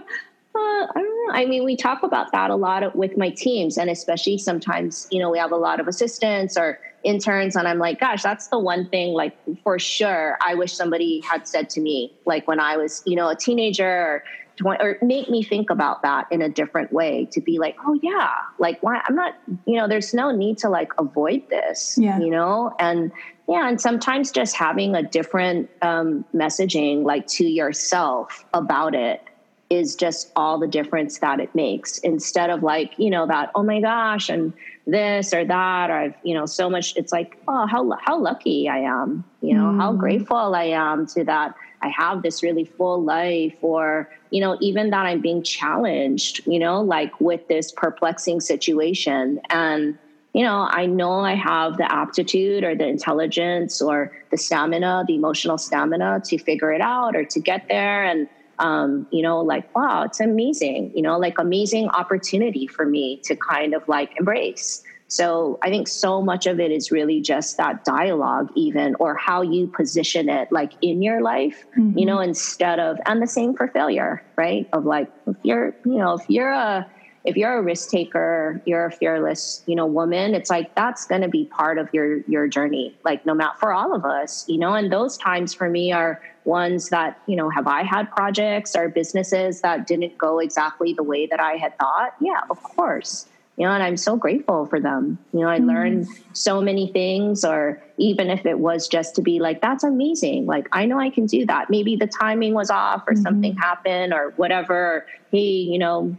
Uh, 0.54 0.58
I 0.58 0.90
don't 0.94 1.26
know. 1.26 1.34
I 1.34 1.46
mean, 1.46 1.64
we 1.64 1.76
talk 1.76 2.02
about 2.02 2.32
that 2.32 2.50
a 2.50 2.56
lot 2.56 2.96
with 2.96 3.16
my 3.16 3.30
teams, 3.30 3.78
and 3.78 3.88
especially 3.88 4.38
sometimes, 4.38 5.06
you 5.10 5.20
know, 5.20 5.30
we 5.30 5.38
have 5.38 5.52
a 5.52 5.56
lot 5.56 5.78
of 5.78 5.86
assistants 5.86 6.56
or 6.56 6.80
interns, 7.04 7.54
and 7.54 7.68
I'm 7.68 7.78
like, 7.78 8.00
gosh, 8.00 8.22
that's 8.22 8.48
the 8.48 8.58
one 8.58 8.88
thing, 8.88 9.12
like, 9.12 9.36
for 9.62 9.78
sure, 9.78 10.36
I 10.44 10.54
wish 10.54 10.74
somebody 10.74 11.20
had 11.20 11.46
said 11.46 11.70
to 11.70 11.80
me, 11.80 12.12
like, 12.26 12.48
when 12.48 12.58
I 12.58 12.76
was, 12.76 13.02
you 13.06 13.14
know, 13.14 13.28
a 13.28 13.36
teenager 13.36 13.86
or 13.86 14.24
or 14.62 14.98
make 15.00 15.30
me 15.30 15.42
think 15.42 15.70
about 15.70 16.02
that 16.02 16.26
in 16.30 16.42
a 16.42 16.48
different 16.48 16.92
way 16.92 17.26
to 17.32 17.40
be 17.40 17.58
like, 17.58 17.76
oh 17.86 17.98
yeah, 18.02 18.30
like 18.58 18.82
why 18.82 19.00
I'm 19.08 19.14
not, 19.14 19.34
you 19.64 19.76
know, 19.76 19.88
there's 19.88 20.12
no 20.12 20.30
need 20.32 20.58
to 20.58 20.68
like 20.68 20.92
avoid 20.98 21.48
this, 21.48 21.96
yeah. 21.98 22.18
you 22.18 22.30
know, 22.30 22.74
and 22.78 23.10
yeah, 23.48 23.68
and 23.68 23.80
sometimes 23.80 24.30
just 24.30 24.54
having 24.54 24.94
a 24.94 25.02
different 25.02 25.70
um, 25.82 26.26
messaging 26.34 27.04
like 27.04 27.26
to 27.28 27.46
yourself 27.46 28.44
about 28.52 28.94
it 28.94 29.22
is 29.70 29.94
just 29.94 30.32
all 30.34 30.58
the 30.58 30.66
difference 30.66 31.18
that 31.18 31.38
it 31.38 31.54
makes. 31.54 31.98
Instead 31.98 32.50
of 32.50 32.62
like 32.64 32.92
you 32.98 33.08
know 33.08 33.26
that 33.26 33.50
oh 33.54 33.62
my 33.62 33.80
gosh 33.80 34.28
and 34.28 34.52
this 34.86 35.32
or 35.32 35.44
that 35.44 35.90
or 35.90 35.94
I've 35.94 36.14
you 36.24 36.34
know 36.34 36.44
so 36.44 36.68
much 36.68 36.96
it's 36.96 37.12
like 37.12 37.38
oh 37.46 37.66
how 37.66 37.88
how 38.04 38.18
lucky 38.18 38.68
I 38.68 38.78
am 38.78 39.24
you 39.40 39.54
know 39.54 39.66
mm. 39.66 39.80
how 39.80 39.92
grateful 39.92 40.54
I 40.54 40.64
am 40.64 41.06
to 41.08 41.24
that 41.24 41.54
I 41.82 41.88
have 41.88 42.22
this 42.22 42.42
really 42.42 42.64
full 42.64 43.02
life 43.02 43.54
or 43.62 44.10
you 44.30 44.40
know 44.40 44.58
even 44.60 44.90
that 44.90 45.06
I'm 45.06 45.20
being 45.20 45.42
challenged 45.42 46.44
you 46.46 46.58
know 46.58 46.82
like 46.82 47.18
with 47.20 47.46
this 47.46 47.70
perplexing 47.70 48.40
situation. 48.40 49.40
And 49.50 49.96
you 50.32 50.42
know 50.42 50.68
I 50.68 50.86
know 50.86 51.20
I 51.20 51.34
have 51.34 51.76
the 51.76 51.90
aptitude 51.92 52.64
or 52.64 52.74
the 52.74 52.88
intelligence 52.88 53.80
or 53.80 54.10
the 54.32 54.36
stamina 54.36 55.04
the 55.06 55.14
emotional 55.14 55.58
stamina 55.58 56.22
to 56.24 56.38
figure 56.38 56.72
it 56.72 56.80
out 56.80 57.14
or 57.14 57.24
to 57.24 57.38
get 57.38 57.68
there. 57.68 58.02
And 58.02 58.28
um, 58.60 59.06
you 59.10 59.22
know, 59.22 59.40
like, 59.40 59.74
wow, 59.74 60.04
it's 60.04 60.20
amazing, 60.20 60.92
you 60.94 61.02
know, 61.02 61.18
like 61.18 61.38
amazing 61.38 61.88
opportunity 61.88 62.66
for 62.66 62.86
me 62.86 63.20
to 63.24 63.34
kind 63.34 63.74
of 63.74 63.86
like 63.88 64.12
embrace. 64.18 64.82
So 65.08 65.58
I 65.60 65.70
think 65.70 65.88
so 65.88 66.22
much 66.22 66.46
of 66.46 66.60
it 66.60 66.70
is 66.70 66.92
really 66.92 67.20
just 67.20 67.56
that 67.56 67.84
dialogue, 67.84 68.52
even, 68.54 68.94
or 69.00 69.16
how 69.16 69.42
you 69.42 69.66
position 69.66 70.28
it, 70.28 70.52
like 70.52 70.72
in 70.82 71.02
your 71.02 71.20
life, 71.20 71.64
mm-hmm. 71.76 71.98
you 71.98 72.06
know, 72.06 72.20
instead 72.20 72.78
of, 72.78 72.96
and 73.06 73.20
the 73.20 73.26
same 73.26 73.56
for 73.56 73.66
failure, 73.66 74.22
right? 74.36 74.68
Of 74.72 74.84
like, 74.84 75.10
if 75.26 75.36
you're, 75.42 75.74
you 75.84 75.98
know, 75.98 76.14
if 76.14 76.22
you're 76.28 76.52
a, 76.52 76.88
if 77.24 77.36
you're 77.36 77.58
a 77.58 77.62
risk 77.62 77.90
taker, 77.90 78.62
you're 78.64 78.86
a 78.86 78.90
fearless, 78.90 79.62
you 79.66 79.76
know, 79.76 79.86
woman, 79.86 80.34
it's 80.34 80.48
like 80.48 80.74
that's 80.74 81.06
going 81.06 81.20
to 81.20 81.28
be 81.28 81.44
part 81.44 81.78
of 81.78 81.88
your 81.92 82.20
your 82.22 82.48
journey. 82.48 82.96
Like 83.04 83.26
no 83.26 83.34
matter 83.34 83.56
for 83.58 83.72
all 83.72 83.94
of 83.94 84.04
us, 84.04 84.48
you 84.48 84.58
know, 84.58 84.74
and 84.74 84.90
those 84.90 85.18
times 85.18 85.52
for 85.52 85.68
me 85.68 85.92
are 85.92 86.20
ones 86.44 86.88
that, 86.88 87.20
you 87.26 87.36
know, 87.36 87.50
have 87.50 87.66
I 87.66 87.82
had 87.82 88.10
projects 88.10 88.74
or 88.74 88.88
businesses 88.88 89.60
that 89.60 89.86
didn't 89.86 90.16
go 90.16 90.38
exactly 90.38 90.94
the 90.94 91.02
way 91.02 91.26
that 91.26 91.40
I 91.40 91.54
had 91.54 91.78
thought? 91.78 92.14
Yeah, 92.20 92.40
of 92.48 92.62
course. 92.62 93.26
You 93.56 93.66
know, 93.66 93.72
and 93.72 93.82
I'm 93.82 93.98
so 93.98 94.16
grateful 94.16 94.64
for 94.64 94.80
them. 94.80 95.18
You 95.34 95.40
know, 95.40 95.48
I 95.48 95.58
mm-hmm. 95.58 95.68
learned 95.68 96.06
so 96.32 96.62
many 96.62 96.90
things, 96.92 97.44
or 97.44 97.82
even 97.98 98.30
if 98.30 98.46
it 98.46 98.58
was 98.58 98.88
just 98.88 99.14
to 99.16 99.22
be 99.22 99.38
like, 99.38 99.60
that's 99.60 99.84
amazing. 99.84 100.46
Like, 100.46 100.66
I 100.72 100.86
know 100.86 100.98
I 100.98 101.10
can 101.10 101.26
do 101.26 101.44
that. 101.44 101.68
Maybe 101.68 101.94
the 101.94 102.06
timing 102.06 102.54
was 102.54 102.70
off 102.70 103.02
or 103.06 103.12
mm-hmm. 103.12 103.22
something 103.22 103.56
happened 103.56 104.14
or 104.14 104.32
whatever. 104.36 105.04
Hey, 105.30 105.38
you 105.38 105.78
know, 105.78 106.16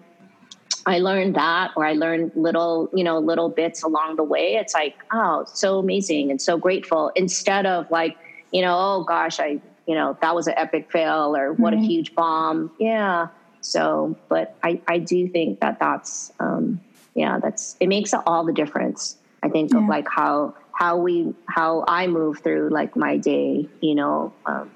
I 0.85 0.99
learned 0.99 1.35
that, 1.35 1.71
or 1.75 1.85
I 1.85 1.93
learned 1.93 2.31
little, 2.35 2.89
you 2.93 3.03
know, 3.03 3.19
little 3.19 3.49
bits 3.49 3.83
along 3.83 4.15
the 4.15 4.23
way. 4.23 4.55
It's 4.55 4.73
like, 4.73 4.95
oh, 5.11 5.45
so 5.45 5.79
amazing 5.79 6.31
and 6.31 6.41
so 6.41 6.57
grateful. 6.57 7.11
Instead 7.15 7.65
of 7.65 7.89
like, 7.91 8.17
you 8.51 8.61
know, 8.61 8.75
oh 8.77 9.03
gosh, 9.03 9.39
I, 9.39 9.61
you 9.87 9.95
know, 9.95 10.17
that 10.21 10.33
was 10.33 10.47
an 10.47 10.55
epic 10.57 10.91
fail, 10.91 11.35
or 11.35 11.53
what 11.53 11.73
mm-hmm. 11.73 11.83
a 11.83 11.87
huge 11.87 12.15
bomb. 12.15 12.71
Yeah. 12.79 13.27
So, 13.61 14.17
but 14.27 14.55
I, 14.63 14.81
I 14.87 14.97
do 14.97 15.27
think 15.27 15.59
that 15.59 15.79
that's, 15.79 16.31
um, 16.39 16.81
yeah, 17.13 17.39
that's 17.39 17.75
it 17.79 17.87
makes 17.87 18.13
all 18.13 18.45
the 18.45 18.53
difference. 18.53 19.17
I 19.43 19.49
think 19.49 19.71
yeah. 19.71 19.79
of 19.79 19.87
like 19.87 20.07
how 20.07 20.55
how 20.71 20.97
we 20.97 21.33
how 21.47 21.83
I 21.87 22.07
move 22.07 22.39
through 22.39 22.69
like 22.69 22.95
my 22.95 23.17
day, 23.17 23.67
you 23.81 23.95
know, 23.95 24.33
um, 24.45 24.71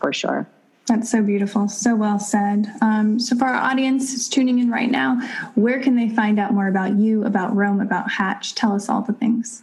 for 0.00 0.12
sure. 0.12 0.46
That's 0.90 1.08
so 1.08 1.22
beautiful. 1.22 1.68
So 1.68 1.94
well 1.94 2.18
said. 2.18 2.66
Um, 2.82 3.20
so, 3.20 3.36
for 3.36 3.44
our 3.44 3.54
audience 3.54 4.10
who's 4.10 4.28
tuning 4.28 4.58
in 4.58 4.72
right 4.72 4.90
now, 4.90 5.20
where 5.54 5.80
can 5.80 5.94
they 5.94 6.08
find 6.08 6.40
out 6.40 6.52
more 6.52 6.66
about 6.66 6.96
you, 6.96 7.24
about 7.24 7.54
ROAM, 7.54 7.80
about 7.80 8.10
Hatch? 8.10 8.56
Tell 8.56 8.72
us 8.72 8.88
all 8.88 9.00
the 9.00 9.12
things. 9.12 9.62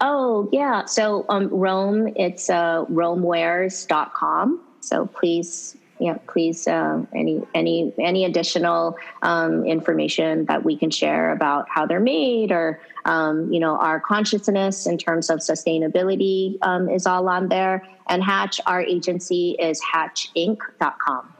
Oh, 0.00 0.48
yeah. 0.52 0.84
So, 0.84 1.26
um, 1.28 1.48
ROAM, 1.48 2.06
it's 2.14 2.48
uh, 2.50 2.84
roamwears.com. 2.84 4.60
So, 4.78 5.06
please 5.06 5.76
yeah, 5.98 6.18
please 6.26 6.66
uh, 6.66 7.04
any 7.14 7.42
any 7.54 7.92
any 7.98 8.24
additional 8.24 8.96
um, 9.22 9.64
information 9.64 10.44
that 10.46 10.64
we 10.64 10.76
can 10.76 10.90
share 10.90 11.32
about 11.32 11.68
how 11.68 11.86
they're 11.86 12.00
made 12.00 12.50
or 12.50 12.80
um, 13.04 13.52
you 13.52 13.60
know 13.60 13.76
our 13.76 14.00
consciousness 14.00 14.86
in 14.86 14.98
terms 14.98 15.30
of 15.30 15.38
sustainability 15.38 16.58
um, 16.62 16.88
is 16.88 17.06
all 17.06 17.28
on 17.28 17.48
there. 17.48 17.86
And 18.08 18.22
Hatch, 18.22 18.60
our 18.66 18.82
agency 18.82 19.56
is 19.58 19.80
hatchinc.com. 19.82 21.32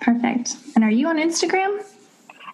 Perfect. 0.00 0.56
And 0.74 0.84
are 0.84 0.90
you 0.90 1.06
on 1.08 1.16
Instagram? 1.16 1.82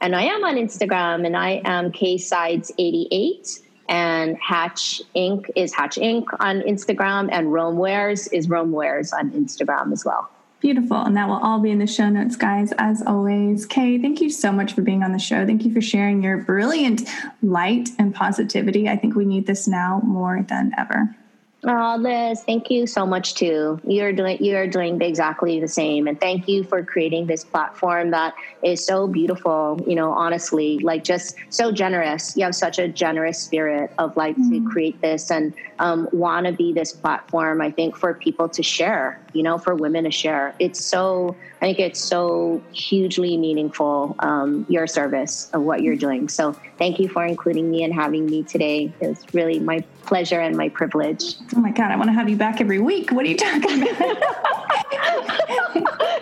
And 0.00 0.14
I 0.14 0.22
am 0.22 0.44
on 0.44 0.54
Instagram, 0.54 1.26
and 1.26 1.36
I 1.36 1.60
am 1.64 1.90
kaysides88 1.90 3.60
and 3.88 4.36
Hatch 4.36 5.00
Inc. 5.16 5.50
is 5.56 5.74
Hatch 5.74 5.96
Inc. 5.96 6.24
on 6.40 6.60
Instagram, 6.60 7.30
and 7.32 7.52
ROAM 7.52 7.78
Wears 7.78 8.28
is 8.28 8.48
ROAM 8.48 8.70
Wears 8.70 9.12
on 9.12 9.30
Instagram 9.32 9.92
as 9.92 10.04
well. 10.04 10.30
Beautiful. 10.60 10.96
And 10.96 11.16
that 11.16 11.28
will 11.28 11.36
all 11.36 11.60
be 11.60 11.70
in 11.70 11.78
the 11.78 11.86
show 11.86 12.08
notes, 12.08 12.34
guys, 12.34 12.72
as 12.78 13.00
always. 13.06 13.64
Kay, 13.64 13.98
thank 13.98 14.20
you 14.20 14.28
so 14.28 14.50
much 14.50 14.72
for 14.72 14.82
being 14.82 15.04
on 15.04 15.12
the 15.12 15.18
show. 15.18 15.46
Thank 15.46 15.64
you 15.64 15.72
for 15.72 15.80
sharing 15.80 16.22
your 16.22 16.38
brilliant 16.38 17.08
light 17.42 17.90
and 17.98 18.12
positivity. 18.12 18.88
I 18.88 18.96
think 18.96 19.14
we 19.14 19.24
need 19.24 19.46
this 19.46 19.68
now 19.68 20.00
more 20.04 20.44
than 20.48 20.72
ever. 20.76 21.14
Oh, 21.64 21.96
Liz, 21.98 22.44
thank 22.44 22.70
you 22.70 22.86
so 22.86 23.04
much 23.04 23.34
too. 23.34 23.80
You're 23.84 24.12
doing 24.12 24.38
you're 24.40 24.68
doing 24.68 25.02
exactly 25.02 25.58
the 25.58 25.66
same, 25.66 26.06
and 26.06 26.18
thank 26.20 26.46
you 26.46 26.62
for 26.62 26.84
creating 26.84 27.26
this 27.26 27.42
platform 27.42 28.12
that 28.12 28.34
is 28.62 28.86
so 28.86 29.08
beautiful. 29.08 29.80
You 29.84 29.96
know, 29.96 30.12
honestly, 30.12 30.78
like 30.78 31.02
just 31.02 31.34
so 31.50 31.72
generous. 31.72 32.36
You 32.36 32.44
have 32.44 32.54
such 32.54 32.78
a 32.78 32.86
generous 32.86 33.40
spirit 33.40 33.90
of 33.98 34.16
like 34.16 34.36
mm-hmm. 34.36 34.66
to 34.66 34.70
create 34.70 35.00
this 35.00 35.32
and 35.32 35.52
um, 35.78 36.08
want 36.12 36.46
to 36.46 36.52
be 36.52 36.72
this 36.72 36.92
platform. 36.92 37.60
I 37.60 37.70
think 37.70 37.96
for 37.96 38.14
people 38.14 38.48
to 38.50 38.62
share. 38.62 39.20
You 39.32 39.42
know, 39.42 39.58
for 39.58 39.74
women 39.74 40.04
to 40.04 40.10
share. 40.10 40.54
It's 40.58 40.84
so 40.84 41.36
I 41.60 41.66
think 41.66 41.78
it's 41.78 42.00
so 42.00 42.62
hugely 42.72 43.36
meaningful. 43.36 44.16
Um, 44.20 44.66
your 44.68 44.86
service 44.86 45.50
of 45.52 45.62
what 45.62 45.82
you're 45.82 45.96
doing. 45.96 46.28
So 46.28 46.52
thank 46.78 46.98
you 46.98 47.08
for 47.08 47.24
including 47.24 47.70
me 47.70 47.82
and 47.82 47.92
having 47.94 48.26
me 48.26 48.42
today. 48.44 48.92
It's 49.00 49.34
really 49.34 49.58
my 49.58 49.80
pleasure 50.02 50.40
and 50.40 50.56
my 50.56 50.68
privilege. 50.70 51.36
Oh 51.54 51.60
my 51.60 51.70
God, 51.70 51.90
I 51.90 51.96
want 51.96 52.08
to 52.08 52.14
have 52.14 52.28
you 52.28 52.36
back 52.36 52.60
every 52.60 52.78
week. 52.80 53.10
What 53.10 53.24
are 53.24 53.28
you 53.28 53.36
talking 53.36 53.88
about? 53.88 54.22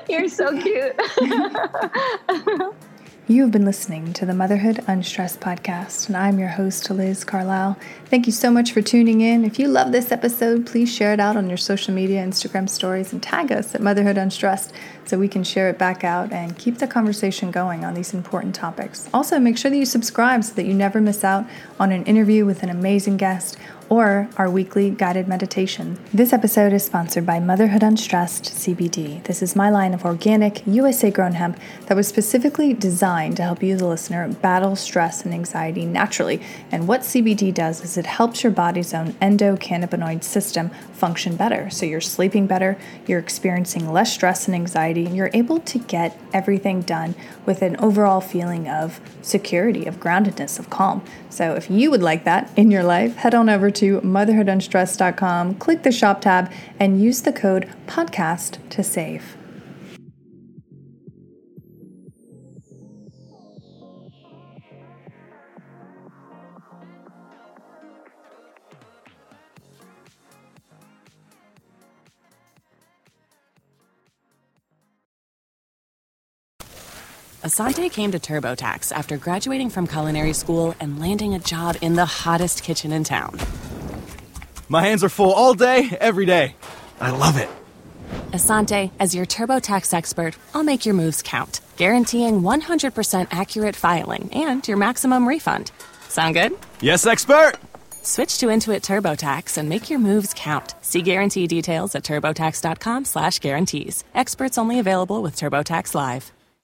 You're 0.09 0.29
so 0.29 0.59
cute. 0.61 1.01
You 3.29 3.43
have 3.43 3.51
been 3.51 3.65
listening 3.65 4.13
to 4.13 4.25
the 4.25 4.35
Motherhood 4.35 4.85
Unstressed 4.87 5.41
podcast, 5.41 6.07
and 6.07 6.17
I'm 6.17 6.39
your 6.39 6.51
host, 6.51 6.89
Liz 6.89 7.25
Carlisle. 7.25 7.77
Thank 8.05 8.27
you 8.27 8.33
so 8.33 8.53
much 8.53 8.71
for 8.71 8.81
tuning 8.81 9.21
in. 9.21 9.45
If 9.45 9.59
you 9.59 9.67
love 9.67 9.91
this 9.91 10.13
episode, 10.13 10.65
please 10.65 10.95
share 10.95 11.13
it 11.13 11.19
out 11.19 11.37
on 11.37 11.49
your 11.49 11.57
social 11.57 11.93
media, 11.93 12.25
Instagram 12.25 12.71
stories, 12.71 13.13
and 13.13 13.21
tag 13.21 13.51
us 13.51 13.75
at 13.75 13.83
Motherhood 13.83 14.17
Unstressed 14.17 14.73
so 15.07 15.19
we 15.19 15.27
can 15.27 15.43
share 15.43 15.69
it 15.69 15.77
back 15.77 16.05
out 16.05 16.31
and 16.31 16.57
keep 16.57 16.79
the 16.79 16.87
conversation 16.87 17.51
going 17.51 17.85
on 17.85 17.95
these 17.95 18.15
important 18.15 18.55
topics. 18.55 19.09
Also, 19.13 19.41
make 19.41 19.59
sure 19.59 19.73
that 19.73 19.77
you 19.77 19.87
subscribe 19.87 20.45
so 20.45 20.55
that 20.55 20.67
you 20.67 20.75
never 20.75 21.01
miss 21.01 21.25
out 21.25 21.47
on 21.81 21.91
an 21.91 22.05
interview 22.05 22.47
with 22.47 22.63
an 22.63 22.71
amazing 22.71 23.17
guest 23.17 23.57
or 23.89 24.29
our 24.37 24.51
weekly 24.51 24.91
guided 24.91 25.29
meditation. 25.29 25.99
This 26.13 26.33
episode 26.33 26.73
is 26.73 26.85
sponsored 26.85 27.25
by 27.25 27.39
Motherhood 27.39 27.83
Unstressed 27.83 28.45
CBD. 28.45 29.23
This 29.25 29.43
is 29.43 29.55
my 29.55 29.71
line 29.71 29.95
of 29.95 30.05
organic, 30.05 30.67
USA 30.67 31.11
grown 31.11 31.33
hemp 31.33 31.59
that 31.87 31.97
was 31.97 32.09
specifically 32.09 32.73
designed 32.73 33.37
to 33.37 33.43
help 33.43 33.63
you, 33.63 33.77
the 33.77 33.87
listener, 33.87 34.29
battle 34.29 34.75
stress 34.75 35.25
and 35.25 35.33
anxiety 35.33 35.87
naturally. 35.87 36.41
And 36.73 36.89
what 36.89 37.03
CBD 37.03 37.55
does 37.55 37.85
is 37.85 37.97
it 37.97 38.07
helps 38.07 38.43
your 38.43 38.53
body's 38.53 38.93
own 38.93 39.13
endocannabinoid 39.15 40.25
system 40.25 40.71
function 40.93 41.37
better. 41.37 41.71
So 41.71 41.87
you're 41.87 42.01
sleeping 42.01 42.47
better, 42.47 42.77
you're 43.07 43.21
experiencing 43.21 43.93
less 43.93 44.13
stress 44.13 44.47
and 44.47 44.55
anxiety, 44.55 45.07
and 45.07 45.15
you're 45.15 45.31
able 45.33 45.61
to 45.61 45.79
get 45.79 46.19
everything 46.33 46.81
done 46.83 47.15
with 47.45 47.63
an 47.63 47.77
overall 47.77 48.21
feeling 48.21 48.69
of 48.69 49.01
security, 49.23 49.87
of 49.87 50.01
groundedness, 50.01 50.59
of 50.59 50.71
calm. 50.71 51.05
So 51.31 51.55
if 51.55 51.71
you 51.71 51.91
would 51.91 52.03
like 52.03 52.25
that 52.25 52.51
in 52.57 52.71
your 52.71 52.83
life, 52.83 53.17
head 53.17 53.35
on 53.35 53.49
over 53.49 53.71
to 53.77 54.01
motherhoodunstressed.com, 54.01 55.55
click 55.57 55.83
the 55.83 55.93
shop 55.93 56.21
tab, 56.21 56.53
and 56.79 57.01
use 57.01 57.23
the 57.23 57.33
code 57.33 57.69
podcast 57.87 58.59
to 58.71 58.83
save. 58.83 59.37
Asante 77.47 77.89
came 77.93 78.11
to 78.11 78.19
TurboTax 78.19 78.91
after 78.91 79.17
graduating 79.17 79.71
from 79.71 79.87
culinary 79.87 80.33
school 80.33 80.75
and 80.81 80.99
landing 80.99 81.33
a 81.33 81.39
job 81.39 81.77
in 81.81 81.95
the 81.95 82.05
hottest 82.05 82.65
kitchen 82.65 82.91
in 82.91 83.05
town. 83.05 83.39
My 84.69 84.83
hands 84.83 85.05
are 85.05 85.09
full 85.09 85.33
all 85.33 85.55
day, 85.55 85.97
every 86.01 86.27
day. 86.27 86.57
I 87.01 87.11
love 87.11 87.37
it. 87.37 87.49
Asante, 88.33 88.91
as 88.99 89.15
your 89.15 89.27
TurboTax 89.27 89.95
expert, 89.95 90.37
I'll 90.55 90.65
make 90.65 90.85
your 90.85 90.95
moves 90.95 91.23
count, 91.23 91.61
guaranteeing 91.77 92.43
100% 92.43 93.29
accurate 93.31 93.77
filing 93.77 94.31
and 94.33 94.67
your 94.67 94.77
maximum 94.77 95.27
refund. 95.27 95.71
Sound 96.09 96.35
good? 96.35 96.53
Yes, 96.81 97.07
expert! 97.07 97.55
Switch 98.03 98.39
to 98.39 98.47
Intuit 98.47 98.83
TurboTax 98.83 99.59
and 99.59 99.69
make 99.69 99.91
your 99.91 99.99
moves 99.99 100.33
count. 100.37 100.75
See 100.81 101.03
guarantee 101.03 101.47
details 101.47 101.95
at 101.95 102.05
turbotax.com 102.05 103.05
slash 103.05 103.41
guarantees. 103.41 104.05
Experts 104.15 104.59
only 104.59 104.79
available 104.79 105.23
with 105.23 105.35
TurboTax 105.37 105.95
Live. 105.95 106.33